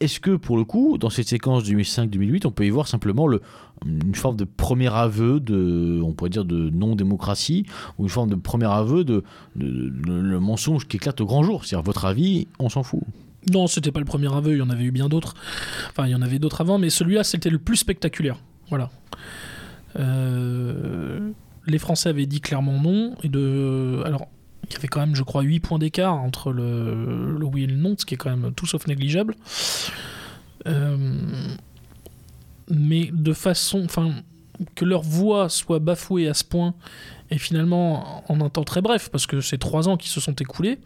Est-ce 0.00 0.20
que 0.20 0.36
pour 0.36 0.56
le 0.58 0.64
coup, 0.64 0.98
dans 0.98 1.08
cette 1.08 1.28
séquence 1.28 1.64
2005-2008, 1.64 2.46
on 2.46 2.50
peut 2.50 2.66
y 2.66 2.70
voir 2.70 2.86
simplement 2.86 3.26
le, 3.26 3.40
une 3.86 4.14
forme 4.14 4.36
de 4.36 4.44
premier 4.44 4.92
aveu 4.92 5.40
de, 5.40 6.00
on 6.04 6.12
pourrait 6.12 6.30
dire, 6.30 6.44
de 6.44 6.68
non-démocratie, 6.70 7.64
ou 7.98 8.02
une 8.04 8.10
forme 8.10 8.28
de 8.28 8.34
premier 8.34 8.66
aveu 8.70 9.04
de- 9.04 9.24
le 9.56 10.38
mensonge 10.38 10.86
qui 10.86 10.96
éclate 10.98 11.20
au 11.20 11.26
grand 11.26 11.42
jour? 11.42 11.64
C'est-à-dire, 11.64 11.84
votre 11.84 12.04
avis, 12.04 12.46
on 12.58 12.68
s'en 12.68 12.82
fout. 12.82 13.02
Non, 13.52 13.66
c'était 13.66 13.92
pas 13.92 14.00
le 14.00 14.06
premier 14.06 14.32
aveu, 14.34 14.52
il 14.52 14.58
y 14.58 14.62
en 14.62 14.70
avait 14.70 14.84
eu 14.84 14.90
bien 14.90 15.08
d'autres. 15.08 15.34
Enfin, 15.90 16.06
il 16.06 16.10
y 16.10 16.14
en 16.14 16.22
avait 16.22 16.38
d'autres 16.38 16.60
avant, 16.60 16.78
mais 16.78 16.90
celui-là, 16.90 17.24
c'était 17.24 17.50
le 17.50 17.58
plus 17.58 17.76
spectaculaire. 17.76 18.38
Voilà. 18.68 18.90
Euh, 19.98 21.30
les 21.66 21.78
Français 21.78 22.08
avaient 22.08 22.26
dit 22.26 22.40
clairement 22.40 22.80
non. 22.80 23.14
Et 23.22 23.28
de... 23.28 24.02
Alors, 24.04 24.26
il 24.68 24.72
y 24.72 24.76
avait 24.76 24.88
quand 24.88 25.00
même, 25.00 25.14
je 25.14 25.22
crois, 25.22 25.42
8 25.42 25.60
points 25.60 25.78
d'écart 25.78 26.14
entre 26.14 26.52
le, 26.52 27.36
le 27.38 27.46
oui 27.46 27.64
et 27.64 27.66
le 27.66 27.76
non, 27.76 27.94
ce 27.96 28.04
qui 28.04 28.14
est 28.14 28.16
quand 28.16 28.34
même 28.34 28.52
tout 28.52 28.66
sauf 28.66 28.86
négligeable. 28.88 29.36
Euh, 30.66 30.96
mais 32.68 33.10
de 33.12 33.32
façon. 33.32 33.82
Enfin, 33.84 34.12
que 34.74 34.84
leur 34.84 35.02
voix 35.02 35.48
soit 35.48 35.78
bafouée 35.78 36.28
à 36.28 36.34
ce 36.34 36.42
point, 36.42 36.74
et 37.30 37.38
finalement 37.38 38.24
en 38.30 38.40
un 38.40 38.48
temps 38.48 38.64
très 38.64 38.80
bref, 38.80 39.10
parce 39.10 39.26
que 39.26 39.40
c'est 39.40 39.58
3 39.58 39.88
ans 39.88 39.96
qui 39.96 40.08
se 40.08 40.20
sont 40.20 40.34
écoulés. 40.34 40.78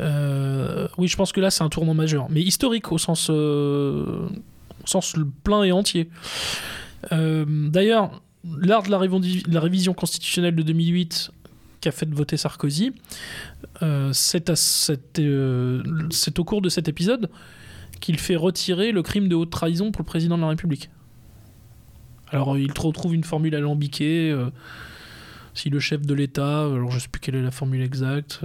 Euh, 0.00 0.88
oui, 0.98 1.08
je 1.08 1.16
pense 1.16 1.32
que 1.32 1.40
là 1.40 1.50
c'est 1.50 1.62
un 1.62 1.68
tournant 1.68 1.94
majeur, 1.94 2.28
mais 2.30 2.40
historique 2.40 2.90
au 2.92 2.98
sens, 2.98 3.28
euh, 3.30 4.28
plein 5.44 5.62
et 5.62 5.72
entier. 5.72 6.08
Euh, 7.12 7.44
D'ailleurs, 7.46 8.22
lors 8.44 8.82
de 8.82 8.90
la, 8.90 8.98
la 9.48 9.60
révision 9.60 9.92
constitutionnelle 9.92 10.54
de 10.54 10.62
2008 10.62 11.32
qu'a 11.80 11.92
fait 11.92 12.08
voter 12.08 12.36
Sarkozy, 12.36 12.92
c'est 14.12 14.50
au 16.38 16.44
cours 16.44 16.62
de 16.62 16.68
cet 16.68 16.88
épisode 16.88 17.30
qu'il 18.00 18.18
fait 18.18 18.36
retirer 18.36 18.92
le 18.92 19.02
crime 19.02 19.28
de 19.28 19.34
haute 19.34 19.50
trahison 19.50 19.92
pour 19.92 20.02
le 20.02 20.06
président 20.06 20.36
de 20.36 20.42
la 20.42 20.48
République. 20.48 20.90
Alors, 22.32 22.56
il 22.56 22.70
retrouve 22.72 23.14
une 23.14 23.24
formule 23.24 23.54
alambiquée. 23.54 24.34
si 25.52 25.68
le 25.68 25.80
chef 25.80 26.02
de 26.02 26.14
l'État, 26.14 26.64
alors 26.64 26.90
je 26.92 26.98
sais 26.98 27.08
plus 27.08 27.20
quelle 27.20 27.34
est 27.34 27.42
la 27.42 27.50
formule 27.50 27.82
exacte, 27.82 28.40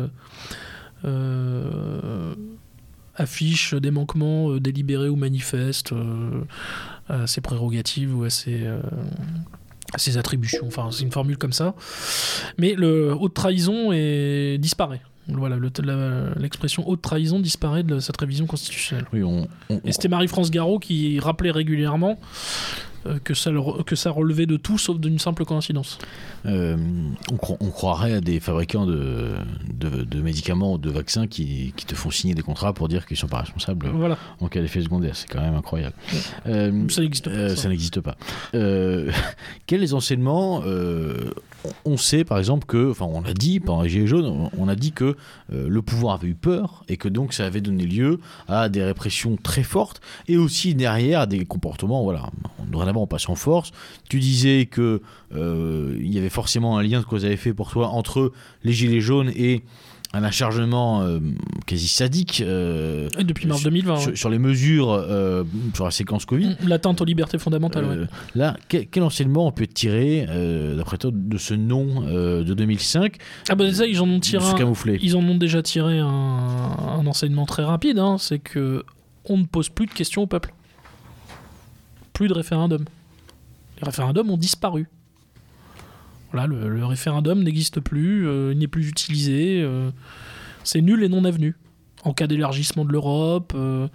affiche 3.16 3.74
des 3.74 3.92
manquements 3.92 4.52
euh, 4.52 4.60
délibérés 4.60 5.10
ou 5.10 5.16
manifestes 5.16 5.94
euh, 5.94 6.42
à 7.08 7.28
ses 7.28 7.42
prérogatives 7.42 8.16
ou 8.18 8.24
à 8.24 8.30
ses, 8.30 8.62
euh, 8.66 8.80
attributions. 10.18 10.68
Enfin, 10.68 10.90
c'est 10.92 11.04
une 11.04 11.12
formule 11.12 11.38
comme 11.38 11.54
ça. 11.54 11.76
Mais 12.58 12.74
le 12.74 13.14
haute 13.18 13.34
trahison 13.34 13.92
est, 13.94 14.58
disparaît. 14.60 15.02
Voilà, 15.28 15.56
le- 15.56 15.72
l'expression 16.40 16.88
haute 16.88 17.02
trahison 17.02 17.40
disparaît 17.40 17.82
de 17.84 18.00
cette 18.00 18.18
révision 18.18 18.46
constitutionnelle. 18.46 19.06
Oui, 19.14 19.24
on, 19.24 19.48
on- 19.70 19.82
Et 19.84 19.92
c'était 19.92 20.08
Marie-France 20.10 20.52
Garot 20.52 20.78
qui 20.78 21.20
rappelait 21.20 21.52
régulièrement 21.52 22.20
euh, 22.20 22.95
que, 23.24 23.34
ça, 23.34 23.52
le- 23.52 23.84
que 23.84 23.96
ça 23.96 24.12
relevait 24.12 24.46
de 24.46 24.58
tout 24.58 24.78
sauf 24.78 25.00
d'une 25.00 25.20
simple 25.20 25.46
coïncidence. 25.46 25.98
euh, 26.46 26.76
on, 27.32 27.36
cro- 27.36 27.58
on 27.60 27.70
croirait 27.70 28.14
à 28.14 28.22
des 28.22 28.40
fabricants 28.40 28.86
de, 28.86 29.32
de, 29.74 30.04
de 30.04 30.22
médicaments 30.22 30.74
ou 30.74 30.78
de 30.78 30.90
vaccins 30.90 31.28
qui, 31.28 31.74
qui 31.76 31.86
te 31.86 31.96
font 31.96 32.12
signer 32.12 32.34
des 32.36 32.42
contrats 32.42 32.74
pour 32.74 32.88
dire 32.88 33.06
qu'ils 33.06 33.18
sont 33.18 33.28
pas 33.28 33.42
responsables 33.42 33.88
Voilà, 33.90 34.18
en 34.40 34.48
cas 34.48 34.62
d'effet 34.62 34.82
secondaire. 34.82 35.16
C'est 35.16 35.28
quand 35.28 35.42
même 35.42 35.56
incroyable. 35.56 35.96
Euh, 36.48 36.88
ça 36.90 37.02
n'existe 37.02 37.26
pas. 37.26 37.32
Euh, 37.36 37.50
ça. 37.50 37.56
ça 37.56 37.70
n'existe 37.70 38.00
pas. 38.02 38.16
Euh, 38.54 39.12
quels 39.68 39.82
les 39.82 39.94
enseignements 39.94 40.62
euh, 40.66 41.32
on- 41.86 41.94
On 41.94 41.98
sait 41.98 42.24
par 42.24 42.38
exemple 42.40 42.66
que, 42.66 42.92
enfin 42.92 43.06
on 43.06 43.24
a 43.26 43.34
dit 43.34 43.60
pendant 43.60 43.82
les 43.84 43.90
Gilets 43.90 44.08
jaunes, 44.08 44.26
on- 44.26 44.52
on 44.58 44.68
a 44.68 44.76
dit 44.76 44.92
que 44.92 45.16
euh, 45.54 45.68
le 45.68 45.82
pouvoir 45.82 46.16
avait 46.16 46.28
eu 46.30 46.36
peur 46.36 46.84
et 46.90 46.98
que 46.98 47.08
donc 47.10 47.34
ça 47.34 47.46
avait 47.46 47.62
donné 47.62 47.86
lieu 47.86 48.20
à 48.48 48.70
des 48.70 48.84
répressions 48.84 49.36
très 49.42 49.64
fortes 49.64 50.02
et 50.28 50.38
aussi 50.38 50.76
derrière 50.76 51.22
à 51.22 51.26
des 51.26 51.46
comportements, 51.46 52.04
voilà, 52.04 52.30
dorénavant 52.72 52.95
passe 53.08 53.30
en 53.30 53.36
force. 53.36 53.72
Tu 54.10 54.20
disais 54.20 54.66
que 54.66 55.02
euh, 55.36 55.98
il 56.00 56.14
y 56.14 56.18
avait 56.18 56.30
forcément 56.30 56.78
un 56.78 56.84
lien 56.84 57.00
de 57.00 57.06
cause 57.06 57.26
à 57.26 57.30
effet 57.30 57.54
pour 57.54 57.70
toi 57.72 57.90
entre 57.90 58.32
les 58.64 58.74
Gilets 58.74 59.02
jaunes 59.02 59.32
et 59.36 59.64
un 60.16 60.24
acharnement 60.24 61.02
euh, 61.02 61.20
quasi 61.66 61.88
sadique 61.88 62.42
euh, 62.46 63.10
depuis 63.20 63.48
mars 63.48 63.64
2020. 63.64 63.98
sur, 63.98 64.10
ouais. 64.10 64.16
sur 64.16 64.30
les 64.30 64.40
mesures 64.40 64.92
euh, 64.92 65.44
sur 65.74 65.84
la 65.84 65.92
séquence 65.92 66.26
Covid. 66.26 66.56
L'atteinte 66.66 67.02
aux 67.02 67.06
libertés 67.06 67.38
fondamentales, 67.38 67.86
ouais. 67.86 68.08
Là, 68.34 68.56
quel, 68.70 68.88
quel 68.88 69.04
enseignement 69.04 69.48
on 69.48 69.52
peut 69.52 69.68
tirer, 69.68 70.26
d'après 70.78 70.98
toi, 70.98 71.12
de 71.14 71.38
ce 71.38 71.54
nom 71.54 72.02
de 72.02 72.54
2005 72.54 73.18
Ah 73.50 73.56
bah 73.56 73.72
ça, 73.74 73.86
ils 73.86 74.02
en 74.02 74.10
ont 74.10 74.20
tiré 74.20 74.46
un, 74.46 74.74
Ils 75.02 75.18
en 75.18 75.24
ont 75.24 75.36
déjà 75.36 75.62
tiré 75.62 76.00
un, 76.00 76.08
un 76.08 77.06
enseignement 77.08 77.46
très 77.46 77.64
rapide, 77.64 78.00
hein, 78.00 78.18
c'est 78.18 78.40
que 78.40 78.84
on 79.28 79.38
ne 79.38 79.46
pose 79.46 79.70
plus 79.70 79.88
de 79.88 79.92
questions 79.92 80.22
au 80.24 80.28
peuple. 80.28 80.54
Plus 82.16 82.30
de 82.30 82.34
référendum. 82.34 82.86
Les 83.78 83.86
référendums 83.86 84.32
ont 84.32 84.38
disparu. 84.38 84.88
Le, 86.34 86.86
référendum 86.86 87.44
n'existe 87.44 87.80
plus, 87.80 88.28
euh, 88.28 88.52
il 88.54 88.60
n'est 88.60 88.68
plus 88.68 88.90
utilisé. 88.90 89.62
euh, 89.62 89.92
c'est 90.64 90.82
nul 90.82 91.04
et 91.04 91.10
non 91.10 91.26
avenu. 91.26 91.56
En 92.04 92.14
cas 92.14 92.28
d'élargissement 92.28 92.86
de 92.86 92.92
l'Europe, 92.92 93.54
euh, 93.56 93.88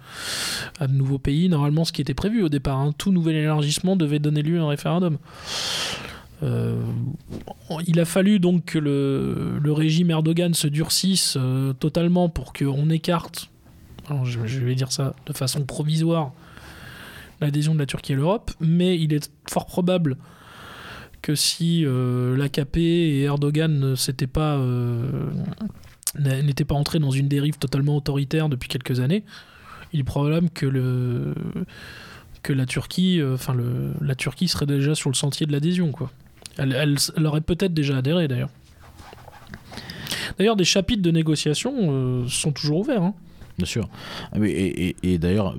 à 0.79 0.87
de 0.87 0.93
nouveaux 0.93 1.17
pays, 1.17 1.49
normalement 1.49 1.83
ce 1.83 1.91
qui 1.91 2.01
était 2.01 2.13
prévu 2.13 2.43
au 2.43 2.49
départ, 2.49 2.85
tout 2.97 3.11
nouvel 3.11 3.35
élargissement 3.35 3.95
devait 3.95 4.19
donner 4.19 4.41
lieu 4.41 4.59
à 4.59 4.63
un 4.63 4.67
référendum. 4.67 5.17
Il 7.87 7.99
a 7.99 8.05
fallu 8.05 8.39
donc 8.39 8.65
que 8.65 8.79
le, 8.79 9.71
régime 9.71 10.09
Erdogan 10.09 10.53
se 10.55 10.67
durcisse 10.67 11.37
totalement 11.79 12.29
pour 12.29 12.51
qu'on 12.51 12.89
écarte, 12.89 13.49
je 14.23 14.59
vais 14.59 14.73
dire 14.73 14.91
ça 14.91 15.13
de 15.27 15.33
façon 15.33 15.63
provisoire, 15.63 16.31
l'adhésion 17.45 17.73
de 17.73 17.79
la 17.79 17.85
Turquie 17.85 18.13
à 18.13 18.15
l'Europe, 18.15 18.51
mais 18.59 18.97
il 18.99 19.13
est 19.13 19.31
fort 19.49 19.65
probable 19.65 20.17
que 21.21 21.35
si 21.35 21.83
euh, 21.85 22.35
l'AKP 22.37 22.77
et 22.77 23.21
Erdogan 23.23 23.79
ne 23.79 23.95
pas 24.27 24.55
euh, 24.57 25.29
n'étaient 26.19 26.65
pas 26.65 26.75
entrés 26.75 26.99
dans 26.99 27.11
une 27.11 27.27
dérive 27.27 27.57
totalement 27.57 27.95
autoritaire 27.95 28.49
depuis 28.49 28.69
quelques 28.69 28.99
années, 28.99 29.23
il 29.93 29.99
est 29.99 30.03
probable 30.03 30.49
que 30.49 30.65
le 30.65 31.33
que 32.43 32.53
la 32.53 32.65
Turquie, 32.65 33.19
euh, 33.21 33.37
la 34.01 34.15
Turquie 34.15 34.47
serait 34.47 34.65
déjà 34.65 34.95
sur 34.95 35.09
le 35.11 35.15
sentier 35.15 35.45
de 35.45 35.51
l'adhésion. 35.51 35.91
Elle, 36.57 36.73
elle- 36.73 37.25
aurait 37.27 37.41
peut-être 37.41 37.73
déjà 37.73 37.97
adhéré 37.97 38.27
d'ailleurs. 38.27 38.49
D'ailleurs, 40.37 40.55
des 40.55 40.63
chapitres 40.63 41.03
de 41.03 41.11
négociation 41.11 42.27
sont 42.27 42.51
toujours 42.51 42.79
ouverts. 42.79 43.03
hein. 43.03 43.13
Bien 43.57 43.65
sûr. 43.65 43.89
Ah 44.31 44.37
Et, 44.43 44.49
et- 44.49 44.95
et 45.13 45.17
d'ailleurs, 45.17 45.55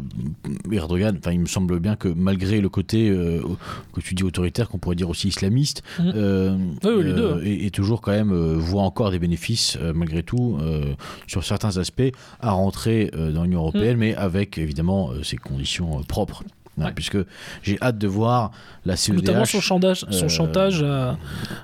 Erdogan, 0.71 1.19
il 1.31 1.41
me 1.41 1.47
semble 1.47 1.79
bien 1.81 1.97
que 1.97 2.09
malgré 2.09 2.61
le 2.61 2.69
côté 2.69 3.11
euh, 3.11 3.41
que 3.93 4.01
tu 4.01 4.15
dis 4.15 4.25
autoritaire, 4.25 4.69
qu'on 4.69 4.79
pourrait 4.79 4.97
dire 4.97 5.11
aussi 5.11 5.29
islamiste, 5.29 5.83
Mhm. 5.99 6.13
euh, 6.15 6.57
Oui, 6.85 6.91
oui, 6.97 7.05
les 7.05 7.13
deux. 7.13 7.23
euh, 7.23 7.41
et, 7.45 7.67
et 7.67 7.71
toujours 7.71 8.01
quand 8.01 8.13
même 8.13 8.33
voit 8.33 8.83
encore 8.83 9.11
des 9.11 9.19
bénéfices 9.19 9.79
malgré 9.95 10.23
tout 10.23 10.59
sur 11.27 11.45
certains 11.45 11.77
aspects 11.79 12.03
à 12.41 12.51
rentrer 12.53 13.11
dans 13.35 13.43
l'Union 13.45 13.61
européenne, 13.61 13.97
mais 13.99 14.15
avec 14.15 14.59
évidemment 14.59 15.11
ses 15.23 15.37
conditions 15.37 15.99
euh, 15.99 16.03
Hein. 16.81 16.91
Puisque 16.95 17.19
j'ai 17.63 17.77
hâte 17.83 17.99
de 17.99 18.07
voir 18.09 18.51
la 18.87 18.97
CEDH. 18.97 19.17
Notamment 19.17 19.45
son 19.45 19.61
chantage, 19.61 20.07
son 20.11 20.25
euh, 20.25 20.29
chantage 20.29 20.83
à, 20.83 21.19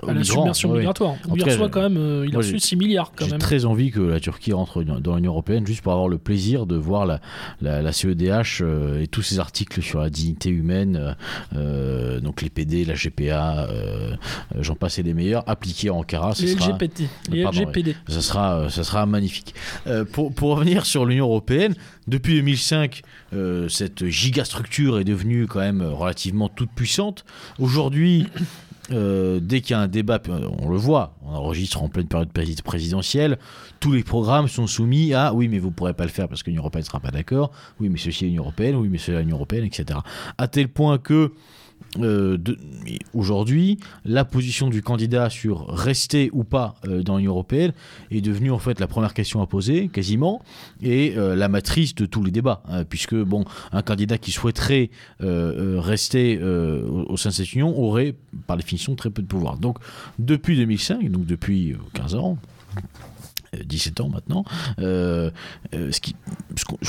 à 0.07 0.13
la 0.13 0.23
submersion 0.23 0.71
ouais, 0.71 0.79
migratoire. 0.79 1.15
En 1.29 1.35
il 1.35 1.43
reçoit 1.43 1.69
quand 1.71 1.81
même, 1.81 1.97
euh, 1.97 2.27
il 2.29 2.35
a 2.35 2.39
reçu 2.39 2.53
j'ai- 2.53 2.59
6 2.59 2.77
milliards 2.77 3.13
quand 3.17 3.25
J'ai 3.27 3.39
très 3.39 3.65
envie 3.65 3.91
que 3.91 4.01
la 4.01 4.21
Turquie 4.21 4.53
rentre 4.53 4.83
dans 4.83 5.17
l'Union 5.17 5.33
européenne 5.33 5.67
juste 5.67 5.81
pour 5.81 5.93
avoir 5.93 6.09
le 6.09 6.19
plaisir 6.19 6.67
de 6.67 6.77
voir 6.77 7.07
la, 7.07 7.21
la, 7.63 7.81
la 7.81 7.93
CEDH 7.93 8.61
euh, 8.61 9.01
et 9.03 9.07
tous 9.07 9.23
ces 9.23 9.39
articles 9.41 9.81
sur 9.83 10.01
la 10.01 10.11
dignité 10.11 10.51
humaine, 10.51 11.17
donc 12.23 12.43
les 12.43 12.51
PD, 12.51 12.85
la 12.85 12.95
GPA, 12.95 13.67
j'en 14.61 14.75
passe 14.75 14.99
et 14.99 15.03
des 15.03 15.15
meilleurs, 15.15 15.43
appliqués 15.49 15.91
en 15.91 15.99
Ankara. 15.99 16.35
Les 16.41 16.49
sera, 16.49 16.69
LGBT, 16.71 17.03
les 17.31 17.43
Pardon, 17.43 17.61
LGPD. 17.63 17.97
ça 18.09 18.21
sera, 18.21 18.71
ça 18.71 18.85
sera 18.85 19.07
magnifique. 19.07 19.55
Pour, 20.13 20.33
pour 20.33 20.51
revenir 20.57 20.87
sur 20.87 21.05
l'Union 21.07 21.27
européenne, 21.27 21.75
depuis 22.09 22.35
2005, 22.37 23.03
euh, 23.35 23.69
cette 23.69 24.07
gigastructure 24.07 24.99
est 24.99 25.05
devenue 25.05 25.47
quand 25.47 25.61
même 25.61 25.83
relativement 25.83 26.49
toute 26.49 26.71
puissante. 26.71 27.25
Aujourd'hui, 27.59 28.27
euh, 28.91 29.39
dès 29.43 29.61
qu'il 29.61 29.73
y 29.73 29.75
a 29.75 29.81
un 29.81 29.89
débat, 29.89 30.19
on 30.61 30.71
le 30.71 30.79
voit, 30.79 31.15
on 31.25 31.35
enregistre 31.35 31.83
en 31.83 31.89
pleine 31.89 32.07
période 32.09 32.31
prési- 32.33 32.63
présidentielle, 32.63 33.39
tous 33.81 33.93
les 33.93 34.03
programmes 34.03 34.49
sont 34.49 34.67
soumis 34.67 35.13
à 35.13 35.35
oui, 35.35 35.49
mais 35.49 35.59
vous 35.59 35.69
ne 35.69 35.73
pourrez 35.75 35.93
pas 35.93 36.05
le 36.05 36.11
faire 36.11 36.29
parce 36.29 36.43
que 36.43 36.49
l'Union 36.51 36.63
européenne 36.63 36.83
ne 36.83 36.87
sera 36.87 37.01
pas 37.01 37.11
d'accord, 37.11 37.51
oui, 37.81 37.91
mais 37.91 37.99
ceci 37.99 38.25
est 38.25 38.29
l'Union 38.29 38.43
européenne, 38.45 38.77
oui, 38.77 38.89
mais 38.91 38.99
cela 38.99 39.19
est 39.19 39.23
l'Union 39.23 39.37
européenne, 39.37 39.65
etc. 39.65 39.99
À 40.39 40.49
tel 40.49 40.69
point 40.69 40.97
que 40.99 41.33
euh, 41.99 42.39
aujourd'hui, 43.15 43.79
la 44.05 44.25
position 44.25 44.69
du 44.69 44.83
candidat 44.83 45.31
sur 45.31 45.69
rester 45.69 46.31
ou 46.33 46.45
pas 46.45 46.77
euh, 46.87 47.03
dans 47.03 47.17
l'Union 47.17 47.33
européenne 47.33 47.73
est 48.11 48.21
devenue 48.21 48.51
en 48.51 48.59
fait 48.59 48.79
la 48.79 48.87
première 48.87 49.15
question 49.15 49.41
à 49.41 49.47
poser, 49.47 49.89
quasiment, 49.89 50.43
et 50.83 51.15
euh, 51.17 51.35
la 51.35 51.49
matrice 51.49 51.95
de 51.95 52.07
tous 52.07 52.23
les 52.23 52.31
débats, 52.31 52.63
hein, 52.69 52.85
puisque 52.85 53.15
bon, 53.15 53.45
un 53.73 53.83
candidat 53.83 54.19
qui 54.19 54.33
souhaiterait 54.33 54.91
rester 55.21 56.39
au, 56.43 57.17
sein 57.17 57.31
de 57.31 57.35
cette 57.35 57.53
union 57.53 57.77
aurait, 57.79 58.15
par 58.47 58.57
définition, 58.57 58.95
très 58.95 59.11
peu 59.11 59.23
de 59.23 59.27
pouvoir. 59.27 59.59
Donc, 59.59 59.79
depuis 60.19 60.57
2005, 60.57 61.11
donc 61.11 61.27
depuis 61.27 61.73
euh, 61.73 61.79
15 61.95 62.15
ans. 62.15 62.39
euh, 63.55 63.63
17 63.65 64.01
ans 64.01 64.09
maintenant, 64.09 64.45
ce 64.79 65.31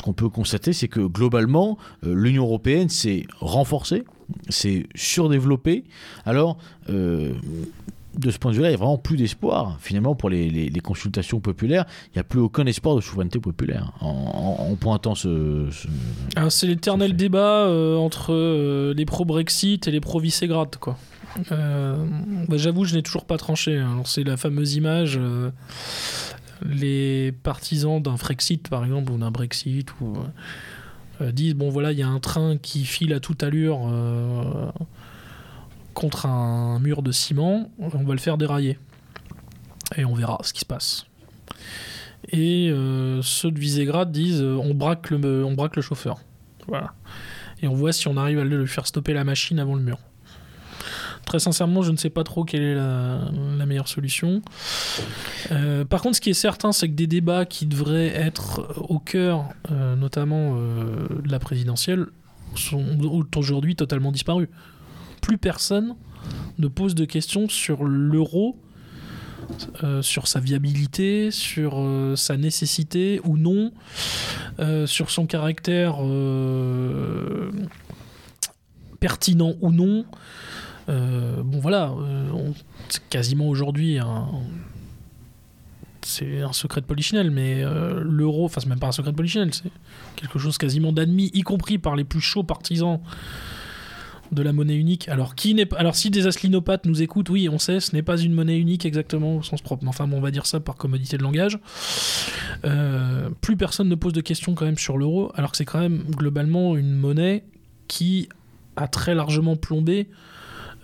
qu'on 0.02 0.14
peut 0.14 0.30
constater, 0.30 0.74
c'est 0.74 0.88
que 0.88 1.00
globalement, 1.00 1.78
l'Union 2.04 2.44
européenne 2.44 2.90
s'est 2.90 3.26
renforcée, 3.40 4.04
s'est 4.50 4.88
surdéveloppée. 4.96 5.84
Alors, 6.26 6.58
euh, 6.90 7.34
de 8.18 8.32
ce 8.32 8.40
point 8.40 8.52
de 8.52 8.58
vue-là, 8.58 8.70
il 8.70 8.72
n'y 8.72 8.76
a 8.76 8.80
vraiment 8.80 8.98
plus 8.98 9.16
d'espoir. 9.18 9.78
Finalement, 9.80 10.16
pour 10.16 10.30
les, 10.30 10.50
les- 10.50 10.70
les 10.70 10.80
consultations 10.82 11.40
populaires, 11.40 11.86
il 12.08 12.18
n'y 12.18 12.20
a 12.20 12.24
plus 12.24 12.40
aucun 12.40 12.66
espoir 12.66 12.96
de 12.96 13.02
souveraineté 13.02 13.40
populaire. 13.40 13.94
En, 14.02 14.08
en- 14.60 14.72
en 14.72 14.76
pointant 14.76 15.16
ce. 15.16 15.68
ce- 15.72 15.88
Ah, 16.36 16.50
c'est 16.50 16.68
l'éternel 16.68 17.16
débat 17.16 17.66
euh, 17.68 17.96
entre 17.98 18.34
euh, 18.34 18.94
les 18.96 19.06
pro-Brexit 19.06 19.88
et 19.88 19.92
les 19.92 20.02
pro-Visegrad, 20.02 20.76
quoi. 20.78 20.98
Euh, 21.52 21.96
bah, 22.48 22.58
J'avoue, 22.58 22.84
je 22.86 22.96
n'ai 22.96 23.04
toujours 23.04 23.26
pas 23.26 23.38
tranché. 23.38 23.78
hein. 23.78 24.02
C'est 24.06 24.24
la 24.24 24.36
fameuse 24.38 24.74
image. 24.76 25.20
les 26.70 27.32
partisans 27.32 28.02
d'un 28.02 28.18
Frexit, 28.18 28.68
par 28.68 28.84
exemple, 28.84 29.12
ou 29.14 29.18
d'un 29.18 29.32
Brexit, 29.32 29.88
ou, 30.02 30.18
disent 31.22 31.56
bon, 31.56 31.70
voilà, 31.70 31.92
il 31.92 32.00
y 32.00 32.04
a 32.04 32.08
un 32.08 32.20
train 32.20 32.58
qui 32.58 32.86
file 32.86 33.14
à 33.14 33.20
toute 33.20 33.44
allure 33.44 33.82
euh, 33.88 34.72
contre 35.94 36.26
un 36.26 36.80
mur 36.80 37.02
de 37.02 37.12
ciment. 37.12 37.72
On 37.80 37.88
va 37.88 38.14
le 38.14 38.20
faire 38.20 38.38
dérailler. 38.38 38.78
Et 39.98 40.06
on 40.06 40.14
verra 40.14 40.38
ce 40.44 40.54
qui 40.54 40.62
se 40.62 40.66
passe. 40.66 41.06
Et 42.32 42.70
euh, 42.70 43.22
ceux 43.22 43.52
de 43.52 43.60
Visegrad 43.60 44.12
disent 44.12 44.42
euh, 44.42 44.56
on, 44.56 44.74
braque 44.74 45.10
le, 45.10 45.44
on 45.46 45.54
braque 45.54 45.76
le 45.76 45.82
chauffeur. 45.82 46.20
Voilà. 46.68 46.94
Et 47.62 47.68
on 47.68 47.74
voit 47.74 47.92
si 47.92 48.08
on 48.08 48.18
arrive 48.18 48.40
à 48.40 48.44
lui 48.44 48.68
faire 48.68 48.88
stopper 48.88 49.14
la 49.14 49.24
machine 49.24 49.60
avant 49.60 49.76
le 49.76 49.82
mur. 49.82 49.98
Très 51.30 51.38
sincèrement, 51.38 51.84
je 51.84 51.92
ne 51.92 51.98
sais 51.98 52.10
pas 52.10 52.24
trop 52.24 52.44
quelle 52.44 52.64
est 52.64 52.74
la, 52.74 53.66
meilleure 53.68 53.88
solution. 53.88 54.42
Euh, 55.52 55.86
par 55.86 56.02
contre, 56.02 56.16
ce 56.16 56.22
qui 56.22 56.32
est 56.32 56.34
certain, 56.34 56.72
c'est 56.72 56.88
que 56.90 56.96
des 56.96 57.06
débats 57.06 57.46
qui 57.46 57.68
devraient 57.68 58.08
être 58.08 58.76
au 58.90 58.98
cœur, 58.98 59.46
euh, 59.70 59.96
notamment 59.96 60.56
euh, 60.56 61.08
de 61.24 61.32
la 61.32 61.38
présidentielle, 61.38 62.08
sont 62.56 62.84
aujourd'hui 63.36 63.76
totalement 63.76 64.12
disparus. 64.12 64.48
Plus 65.22 65.38
personne 65.38 65.96
ne 66.58 66.68
pose 66.68 66.96
de 66.96 67.06
questions 67.06 67.48
sur 67.48 67.84
l'euro, 67.84 68.58
sur 70.02 70.28
sa 70.28 70.40
viabilité, 70.40 71.30
sur 71.30 71.80
sa 72.16 72.38
nécessité 72.38 73.22
ou 73.24 73.38
non, 73.38 73.72
sur 74.88 75.12
son 75.12 75.28
caractère 75.28 75.98
pertinent 79.00 79.54
ou 79.62 79.72
non. 79.72 80.06
Euh, 80.90 81.44
bon 81.44 81.60
voilà, 81.60 81.94
euh, 82.00 82.52
quasiment 83.10 83.48
aujourd'hui 83.48 84.00
c'est 86.02 86.42
un 86.42 86.54
secret 86.54 86.82
de 86.82 86.86
polichinelle, 86.86 87.30
mais 87.30 87.64
euh, 87.64 88.02
l'euro, 88.04 88.46
enfin 88.46 88.62
c'est 88.62 88.70
même 88.70 88.80
pas 88.80 88.88
un 88.88 88.92
secret 88.92 89.12
de 89.12 89.16
polichinelle, 89.16 89.54
c'est 89.54 89.70
quelque 90.16 90.40
chose 90.40 90.58
quasiment 90.58 90.92
d'admis, 90.92 91.30
y 91.34 91.42
compris 91.42 91.78
par 91.78 91.96
les 91.96 92.04
plus 92.04 92.22
chauds 92.22 92.44
partisans 92.44 93.00
de 94.32 94.42
la 94.42 94.54
monnaie 94.54 94.76
unique. 94.76 95.10
Alors 95.10 95.36
qui 95.36 95.56
alors 95.78 95.96
si 95.96 96.10
des 96.10 96.26
aslinopathes 96.26 96.86
nous 96.86 97.02
écoutent, 97.02 97.30
oui, 97.30 97.50
on 97.50 97.60
sait, 97.60 97.80
ce 97.80 97.96
n'est 97.96 98.02
pas 98.02 98.18
une 98.18 98.34
monnaie 98.34 98.58
unique 98.58 98.86
exactement 98.86 99.38
au 99.38 99.44
sens 99.44 99.62
propre. 99.62 99.84
Mais 99.84 99.90
Enfin, 99.90 100.10
on 100.12 100.22
va 100.22 100.32
dire 100.32 100.46
ça 100.46 100.60
par 100.60 100.76
commodité 100.76 101.18
de 101.18 101.24
langage. 101.24 101.60
Plus 103.42 103.58
personne 103.58 103.90
ne 103.90 103.96
pose 103.96 104.14
de 104.14 104.22
questions 104.22 104.56
quand 104.56 104.66
même 104.66 104.78
sur 104.78 104.98
l'euro, 104.98 105.32
alors 105.36 105.52
que 105.52 105.58
c'est 105.58 105.66
quand 105.66 105.80
même 105.80 106.04
globalement 106.10 106.78
une 106.78 106.96
monnaie 106.96 107.44
qui 107.88 108.30
a 108.76 108.88
très 108.88 109.14
largement 109.14 109.56
plombé 109.56 110.08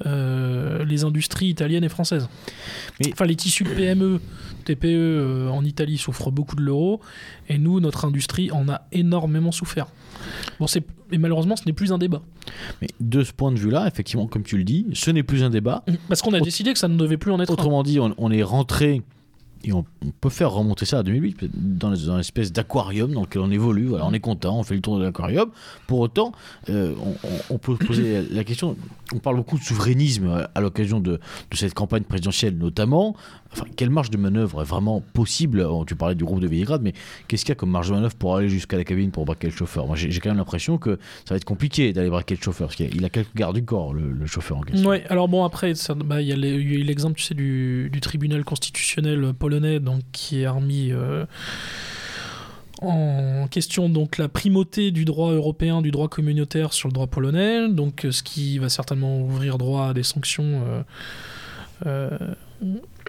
les 0.03 1.03
industries 1.03 1.47
italiennes 1.47 1.83
et 1.83 1.89
françaises. 1.89 2.27
Mais- 2.99 3.11
Enfin, 3.13 3.25
les 3.25 3.35
tissus 3.35 3.63
de 3.63 3.69
PME, 3.69 4.19
TPE 4.65 4.85
euh, 4.87 5.47
en 5.49 5.63
Italie 5.63 5.97
souffrent 5.97 6.31
beaucoup 6.31 6.55
de 6.55 6.61
l'euro, 6.61 6.99
et 7.49 7.57
nous, 7.57 7.79
notre 7.79 8.05
industrie 8.05 8.51
en 8.51 8.67
a 8.67 8.81
énormément 8.91 9.51
souffert. 9.51 9.87
Bon, 10.59 10.67
c'est 10.67 10.83
et 11.11 11.19
malheureusement, 11.19 11.55
ce 11.55 11.63
n'est 11.67 11.73
plus 11.73 11.93
un 11.93 11.99
débat. 11.99 12.23
Mais 12.81 12.87
de 12.99 13.23
ce 13.23 13.31
point 13.31 13.51
de 13.51 13.59
vue-là, 13.59 13.85
effectivement, 13.87 14.25
comme 14.25 14.41
tu 14.41 14.57
le 14.57 14.63
dis, 14.63 14.87
ce 14.93 15.11
n'est 15.11 15.21
plus 15.21 15.43
un 15.43 15.51
débat. 15.51 15.83
Parce 16.07 16.23
qu'on 16.23 16.33
a 16.33 16.39
décidé 16.39 16.73
que 16.73 16.79
ça 16.79 16.87
ne 16.87 16.97
devait 16.97 17.17
plus 17.17 17.31
en 17.31 17.39
être 17.39 17.51
un. 17.51 17.53
Autrement 17.53 17.83
dit, 17.83 17.99
on, 17.99 18.15
on 18.17 18.31
est 18.31 18.41
rentré, 18.41 19.03
et 19.65 19.73
on, 19.73 19.85
peut 20.21 20.29
faire 20.29 20.51
remonter 20.51 20.85
ça 20.85 20.99
à 20.99 21.03
2008, 21.03 21.45
dans, 21.53 21.89
dans 21.89 21.95
une 21.95 22.19
espèce 22.19 22.51
d'aquarium 22.51 23.11
dans 23.11 23.21
lequel 23.21 23.41
on 23.41 23.51
évolue. 23.51 23.93
On 23.93 24.13
est 24.13 24.19
content, 24.19 24.59
on 24.59 24.63
fait 24.63 24.75
le 24.75 24.81
tour 24.81 24.99
de 24.99 25.03
l'aquarium. 25.03 25.49
Pour 25.87 25.99
autant, 25.99 26.31
euh, 26.69 26.93
on, 27.03 27.15
on- 27.55 27.57
peut 27.57 27.75
se 27.79 27.85
poser 27.85 28.21
la 28.29 28.43
question, 28.43 28.75
on 29.13 29.17
parle 29.17 29.37
beaucoup 29.37 29.57
de 29.57 29.63
souverainisme 29.63 30.47
à, 30.53 30.61
l'occasion 30.61 30.99
de 30.99 31.19
cette 31.53 31.73
campagne 31.73 32.03
présidentielle 32.03 32.57
notamment. 32.57 33.15
Quelle 33.75 33.89
marge 33.89 34.09
de 34.09 34.17
manœuvre 34.17 34.61
est 34.61 34.65
vraiment 34.65 35.01
possible 35.13 35.65
Oh, 35.69 35.83
Tu 35.85 35.95
parlais 35.95 36.15
du 36.15 36.23
groupe 36.23 36.39
de 36.39 36.47
Visegrad, 36.47 36.81
mais 36.81 36.93
qu'est-ce 37.27 37.43
qu'il 37.43 37.49
y 37.49 37.51
a 37.53 37.55
comme 37.55 37.71
marge 37.71 37.89
de 37.89 37.93
manœuvre 37.93 38.15
pour 38.15 38.35
aller 38.35 38.49
jusqu'à 38.49 38.77
la 38.77 38.83
cabine 38.83 39.11
pour 39.11 39.25
braquer 39.25 39.47
le 39.47 39.53
chauffeur? 39.53 39.87
Moi, 39.87 39.95
j'ai 39.95 40.09
quand 40.19 40.29
même 40.29 40.37
l'impression 40.37 40.77
que 40.77 40.97
ça 41.25 41.33
va 41.33 41.37
être 41.37 41.45
compliqué 41.45 41.93
d'aller 41.93 42.09
braquer 42.09 42.35
le 42.35 42.41
chauffeur, 42.41 42.67
parce 42.67 42.75
qu'il 42.75 43.03
a- 43.05 43.09
quelques 43.09 43.35
gardes 43.35 43.55
du 43.55 43.63
corps, 43.63 43.93
le, 43.93 44.25
chauffeur 44.25 44.57
en 44.57 44.61
question. 44.61 44.89
Ouais, 44.89 45.03
alors 45.09 45.27
bon, 45.27 45.43
après, 45.45 45.73
bah, 46.05 46.21
il 46.21 46.27
y 46.27 46.33
a 46.33 46.35
l'exemple, 46.35 47.17
tu 47.17 47.23
sais, 47.23 47.33
du, 47.33 47.89
tribunal 48.01 48.43
constitutionnel 48.43 49.33
polonais, 49.33 49.79
donc, 49.79 50.01
qui 50.11 50.45
a 50.45 50.51
remis 50.51 50.91
euh, 50.91 51.25
en 52.81 53.47
question 53.49 53.89
donc 53.89 54.17
la 54.17 54.27
primauté 54.27 54.91
du 54.91 55.05
droit 55.05 55.31
européen, 55.31 55.81
du 55.81 55.91
droit 55.91 56.07
communautaire 56.09 56.73
sur 56.73 56.87
le 56.89 56.93
droit 56.93 57.07
polonais, 57.07 57.69
donc 57.69 58.05
euh, 58.05 58.11
ce 58.11 58.21
qui 58.23 58.57
va 58.59 58.69
certainement 58.69 59.21
ouvrir 59.21 59.57
droit 59.57 59.87
à 59.89 59.93
des 59.93 60.03
sanctions. 60.03 60.61
euh, 60.67 60.83
euh, 61.85 62.17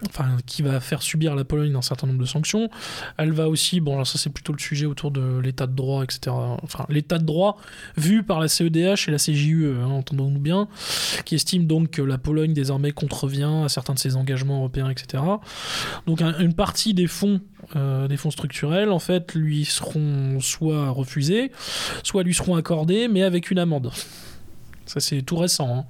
Enfin, 0.07 0.37
qui 0.45 0.61
va 0.61 0.79
faire 0.79 1.01
subir 1.01 1.31
à 1.33 1.35
la 1.35 1.43
Pologne 1.43 1.73
un 1.75 1.81
certain 1.81 2.05
nombre 2.05 2.19
de 2.19 2.25
sanctions. 2.25 2.69
Elle 3.17 3.31
va 3.31 3.49
aussi, 3.49 3.79
bon, 3.79 4.03
ça 4.05 4.19
c'est 4.19 4.29
plutôt 4.29 4.53
le 4.53 4.59
sujet 4.59 4.85
autour 4.85 5.09
de 5.09 5.39
l'état 5.39 5.65
de 5.65 5.73
droit, 5.73 6.03
etc. 6.03 6.35
Enfin, 6.61 6.85
l'état 6.89 7.17
de 7.17 7.23
droit 7.25 7.57
vu 7.95 8.21
par 8.23 8.39
la 8.39 8.47
CEDH 8.47 9.07
et 9.07 9.11
la 9.11 9.17
CJUE, 9.17 9.71
hein, 9.81 9.85
entendons-nous 9.87 10.39
bien, 10.39 10.67
qui 11.25 11.33
estime 11.33 11.65
donc 11.65 11.89
que 11.91 12.01
la 12.03 12.17
Pologne 12.19 12.53
désormais 12.53 12.91
contrevient 12.91 13.63
à 13.65 13.69
certains 13.69 13.93
de 13.95 13.99
ses 13.99 14.15
engagements 14.17 14.57
européens, 14.57 14.89
etc. 14.89 15.23
Donc 16.05 16.21
un- 16.21 16.37
une 16.39 16.53
partie 16.53 16.93
des 16.93 17.07
fonds, 17.07 17.41
euh, 17.75 18.07
des 18.07 18.17
fonds 18.17 18.31
structurels, 18.31 18.91
en 18.91 18.99
fait, 18.99 19.33
lui 19.33 19.65
seront 19.65 20.39
soit 20.41 20.89
refusés, 20.91 21.51
soit 22.03 22.21
lui 22.21 22.35
seront 22.35 22.55
accordés, 22.55 23.07
mais 23.07 23.23
avec 23.23 23.49
une 23.49 23.57
amende. 23.59 23.91
Ça 24.85 24.99
c'est 24.99 25.21
tout 25.23 25.37
récent. 25.37 25.75
hein. 25.79 25.85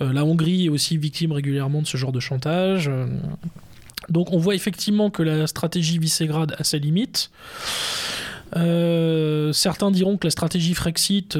Euh, 0.00 0.12
la 0.12 0.24
Hongrie 0.24 0.66
est 0.66 0.68
aussi 0.68 0.96
victime 0.96 1.32
régulièrement 1.32 1.82
de 1.82 1.86
ce 1.86 1.96
genre 1.96 2.12
de 2.12 2.20
chantage. 2.20 2.88
euh. 2.88 3.06
Donc 4.08 4.32
on 4.32 4.38
voit 4.38 4.54
effectivement 4.54 5.10
que 5.10 5.22
la 5.22 5.46
stratégie 5.46 5.98
Visegrad 5.98 6.54
a 6.58 6.64
ses 6.64 6.78
limites. 6.78 7.30
Euh, 8.56 9.52
certains 9.52 9.90
diront 9.92 10.16
que 10.16 10.26
la 10.26 10.30
stratégie 10.30 10.74
Frexit 10.74 11.38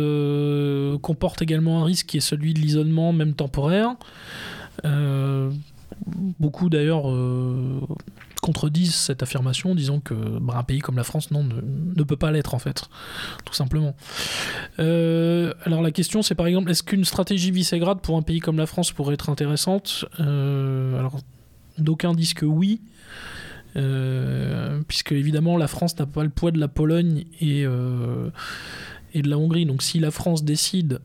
comporte 1.03 1.43
également 1.43 1.83
un 1.83 1.85
risque 1.85 2.07
qui 2.07 2.19
est 2.19 2.21
celui 2.21 2.55
de 2.55 2.61
l'isolement, 2.61 3.13
même 3.13 3.35
temporaire. 3.35 3.97
Beaucoup 6.39 6.69
d'ailleurs 6.71 7.07
contredisent 8.41 8.95
cette 8.95 9.23
affirmation, 9.23 9.75
disant 9.75 10.01
que 10.01 10.15
bah, 10.15 10.55
un 10.57 10.63
pays 10.63 10.81
comme 10.81 10.97
la 10.97 11.05
France 11.05 11.31
non, 11.31 11.45
ne, 11.45 12.03
peut 12.03 12.17
pas 12.17 12.31
l'être 12.31 12.55
en 12.55 12.59
fait, 12.59 12.85
tout 13.45 13.55
simplement. 13.55 13.95
Euh, 14.79 15.53
alors 15.65 15.83
la 15.83 15.91
question 15.91 16.23
c'est 16.23 16.35
par 16.35 16.47
exemple, 16.47 16.71
est-ce 16.71 16.83
qu'une 16.83 17.05
stratégie 17.05 17.51
Visegrad 17.51 18.01
pour 18.01 18.17
un 18.17 18.23
pays 18.23 18.41
comme 18.41 18.59
la 18.59 18.67
France 18.67 18.93
pourrait 18.93 19.15
être 19.15 19.31
intéressante? 19.31 20.05
Euh, 20.21 20.99
Alors 20.99 21.21
d'aucuns 21.79 22.15
disent 22.15 22.35
que 22.35 22.47
oui. 22.47 22.81
Euh, 23.77 24.81
puisque 24.89 25.13
évidemment 25.13 25.57
la 25.57 25.69
France 25.69 25.97
n'a 25.97 26.07
pas 26.07 26.25
le 26.25 26.31
poids 26.31 26.51
de 26.51 26.59
la 26.59 26.67
Pologne 26.67 27.27
et, 27.41 27.61
et 27.61 29.23
de 29.23 29.29
la 29.29 29.39
Hongrie. 29.39 29.67
Donc 29.67 29.83
si 29.83 30.01
la 30.01 30.11
France 30.11 30.43
décide 30.45 31.01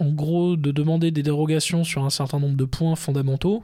en 0.00 0.10
gros 0.10 0.56
de 0.56 0.70
demander 0.72 1.10
des 1.10 1.22
dérogations 1.22 1.84
sur 1.84 2.04
un 2.04 2.10
certain 2.10 2.40
nombre 2.40 2.56
de 2.56 2.64
points 2.64 2.96
fondamentaux 2.96 3.62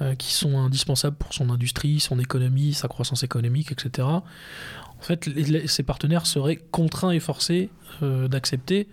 euh, 0.00 0.14
qui 0.14 0.32
sont 0.32 0.58
indispensables 0.58 1.16
pour 1.16 1.32
son 1.34 1.50
industrie, 1.50 2.00
son 2.00 2.18
économie, 2.18 2.72
sa 2.74 2.88
croissance 2.88 3.22
économique, 3.22 3.72
etc. 3.72 4.06
En 4.08 4.22
fait, 5.02 5.26
les- 5.26 5.42
les- 5.44 5.66
ses 5.68 5.82
partenaires 5.82 6.26
seraient 6.26 6.56
contraints 6.70 7.10
et 7.12 7.20
forcés 7.20 7.70
euh, 8.02 8.28
d'accepter 8.28 8.88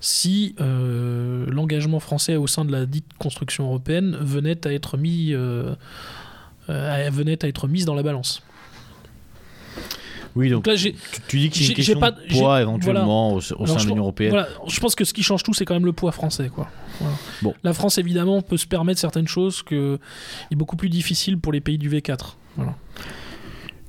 si 0.00 0.54
euh, 0.60 1.46
l'engagement 1.48 2.00
français 2.00 2.34
au 2.36 2.46
sein 2.48 2.64
de 2.64 2.72
la 2.72 2.86
dite 2.86 3.06
construction 3.18 3.64
européenne 3.66 4.16
venait 4.20 4.66
à 4.66 4.72
être 4.72 4.96
mis 4.98 5.32
venait 6.68 7.44
à 7.44 7.48
être 7.48 7.68
mise 7.68 7.84
dans 7.84 7.94
la 7.94 8.02
balance. 8.02 8.42
Oui, 10.34 10.48
donc, 10.48 10.64
Donc 10.64 10.74
là, 10.74 10.76
tu, 10.80 10.94
tu 11.28 11.38
dis 11.38 11.50
que 11.50 11.56
c'est 11.56 11.62
j'ai- 11.64 11.68
une 11.70 11.76
question 11.76 12.00
pas- 12.00 12.10
de 12.12 12.20
poids 12.32 12.62
éventuellement 12.62 13.34
au, 13.34 13.40
sein 13.42 13.54
de 13.56 13.80
l'Union 13.82 13.96
Européenne. 13.98 14.30
Voilà, 14.30 14.48
je 14.66 14.80
pense 14.80 14.94
que 14.94 15.04
ce 15.04 15.12
qui 15.12 15.22
change 15.22 15.42
tout, 15.42 15.52
c'est 15.52 15.66
quand 15.66 15.74
même 15.74 15.84
le 15.84 15.92
poids 15.92 16.10
français. 16.12 16.48
Quoi. 16.48 16.68
Voilà. 17.00 17.16
Bon. 17.42 17.54
La 17.62 17.72
France, 17.72 17.98
évidemment, 17.98 18.42
peut 18.42 18.56
se 18.56 18.66
permettre 18.66 19.00
certaines 19.00 19.28
choses 19.28 19.62
que 19.62 19.98
est 20.50 20.56
beaucoup 20.56 20.76
plus 20.76 20.88
difficile 20.88 21.38
pour 21.38 21.52
les 21.52 21.60
pays 21.60 21.78
du 21.78 21.90
V4. 21.90 22.34
Voilà. 22.56 22.76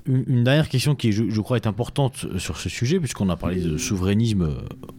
Une, 0.06 0.44
dernière 0.44 0.68
question 0.68 0.96
qui, 0.96 1.14
je, 1.14 1.30
je 1.30 1.42
crois, 1.42 1.56
est 1.56 1.68
importante 1.68 2.26
euh, 2.26 2.38
sur 2.38 2.58
ce 2.58 2.68
sujet, 2.68 3.00
puisqu'on 3.00 3.30
a 3.30 3.38
parlé 3.38 3.62
de 3.62 3.78
souverainisme 3.78 4.42
euh, 4.42 4.56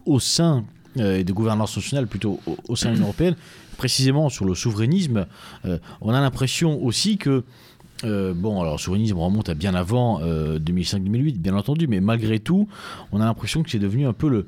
au 0.07 0.19
sein 0.19 0.65
euh, 0.99 1.19
et 1.19 1.25
de 1.25 1.33
gouvernance 1.33 1.77
nationale 1.77 2.07
plutôt 2.07 2.41
au, 2.47 2.57
au 2.69 2.77
sein 2.77 2.89
de 2.89 2.95
l'Union 2.95 3.07
européenne. 3.09 3.37
Précisément 3.77 4.29
sur 4.29 4.45
le 4.45 4.55
souverainisme, 4.55 5.27
euh, 5.67 5.79
on 6.01 6.15
a 6.15 6.21
l'impression 6.21 6.83
aussi 6.83 7.19
que 7.19 7.45
euh, 8.05 8.35
bon, 8.35 8.61
alors, 8.61 8.75
le 8.75 8.79
souverainisme 8.79 9.19
remonte 9.19 9.49
à 9.49 9.55
bien 9.55 9.75
avant 9.75 10.21
euh, 10.23 10.59
2005-2008, 10.59 11.39
bien 11.39 11.57
entendu, 11.57 11.87
mais 11.87 12.01
malgré 12.01 12.39
tout, 12.39 12.69
on 13.13 13.21
a 13.21 13.25
l'impression 13.25 13.63
que 13.63 13.71
c'est 13.71 13.79
devenu 13.79 14.07
un 14.07 14.13
peu 14.13 14.29
le, 14.29 14.47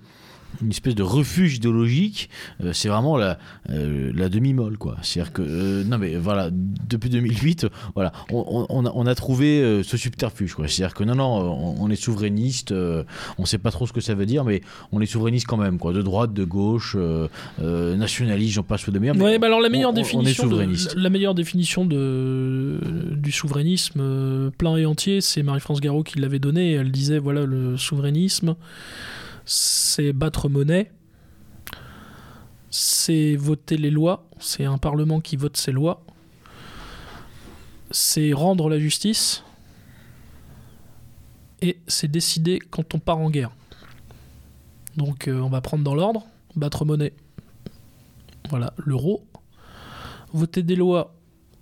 une 0.63 0.71
espèce 0.71 0.95
de 0.95 1.03
refuge 1.03 1.57
idéologique, 1.57 2.31
euh, 2.63 2.73
c'est 2.73 2.89
vraiment 2.89 3.17
la, 3.17 3.39
euh, 3.71 4.13
la 4.15 4.29
demi-molle, 4.29 4.79
quoi. 4.79 4.97
C'est-à-dire 5.03 5.33
que, 5.33 5.43
euh, 5.43 5.85
non 5.85 5.99
mais 5.99 6.17
voilà, 6.17 6.51
depuis 6.53 7.11
2008, 7.11 7.67
voilà, 7.95 8.13
on, 8.31 8.67
on 8.69 8.87
a, 8.87 8.93
on 8.95 9.07
a 9.07 9.15
trouvé 9.15 9.83
ce 9.83 9.97
subterfuge, 9.97 10.55
quoi. 10.55 10.69
C'est-à-dire 10.69 10.95
que 10.95 11.05
non, 11.05 11.15
non, 11.15 11.25
on, 11.25 11.85
on 11.85 11.91
est 11.91 11.97
souverainiste, 11.97 12.75
on 13.39 13.45
sait 13.45 13.59
pas 13.59 13.71
trop 13.71 13.87
ce 13.87 13.93
que 13.93 14.01
ça 14.01 14.15
veut 14.15 14.27
dire, 14.27 14.45
mais 14.45 14.61
on 14.93 15.01
est 15.01 15.07
souverainiste 15.07 15.47
quand 15.47 15.57
même, 15.57 15.79
quoi. 15.79 15.93
De 15.93 16.03
droite, 16.03 16.33
de 16.33 16.45
gauche, 16.45 16.97
nationaliste, 17.59 18.55
j'en 18.55 18.63
passe 18.63 18.89
de 18.89 18.99
meilleur. 18.99 19.17
mais 19.17 19.25
Ouais, 19.25 19.39
bah 19.39 19.49
alors 19.49 19.61
la 19.61 19.69
meilleure 19.69 19.93
définition, 19.93 20.47
de, 20.47 20.67
la 20.97 21.11
meilleure 21.11 21.35
définition 21.35 21.85
de, 21.85 22.79
du 23.13 23.33
souverainisme 23.33 24.51
plein 24.57 24.77
et 24.77 24.87
entier, 24.87 25.21
c'est 25.21 25.43
Marie-France 25.43 25.81
Garot 25.81 26.03
qui 26.03 26.19
l'avait 26.19 26.39
donné. 26.39 26.73
Elle 26.73 26.91
disait 26.91 27.19
voilà, 27.19 27.45
le 27.45 27.77
souverainisme, 27.77 28.55
c'est 29.47 30.13
battre 30.13 30.49
monnaie, 30.49 30.93
c'est 32.71 33.37
voter 33.37 33.79
les 33.79 33.91
lois, 33.91 34.29
c'est 34.39 34.65
un 34.65 34.77
parlement 34.77 35.21
qui 35.21 35.37
vote 35.37 35.57
ses 35.57 35.73
lois, 35.73 36.05
c'est 37.91 38.33
rendre 38.33 38.69
la 38.69 38.79
justice, 38.79 39.45
et 41.63 41.79
c'est 41.87 42.11
décider 42.11 42.59
quand 42.59 42.95
on 42.95 42.99
part 42.99 43.19
en 43.19 43.31
guerre. 43.31 43.53
Donc 44.97 45.29
euh, 45.29 45.41
on 45.41 45.49
va 45.49 45.61
prendre 45.61 45.85
dans 45.85 45.95
l'ordre, 45.95 46.27
battre 46.55 46.85
monnaie. 46.85 47.13
Voilà, 48.51 48.73
l'euro. 48.77 49.25
Voter 50.33 50.63
des 50.63 50.77
lois. 50.77 51.15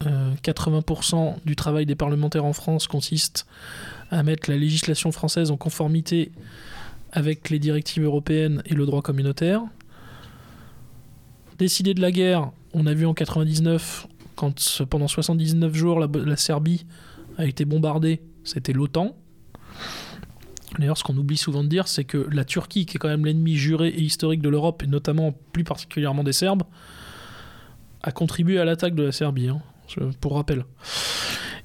euh, 0.06 0.34
80% 0.42 1.36
du 1.44 1.56
travail 1.56 1.86
des 1.86 1.94
parlementaires 1.94 2.44
en 2.44 2.52
France 2.52 2.86
consiste 2.86 3.46
à 4.10 4.22
mettre 4.22 4.50
la 4.50 4.56
législation 4.56 5.12
française 5.12 5.50
en 5.50 5.56
conformité 5.56 6.32
avec 7.14 7.48
les 7.48 7.60
directives 7.60 8.02
européennes 8.02 8.62
et 8.66 8.74
le 8.74 8.84
droit 8.84 9.00
communautaire. 9.00 9.62
Décider 11.58 11.94
de 11.94 12.00
la 12.00 12.10
guerre, 12.10 12.50
on 12.74 12.86
a 12.86 12.92
vu 12.92 13.06
en 13.06 13.14
99, 13.14 14.08
quand 14.34 14.84
pendant 14.90 15.06
79 15.06 15.72
jours 15.72 16.00
la, 16.00 16.36
Serbie 16.36 16.84
a 17.38 17.46
été 17.46 17.64
bombardée, 17.64 18.20
c'était 18.42 18.72
l'OTAN. 18.72 19.16
D'ailleurs, 20.76 20.98
ce 20.98 21.04
qu'on 21.04 21.16
oublie 21.16 21.36
souvent 21.36 21.62
de 21.62 21.68
dire, 21.68 21.86
c'est 21.86 22.02
que 22.02 22.28
la 22.32 22.44
Turquie, 22.44 22.84
qui 22.84 22.96
est 22.96 22.98
quand 22.98 23.08
même 23.08 23.24
l'ennemi 23.24 23.54
juré 23.54 23.88
et 23.88 24.02
historique 24.02 24.42
de 24.42 24.48
l'Europe, 24.48 24.82
et 24.82 24.88
notamment 24.88 25.32
plus 25.52 25.62
particulièrement 25.62 26.24
des 26.24 26.32
Serbes, 26.32 26.64
a 28.02 28.10
contribué 28.10 28.58
à 28.58 28.64
l'attaque 28.64 28.96
de 28.96 29.04
la 29.04 29.12
Serbie, 29.12 29.48
hein, 29.48 29.62
pour 30.20 30.34
rappel. 30.34 30.64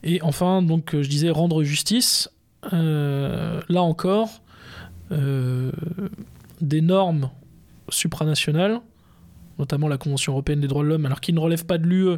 Et 0.03 0.21
enfin, 0.21 0.61
donc, 0.61 0.91
je 0.93 1.09
disais 1.09 1.31
rendre 1.31 1.63
justice. 1.63 2.29
Euh, 2.71 3.61
là 3.67 3.81
encore, 3.81 4.41
des 5.11 6.81
normes 6.81 7.29
supranationales, 7.89 8.81
notamment 9.57 9.87
la 9.87 9.97
Convention 9.97 10.33
européenne 10.33 10.61
des 10.61 10.67
droits 10.67 10.83
de 10.83 10.89
l'homme, 10.89 11.05
alors 11.05 11.21
qui 11.21 11.33
ne 11.33 11.39
relève 11.39 11.65
pas 11.65 11.77
de 11.77 11.85
l'UE, 11.85 12.17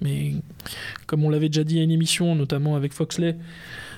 mais 0.00 0.34
comme 1.06 1.24
on 1.24 1.30
l'avait 1.30 1.48
déjà 1.48 1.64
dit 1.64 1.78
à 1.78 1.82
une 1.82 1.90
émission, 1.90 2.34
notamment 2.34 2.76
avec 2.76 2.92
Foxley, 2.92 3.36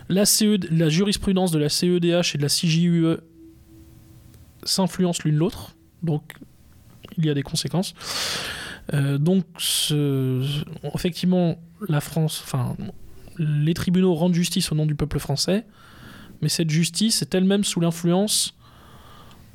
la, 0.08 0.24
la 0.70 0.88
jurisprudence 0.88 1.50
de 1.50 1.58
la 1.58 1.68
CEDH 1.68 2.34
et 2.34 2.38
de 2.38 2.42
la 2.42 2.48
CJUE 2.48 3.18
s'influencent 4.62 5.22
l'une 5.24 5.36
l'autre, 5.36 5.74
donc 6.02 6.34
il 7.16 7.26
y 7.26 7.30
a 7.30 7.34
des 7.34 7.42
conséquences. 7.42 7.94
Euh, 8.94 9.18
donc, 9.18 9.44
effectivement, 10.94 11.60
la 11.88 12.00
France, 12.00 12.42
enfin, 12.44 12.76
les 13.38 13.74
tribunaux 13.74 14.14
rendent 14.14 14.34
justice 14.34 14.72
au 14.72 14.74
nom 14.74 14.86
du 14.86 14.94
peuple 14.94 15.18
français, 15.18 15.66
mais 16.42 16.48
cette 16.48 16.70
justice 16.70 17.22
est 17.22 17.34
elle-même 17.34 17.64
sous 17.64 17.80
l'influence 17.80 18.54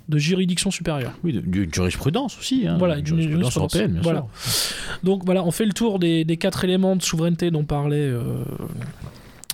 de 0.10 0.18
juridictions 0.18 0.70
supérieures. 0.72 1.14
Oui, 1.24 1.32
de- 1.34 1.40
d'une 1.40 1.74
jurisprudence 1.74 2.38
aussi. 2.38 2.68
Hein, 2.68 2.78
Voilà, 2.78 2.98
une 2.98 3.04
d'une 3.04 3.16
jurisprudence 3.22 3.54
jurisprudence. 3.54 3.76
européenne, 3.76 3.92
bien 3.94 4.02
Voilà. 4.02 4.26
sûr. 4.36 4.76
Donc 5.04 5.24
voilà, 5.26 5.44
on 5.46 5.52
fait 5.52 5.66
le 5.66 5.72
tour 5.74 5.98
des, 6.00 6.26
des 6.26 6.38
quatre 6.38 6.64
éléments 6.66 6.96
de 6.98 7.02
souveraineté 7.02 7.52
dont 7.52 7.64
parlait, 7.64 7.98
euh, 8.00 8.44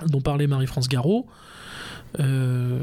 dont 0.08 0.22
parlait 0.22 0.48
Marie-France 0.48 0.90
Garot. 0.90 1.28
Euh, 2.20 2.80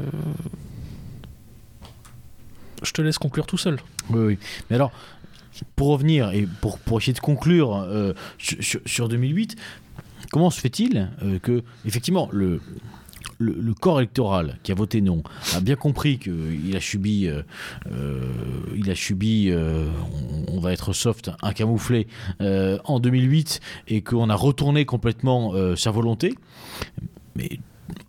je 2.83 2.91
te 2.91 3.01
laisse 3.01 3.17
conclure 3.17 3.45
tout 3.45 3.57
seul. 3.57 3.77
Oui, 4.09 4.19
oui. 4.25 4.37
Mais 4.69 4.75
alors, 4.75 4.91
pour 5.75 5.87
revenir 5.89 6.31
et 6.31 6.47
pour, 6.61 6.77
pour 6.79 6.99
essayer 6.99 7.13
de 7.13 7.19
conclure 7.19 7.75
euh, 7.75 8.13
sur, 8.37 8.63
sur- 8.63 8.81
sur 8.85 9.09
2008, 9.09 9.55
comment 10.31 10.49
se 10.49 10.59
fait-il 10.61 11.09
que, 11.41 11.63
effectivement, 11.85 12.29
le, 12.31 12.61
le, 13.37 13.73
corps 13.73 13.99
électoral 13.99 14.57
qui 14.63 14.71
a 14.71 14.75
voté 14.75 15.01
non 15.01 15.23
a 15.55 15.59
bien 15.59 15.75
compris 15.75 16.17
qu'il 16.19 16.75
a 16.75 16.79
subi, 16.79 17.27
euh, 17.27 17.41
euh, 17.91 18.21
il 18.75 18.89
a 18.89 18.95
subi 18.95 19.49
euh, 19.49 19.87
on, 20.47 20.57
on 20.57 20.59
va 20.59 20.73
être 20.73 20.93
soft, 20.93 21.31
un 21.41 21.53
camouflé 21.53 22.07
euh, 22.41 22.79
en 22.85 22.99
2008 22.99 23.59
et 23.87 24.01
qu'on 24.01 24.29
a 24.29 24.35
retourné 24.35 24.85
complètement 24.85 25.53
euh, 25.53 25.75
sa 25.75 25.91
volonté. 25.91 26.35
Mais 27.35 27.59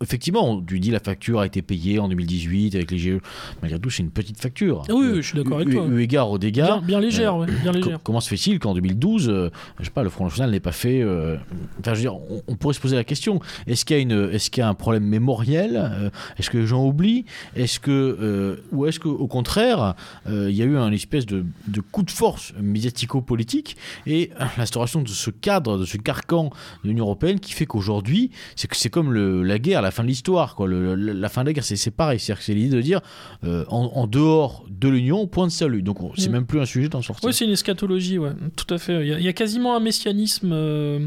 effectivement, 0.02 0.50
on 0.50 0.60
lui 0.68 0.80
dit 0.80 0.90
la 0.90 1.00
facture 1.00 1.40
a 1.40 1.46
été 1.46 1.62
payée 1.62 1.98
en 1.98 2.08
2018 2.08 2.74
avec 2.74 2.90
les 2.90 2.98
GE. 2.98 3.18
Malgré 3.62 3.78
tout, 3.78 3.90
c'est 3.90 4.02
une 4.02 4.10
petite 4.10 4.40
facture. 4.40 4.82
Ah 4.88 4.92
oui, 4.94 5.06
Euh, 5.06 5.12
oui, 5.14 5.22
je 5.22 5.26
suis 5.28 5.36
d'accord 5.36 5.56
avec 5.60 5.70
toi. 5.70 5.86
Eu 5.86 6.00
égard 6.00 6.30
aux 6.30 6.38
dégâts. 6.38 6.62
Bien, 6.64 6.80
bien 6.82 7.00
légère, 7.00 7.36
ouais, 7.36 7.46
bien 7.46 7.72
Co- 7.72 7.78
légère. 7.78 7.98
Comment 8.02 8.20
se 8.20 8.28
fait-il 8.28 8.58
qu'en 8.58 8.74
2012, 8.74 9.28
euh, 9.28 9.50
je 9.78 9.84
sais 9.84 9.90
pas, 9.90 10.02
le 10.02 10.10
Front 10.10 10.24
National 10.24 10.50
n'ait 10.50 10.60
pas 10.60 10.72
fait. 10.72 11.02
euh, 11.02 11.36
Enfin, 11.80 11.92
je 11.92 11.96
veux 11.96 12.00
dire, 12.00 12.14
on, 12.16 12.42
on 12.46 12.56
pourrait 12.56 12.74
se 12.74 12.80
poser 12.80 12.96
la 12.96 13.04
question 13.04 13.40
est-ce 13.66 13.84
qu'il 13.84 13.96
y 13.96 13.98
a 13.98 14.02
une, 14.02 14.30
est-ce 14.32 14.50
qu'il 14.50 14.60
y 14.60 14.64
a 14.64 14.68
un 14.68 14.74
problème 14.74 15.04
mémoriel 15.04 15.76
Euh, 15.76 16.10
Est-ce 16.38 16.50
que 16.50 16.58
les 16.58 16.66
gens 16.66 16.84
oublient 16.84 17.24
Est-ce 17.56 17.78
que, 17.80 17.90
euh, 18.20 18.56
ou 18.72 18.86
est-ce 18.86 18.98
qu'au 19.00 19.26
contraire, 19.26 19.94
euh, 20.28 20.48
il 20.50 20.56
y 20.56 20.62
a 20.62 20.64
eu 20.64 20.76
un 20.76 20.90
espèce 20.92 21.26
de, 21.26 21.44
de 21.66 21.80
coup 21.80 22.02
de 22.02 22.10
force 22.10 22.52
médiatico-politique 22.60 23.76
et 24.06 24.30
euh, 24.40 24.44
l'instauration 24.56 25.02
de 25.02 25.08
ce 25.08 25.30
cadre, 25.30 25.78
de 25.78 25.84
ce 25.84 25.96
carcan 25.96 26.50
de 26.84 26.88
l'Union 26.88 27.04
européenne 27.04 27.40
qui 27.40 27.52
fait 27.52 27.66
qu'aujourd'hui, 27.66 28.30
c'est 28.56 28.90
comme 28.90 29.12
le- 29.12 29.42
la 29.42 29.58
guerre, 29.58 29.67
la 29.74 29.90
fin 29.90 30.02
de 30.02 30.08
l'histoire, 30.08 30.54
quoi. 30.54 30.66
Le- 30.66 30.94
le- 30.94 31.12
la 31.12 31.28
fin 31.28 31.42
de 31.42 31.48
la 31.48 31.52
guerre, 31.52 31.64
c'est 31.64 31.76
c'est 31.76 31.90
pareil. 31.90 32.18
C'est-à-dire 32.18 32.38
que 32.40 32.44
c'est 32.44 32.54
l'idée 32.54 32.76
de 32.76 32.80
dire 32.82 33.00
euh, 33.44 33.64
en, 33.68 33.84
en 33.94 34.06
dehors 34.06 34.64
de 34.68 34.88
l'Union, 34.88 35.26
point 35.26 35.46
de 35.46 35.52
salut. 35.52 35.82
Donc 35.82 36.02
on- 36.02 36.12
c'est 36.16 36.28
Mm. 36.28 36.32
même 36.32 36.46
plus 36.46 36.60
un 36.60 36.66
sujet 36.66 36.88
d'en 36.88 37.02
sortir. 37.02 37.26
Oui, 37.26 37.34
c'est 37.34 37.44
une 37.44 37.52
eschatologie, 37.52 38.18
ouais, 38.18 38.32
tout 38.56 38.72
à 38.72 38.78
fait. 38.78 39.00
Il 39.02 39.08
y 39.08 39.12
a, 39.14 39.18
il 39.18 39.24
y 39.24 39.28
a 39.28 39.32
quasiment 39.32 39.76
un 39.76 39.80
messianisme. 39.80 40.50
euh, 40.52 41.06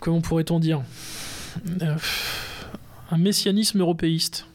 Comment 0.00 0.20
pourrait-on 0.20 0.60
dire? 0.60 0.82
Euh, 1.82 1.96
Un 3.10 3.18
messianisme 3.18 3.80
européiste. 3.80 4.46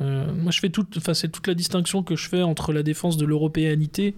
Moi, 0.00 0.50
je 0.50 0.60
fais 0.60 0.70
toute, 0.70 0.96
enfin, 0.96 1.12
c'est 1.12 1.28
toute 1.28 1.46
la 1.46 1.52
distinction 1.52 2.02
que 2.02 2.16
je 2.16 2.26
fais 2.26 2.40
entre 2.42 2.72
la 2.72 2.82
défense 2.82 3.18
de 3.18 3.26
l'européanité 3.26 4.14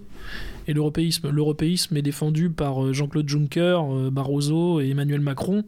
et 0.67 0.73
l'européisme. 0.73 1.29
L'européisme 1.29 1.97
est 1.97 2.01
défendu 2.01 2.49
par 2.49 2.83
euh, 2.83 2.93
Jean-Claude 2.93 3.27
Juncker, 3.27 3.79
euh, 3.83 4.09
Barroso 4.09 4.81
et 4.81 4.89
Emmanuel 4.89 5.21
Macron. 5.21 5.63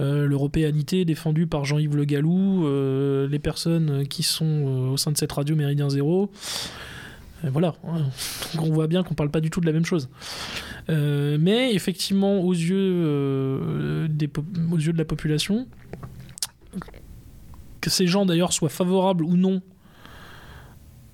Euh, 0.00 0.26
L'européanité 0.26 1.00
est 1.02 1.04
défendue 1.04 1.46
par 1.46 1.64
Jean-Yves 1.64 1.96
Le 1.96 2.04
Gallou, 2.04 2.66
euh, 2.66 3.28
les 3.28 3.38
personnes 3.38 4.06
qui 4.06 4.22
sont 4.22 4.90
au 4.92 4.96
sein 4.96 5.12
de 5.12 5.16
cette 5.16 5.32
radio 5.32 5.56
Méridien 5.56 5.88
Zéro. 5.88 6.30
Voilà. 7.44 7.74
hein. 7.86 8.06
Donc 8.54 8.64
on 8.66 8.72
voit 8.72 8.86
bien 8.88 9.02
qu'on 9.02 9.14
parle 9.14 9.30
pas 9.30 9.40
du 9.40 9.50
tout 9.50 9.60
de 9.60 9.66
la 9.66 9.72
même 9.72 9.84
chose. 9.84 10.08
Mais 10.88 11.74
effectivement, 11.74 12.40
aux 12.40 12.54
yeux, 12.54 14.08
des 14.08 14.30
aux 14.72 14.76
yeux 14.78 14.94
de 14.94 14.98
la 14.98 15.04
population, 15.04 15.66
que 17.80 17.90
ces 17.90 18.06
gens 18.06 18.24
d'ailleurs 18.24 18.52
soient 18.54 18.70
favorables 18.70 19.24
ou 19.24 19.36
non 19.36 19.60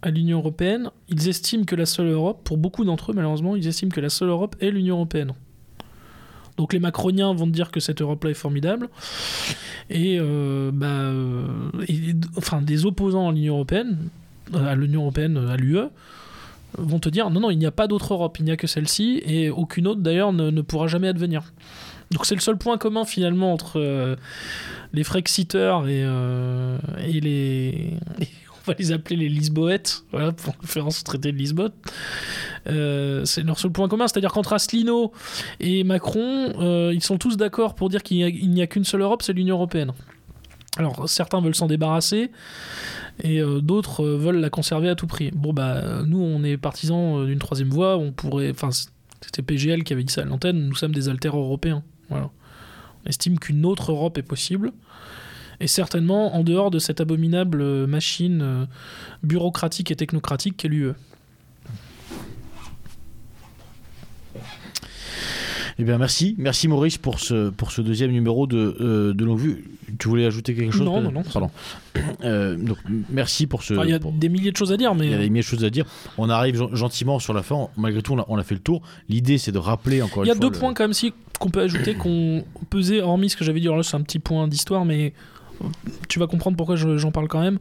à 0.04 0.10
l'Union 0.10 0.38
européenne, 0.38 0.90
ils 1.08 1.28
estiment 1.28 1.64
que 1.64 1.74
la 1.74 1.86
seule 1.86 2.08
Europe, 2.10 2.42
pour 2.44 2.58
beaucoup 2.58 2.84
d'entre 2.84 3.10
eux 3.10 3.14
malheureusement, 3.14 3.56
ils 3.56 3.66
estiment 3.66 3.90
que 3.90 4.00
la 4.00 4.10
seule 4.10 4.28
Europe 4.28 4.54
est 4.60 4.70
l'Union 4.70 4.96
européenne. 4.96 5.32
Donc 6.56 6.72
les 6.72 6.78
macroniens 6.78 7.32
vont 7.34 7.46
te 7.46 7.50
dire 7.52 7.70
que 7.72 7.80
cette 7.80 8.00
Europe-là 8.00 8.30
est 8.30 8.34
formidable, 8.34 8.88
et, 9.90 10.18
euh, 10.20 10.70
bah, 10.72 10.86
euh, 10.86 11.46
et- 11.88 12.14
enfin 12.36 12.62
des 12.62 12.86
opposants 12.86 13.28
à 13.30 13.32
l'Union 13.32 13.54
européenne, 13.54 13.96
à 14.54 14.74
l'Union 14.76 15.00
européenne, 15.02 15.36
à 15.36 15.56
l'UE, 15.56 15.88
vont 16.78 16.98
te 16.98 17.08
dire 17.08 17.30
non, 17.30 17.40
non, 17.40 17.50
il 17.50 17.58
n'y 17.58 17.66
a 17.66 17.72
pas 17.72 17.86
d'autre 17.86 18.12
Europe, 18.14 18.36
il 18.38 18.44
n'y 18.44 18.50
a 18.50 18.56
que 18.56 18.66
celle-ci, 18.66 19.22
et 19.24 19.50
aucune 19.50 19.86
autre 19.88 20.00
d'ailleurs 20.00 20.32
ne, 20.32 20.50
ne 20.50 20.60
pourra 20.60 20.86
jamais 20.86 21.08
advenir. 21.08 21.52
Donc 22.10 22.26
c'est 22.26 22.34
le 22.34 22.40
seul 22.40 22.58
point 22.58 22.76
commun 22.78 23.04
finalement 23.04 23.52
entre 23.52 23.80
euh, 23.80 24.14
les 24.92 25.02
Frexiteurs 25.04 25.88
et, 25.88 26.02
euh, 26.04 26.78
et 27.04 27.20
les. 27.20 27.94
On 28.66 28.70
va 28.70 28.76
les 28.78 28.92
appeler 28.92 29.16
les 29.16 29.28
Lisboètes, 29.28 30.04
voilà, 30.10 30.32
pour 30.32 30.54
référence 30.60 31.00
au 31.00 31.02
traité 31.04 31.32
de 31.32 31.36
Lisbonne. 31.36 31.72
Euh, 32.66 33.24
c'est 33.24 33.42
leur 33.42 33.58
seul 33.58 33.70
point 33.72 33.88
commun, 33.88 34.08
c'est-à-dire 34.08 34.32
qu'entre 34.32 34.52
Asselineau 34.54 35.12
et 35.60 35.84
Macron, 35.84 36.52
euh, 36.60 36.92
ils 36.94 37.02
sont 37.02 37.18
tous 37.18 37.36
d'accord 37.36 37.74
pour 37.74 37.88
dire 37.90 38.02
qu'il 38.02 38.18
n'y 38.50 38.62
a- 38.62 38.66
qu'une 38.66 38.84
seule 38.84 39.02
Europe, 39.02 39.22
c'est 39.22 39.32
l'Union 39.34 39.56
européenne. 39.56 39.92
Alors 40.76 41.08
certains 41.08 41.40
veulent 41.40 41.54
s'en 41.54 41.68
débarrasser 41.68 42.32
et 43.22 43.40
euh, 43.40 43.60
d'autres 43.60 44.04
veulent 44.04 44.40
la 44.40 44.50
conserver 44.50 44.88
à 44.88 44.96
tout 44.96 45.06
prix. 45.06 45.30
Bon 45.32 45.52
bah 45.52 46.02
nous 46.04 46.18
on 46.20 46.42
est 46.42 46.56
partisans 46.56 47.24
d'une 47.26 47.38
troisième 47.38 47.68
voie, 47.70 47.96
on 47.96 48.10
pourrait, 48.10 48.50
enfin 48.50 48.70
c'était 49.20 49.42
PGL 49.42 49.84
qui 49.84 49.92
avait 49.92 50.02
dit 50.02 50.12
ça 50.12 50.22
à 50.22 50.24
l'antenne, 50.24 50.66
nous 50.66 50.74
sommes 50.74 50.90
des 50.92 51.08
alters 51.08 51.36
européens. 51.36 51.84
On 52.10 52.28
estime 53.06 53.38
qu'une 53.38 53.64
autre 53.66 53.92
Europe 53.92 54.18
est 54.18 54.22
possible 54.22 54.72
Et 55.60 55.66
certainement 55.66 56.34
en 56.36 56.42
dehors 56.44 56.70
de 56.70 56.78
cette 56.78 57.00
abominable 57.00 57.60
euh, 57.62 57.86
machine 57.86 58.40
euh, 58.42 58.64
bureaucratique 59.22 59.90
et 59.90 59.96
technocratique 59.96 60.56
qu'est 60.56 60.68
l'UE. 60.68 60.92
Eh 65.76 65.82
bien, 65.82 65.98
merci. 65.98 66.36
Merci 66.38 66.68
Maurice 66.68 66.98
pour 66.98 67.18
ce, 67.18 67.50
pour 67.50 67.72
ce 67.72 67.82
deuxième 67.82 68.12
numéro 68.12 68.46
de, 68.46 68.76
euh, 68.80 69.12
de 69.12 69.24
Longue 69.24 69.40
Vue. 69.40 69.64
Tu 69.98 70.06
voulais 70.08 70.24
ajouter 70.24 70.54
quelque 70.54 70.70
chose 70.72 70.82
Non, 70.82 71.00
non, 71.00 71.10
non. 71.10 71.22
Pardon. 71.22 71.50
Euh, 72.24 72.56
donc, 72.56 72.78
merci 73.10 73.46
pour 73.46 73.62
ce. 73.62 73.74
Enfin, 73.74 73.84
Il 73.84 73.90
y 73.90 73.94
a 73.94 74.00
pour- 74.00 74.10
des 74.12 74.28
milliers 74.28 74.50
de 74.50 74.56
choses 74.56 74.72
à 74.72 74.76
dire, 74.76 74.94
mais 74.94 75.06
il 75.06 75.10
y 75.12 75.14
a 75.14 75.18
des 75.18 75.28
milliers 75.30 75.42
de 75.42 75.46
choses 75.46 75.64
à 75.64 75.70
dire. 75.70 75.84
On 76.18 76.28
arrive 76.30 76.56
gen- 76.56 76.74
gentiment 76.74 77.18
sur 77.18 77.32
la 77.34 77.42
fin. 77.42 77.68
Malgré 77.76 78.02
tout, 78.02 78.14
on 78.14 78.18
a, 78.20 78.24
on 78.28 78.36
a 78.36 78.42
fait 78.42 78.54
le 78.54 78.60
tour. 78.60 78.82
L'idée, 79.08 79.38
c'est 79.38 79.52
de 79.52 79.58
rappeler 79.58 80.02
encore 80.02 80.24
Il 80.24 80.28
y 80.28 80.30
a 80.30 80.34
une 80.34 80.40
fois. 80.40 80.48
deux 80.48 80.54
le- 80.54 80.58
points 80.58 80.74
quand 80.74 80.84
même 80.84 80.92
si 80.92 81.12
qu'on 81.38 81.50
peut 81.50 81.60
ajouter 81.60 81.94
qu'on 81.94 82.44
pesait, 82.70 83.00
hormis 83.00 83.30
ce 83.30 83.36
que 83.36 83.44
j'avais 83.44 83.60
dit, 83.60 83.66
alors 83.66 83.76
là 83.76 83.82
c'est 83.84 83.96
un 83.96 84.00
petit 84.02 84.18
point 84.18 84.48
d'histoire, 84.48 84.84
mais 84.84 85.12
tu 86.08 86.18
vas 86.18 86.26
comprendre 86.26 86.56
pourquoi 86.56 86.76
je- 86.76 86.98
j'en 86.98 87.10
parle 87.10 87.28
quand 87.28 87.40
même, 87.40 87.58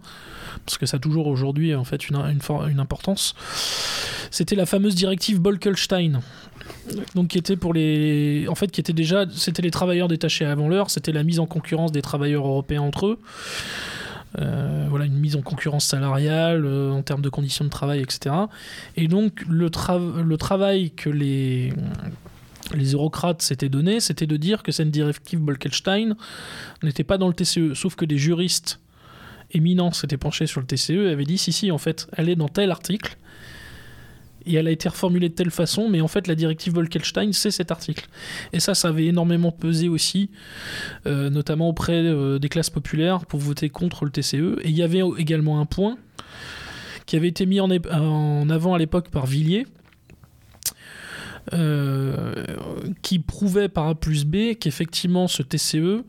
parce 0.66 0.78
que 0.78 0.86
ça 0.86 0.98
a 0.98 1.00
toujours 1.00 1.28
aujourd'hui 1.28 1.76
en 1.76 1.84
fait 1.84 2.10
une, 2.10 2.18
une, 2.18 2.80
importance. 2.80 3.36
C'était 4.32 4.56
la 4.56 4.66
fameuse 4.66 4.96
directive 4.96 5.40
Bolkestein. 5.40 6.22
Donc 7.16 7.30
qui 7.30 7.38
était 7.38 7.58
pour 7.58 7.74
les, 7.74 8.46
en 8.48 8.56
fait 8.56 8.72
qui 8.72 8.80
était 8.80 8.94
déjà, 8.94 9.26
c'était 9.32 9.62
les 9.62 9.72
travailleurs 9.72 10.08
détachés 10.08 10.46
avant 10.46 10.70
l'heure, 10.70 10.90
c'était 10.90 11.12
la 11.12 11.24
mise 11.24 11.40
en 11.40 11.46
concurrence 11.46 11.92
des 11.92 12.02
travailleurs 12.02 12.48
européens 12.48 12.82
entre 12.82 13.08
eux. 13.08 13.20
Euh, 14.40 14.88
voilà 14.90 15.06
une 15.06 15.20
mise 15.20 15.36
en 15.36 15.42
concurrence 15.42 15.86
salariale 15.86 16.66
euh, 16.66 16.90
en 16.92 17.04
termes 17.04 17.22
de 17.22 17.30
conditions 17.30 17.66
de 17.66 17.70
travail, 17.70 18.02
etc. 18.02 18.34
Et 18.98 19.08
donc 19.08 19.46
le 19.48 19.70
travail 19.70 20.92
que 20.92 21.10
les 21.10 21.72
les 22.74 22.94
eurocrates 22.94 23.42
s'étaient 23.42 23.70
donné, 23.70 24.00
c'était 24.00 24.28
de 24.28 24.38
dire 24.38 24.64
que 24.64 24.72
cette 24.72 24.92
directive 24.92 25.40
Bolkestein 25.40 26.16
n'était 26.82 27.04
pas 27.04 27.18
dans 27.18 27.28
le 27.28 27.34
TCE, 27.34 27.74
sauf 27.74 27.96
que 27.96 28.06
des 28.06 28.18
juristes 28.18 28.80
éminents 29.52 29.92
s'étaient 29.92 30.18
penchés 30.18 30.48
sur 30.48 30.62
le 30.62 30.68
TCE 30.68 30.92
et 30.92 31.10
avaient 31.12 31.26
dit 31.26 31.38
si 31.38 31.52
si 31.52 31.72
en 31.72 31.78
fait 31.78 32.08
elle 32.14 32.30
est 32.30 32.36
dans 32.36 32.48
tel 32.48 32.72
article 32.72 33.18
et 34.46 34.56
elle 34.56 34.68
a 34.68 34.72
été 34.72 34.90
reformulée 34.90 35.30
de 35.30 35.34
telle 35.34 35.52
façon, 35.52 35.90
mais 35.90 36.02
en 36.02 36.08
fait 36.08 36.28
la 36.28 36.36
directive 36.36 36.74
Bolkestein 36.74 37.32
c'est 37.32 37.52
cet 37.52 37.72
article. 37.72 38.08
Et 38.52 38.60
ça, 38.60 38.76
ça 38.76 38.90
avait 38.90 39.06
énormément 39.06 39.52
pesé 39.52 39.88
aussi, 39.88 40.30
euh, 41.06 41.30
notamment 41.30 41.70
auprès 41.70 41.94
euh, 41.94 42.40
des 42.40 42.50
classes 42.50 42.70
populaires 42.70 43.26
pour 43.26 43.40
voter 43.40 43.70
contre 43.70 44.06
le 44.06 44.12
TCE. 44.12 44.60
Et 44.64 44.70
il 44.70 44.76
y 44.76 44.84
avait 44.84 45.02
également 45.18 45.62
un 45.62 45.66
point 45.66 45.98
qui 47.06 47.16
avait 47.16 47.28
été 47.28 47.46
mis 47.46 47.60
en, 47.60 47.70
avant 48.50 48.74
à 48.74 48.78
l'époque 48.78 49.10
par 49.10 49.26
Villiers, 49.26 49.66
qui 53.02 53.20
prouvait 53.20 53.70
par 53.70 53.88
A 53.88 53.96
plus 53.96 54.26
B 54.26 54.56
qu'effectivement 54.60 55.28
ce 55.28 55.44
TCE 55.44 56.04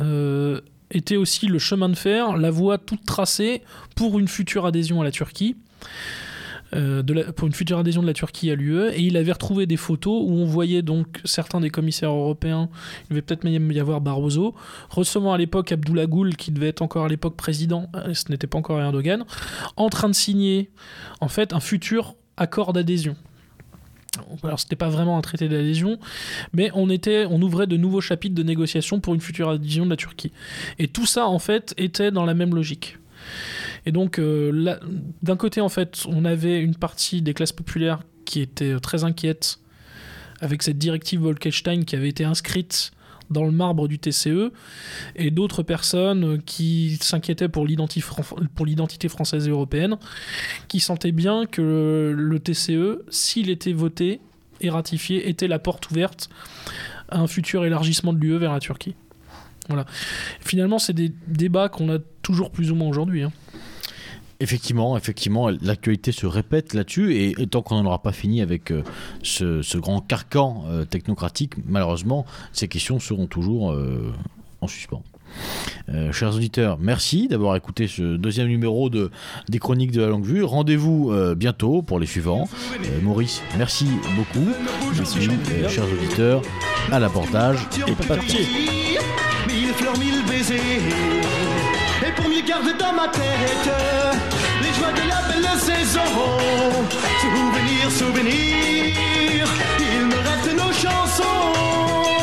euh, 0.00 0.60
était 0.90 1.16
aussi 1.16 1.46
le 1.46 1.58
chemin 1.58 1.88
de 1.88 1.96
fer, 1.96 2.36
la 2.36 2.50
voie 2.50 2.78
toute 2.78 3.04
tracée 3.04 3.62
pour 3.96 4.18
une 4.18 4.28
future 4.28 4.66
adhésion 4.66 5.00
à 5.00 5.04
la 5.04 5.10
Turquie. 5.10 5.56
euh, 6.74 7.02
pour 7.36 7.46
une 7.46 7.52
future 7.52 7.78
adhésion 7.78 8.02
de 8.02 8.06
la 8.06 8.14
Turquie 8.14 8.50
à 8.50 8.54
l'UE 8.54 8.88
et 8.88 9.00
il 9.00 9.16
avait 9.16 9.32
retrouvé 9.32 9.66
des 9.66 9.76
photos 9.76 10.22
où 10.24 10.32
on 10.32 10.44
voyait 10.44 10.82
donc 10.82 11.20
certains 11.24 11.60
des 11.60 11.70
commissaires 11.70 12.10
européens, 12.10 12.68
il 13.04 13.10
devait 13.10 13.22
peut-être 13.22 13.44
même 13.44 13.70
y 13.70 13.80
avoir 13.80 14.00
Barroso, 14.00 14.54
recevant 14.90 15.32
à 15.32 15.38
l'époque 15.38 15.72
Abdullah 15.72 16.06
Gül 16.06 16.36
qui 16.36 16.50
devait 16.52 16.68
être 16.68 16.82
encore 16.82 17.04
à 17.04 17.08
l'époque 17.08 17.36
président, 17.36 17.88
euh, 17.94 18.14
ce 18.14 18.30
n'était 18.30 18.46
pas 18.46 18.58
encore 18.58 18.80
Erdogan, 18.80 19.24
en 19.76 19.88
train 19.88 20.08
de 20.08 20.14
signer 20.14 20.70
en 21.20 21.28
fait 21.28 21.52
un 21.52 21.60
futur 21.60 22.14
accord 22.36 22.72
d'adhésion. 22.72 23.16
Alors 24.42 24.60
c'était 24.60 24.76
pas 24.76 24.88
vraiment 24.88 25.18
un 25.18 25.20
traité 25.20 25.48
d'adhésion, 25.48 25.98
mais 26.52 26.70
on 26.74 26.88
ouvrait 27.42 27.66
de 27.66 27.76
nouveaux 27.76 28.00
chapitres 28.00 28.34
de 28.34 28.42
négociations 28.42 29.00
pour 29.00 29.14
une 29.14 29.20
future 29.20 29.48
adhésion 29.48 29.84
de 29.84 29.90
la 29.90 29.96
Turquie. 29.96 30.32
Et 30.78 30.88
tout 30.88 31.06
ça 31.06 31.26
en 31.26 31.38
fait 31.38 31.74
était 31.76 32.10
dans 32.10 32.24
la 32.24 32.34
même 32.34 32.54
logique. 32.54 32.98
Et 33.86 33.92
donc 33.92 34.18
euh, 34.18 34.76
d'un 35.22 35.36
côté 35.36 35.60
en 35.60 35.68
fait, 35.68 36.04
on 36.06 36.24
avait 36.24 36.60
une 36.60 36.74
partie 36.74 37.22
des 37.22 37.34
classes 37.34 37.52
populaires 37.52 38.00
qui 38.24 38.40
était 38.40 38.78
très 38.80 39.04
inquiète 39.04 39.58
avec 40.40 40.62
cette 40.62 40.78
directive 40.78 41.20
Bolkestein 41.20 41.82
qui 41.82 41.96
avait 41.96 42.08
été 42.08 42.24
inscrite 42.24 42.92
dans 43.30 43.44
le 43.44 43.50
marbre 43.50 43.88
du 43.88 43.98
TCE 43.98 44.52
et 45.16 45.30
d'autres 45.30 45.62
personnes 45.62 46.42
qui 46.42 46.98
s'inquiétaient 47.00 47.48
pour 47.48 47.66
l'identité 47.66 49.08
française 49.08 49.46
et 49.46 49.50
européenne 49.50 49.96
qui 50.68 50.80
sentaient 50.80 51.12
bien 51.12 51.46
que 51.46 52.14
le 52.16 52.38
TCE, 52.40 53.02
s'il 53.08 53.50
était 53.50 53.72
voté 53.72 54.20
et 54.60 54.70
ratifié, 54.70 55.28
était 55.28 55.48
la 55.48 55.58
porte 55.58 55.90
ouverte 55.90 56.28
à 57.08 57.18
un 57.18 57.26
futur 57.26 57.64
élargissement 57.64 58.12
de 58.12 58.18
l'UE 58.18 58.38
vers 58.38 58.52
la 58.52 58.60
Turquie. 58.60 58.94
Voilà. 59.68 59.86
Finalement, 60.40 60.78
c'est 60.78 60.92
des 60.92 61.12
débats 61.26 61.68
qu'on 61.68 61.92
a 61.92 61.98
toujours 62.22 62.50
plus 62.50 62.70
ou 62.70 62.74
moins 62.74 62.88
aujourd'hui. 62.88 63.22
hein. 63.22 63.32
Effectivement, 64.40 64.96
effectivement, 64.96 65.48
l'actualité 65.62 66.12
se 66.12 66.26
répète 66.26 66.74
là-dessus 66.74 67.14
et, 67.16 67.46
tant 67.46 67.62
qu'on 67.62 67.76
n'en 67.76 67.86
aura 67.86 68.02
pas 68.02 68.12
fini 68.12 68.42
avec 68.42 68.72
euh, 68.72 68.82
ce, 69.22 69.78
grand 69.78 70.00
carcan 70.00 70.64
euh, 70.68 70.84
technocratique, 70.84 71.54
malheureusement, 71.66 72.26
ces 72.52 72.68
questions 72.68 72.98
seront 72.98 73.26
toujours 73.26 73.72
euh, 73.72 74.12
en 74.60 74.66
suspens. 74.66 75.02
Chers 76.12 76.36
auditeurs, 76.36 76.78
merci 76.78 77.26
d'avoir 77.26 77.56
écouté 77.56 77.88
ce 77.88 78.16
deuxième 78.16 78.46
numéro 78.46 78.88
de, 78.88 79.10
des 79.48 79.58
Chroniques 79.58 79.90
de 79.90 80.00
la 80.00 80.06
Longue 80.06 80.24
Vue. 80.24 80.44
Rendez-vous 80.44 81.12
bientôt 81.34 81.82
pour 81.82 81.98
les 81.98 82.06
suivants. 82.06 82.48
Maurice, 83.02 83.42
merci 83.58 83.88
beaucoup. 84.14 84.48
Euh, 84.48 85.68
chers 85.68 85.84
auditeurs, 85.92 86.42
à 86.92 86.98
l'abordage 86.98 87.58
et 87.86 87.94
papier. 87.94 88.48
Mille 89.46 89.72
fleurs, 89.74 89.98
mille 89.98 90.22
baisers. 90.24 90.58
Et 92.06 92.12
pour 92.12 92.28
mieux 92.28 92.42
garder 92.42 92.72
dans 92.78 92.92
ma 92.92 93.08
tête 93.08 93.70
les 94.62 94.72
joies 94.78 94.92
de 94.92 95.08
la 95.08 95.22
belle 95.28 95.58
saison. 95.58 96.00
Souvenir, 97.20 97.90
souvenir, 97.90 99.46
il 99.78 100.06
me 100.06 100.16
reste 100.16 100.56
nos 100.56 100.72
chansons. 100.72 102.13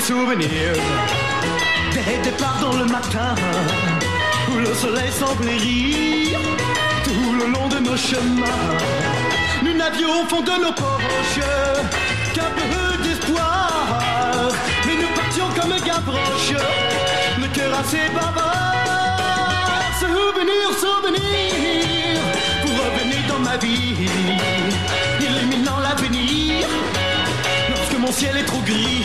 souvenir 0.00 0.72
Des 1.92 2.30
départs 2.30 2.58
dans 2.60 2.76
le 2.76 2.84
matin 2.84 3.34
Où 4.50 4.58
le 4.58 4.74
soleil 4.74 5.10
semblait 5.12 5.56
rire. 5.56 6.40
Tout 7.04 7.32
le 7.38 7.46
long 7.52 7.68
de 7.68 7.78
nos 7.78 7.96
chemins 7.96 8.44
Nous 9.62 9.72
n'avions 9.74 10.22
au 10.22 10.26
fond 10.28 10.40
de 10.40 10.50
nos 10.50 10.72
poches 10.72 11.44
Qu'un 12.34 12.50
peu 12.56 13.02
d'espoir. 13.04 14.50
Mais 14.84 14.96
nous 14.96 15.14
partions 15.14 15.46
comme 15.54 15.70
Gavroche 15.70 16.60
Le 17.38 17.46
cœur 17.54 17.78
assez 17.78 18.08
bavard. 18.12 19.92
Souvenir, 20.00 20.70
souvenir 20.76 22.20
Pour 22.62 22.72
revenir 22.84 23.18
dans 23.28 23.38
ma 23.38 23.56
vie 23.58 24.08
Illuminant 25.20 25.78
l'avenir. 25.78 26.66
Lorsque 27.70 27.98
mon 27.98 28.10
ciel 28.12 28.36
est 28.38 28.44
trop 28.44 28.62
gris 28.62 29.04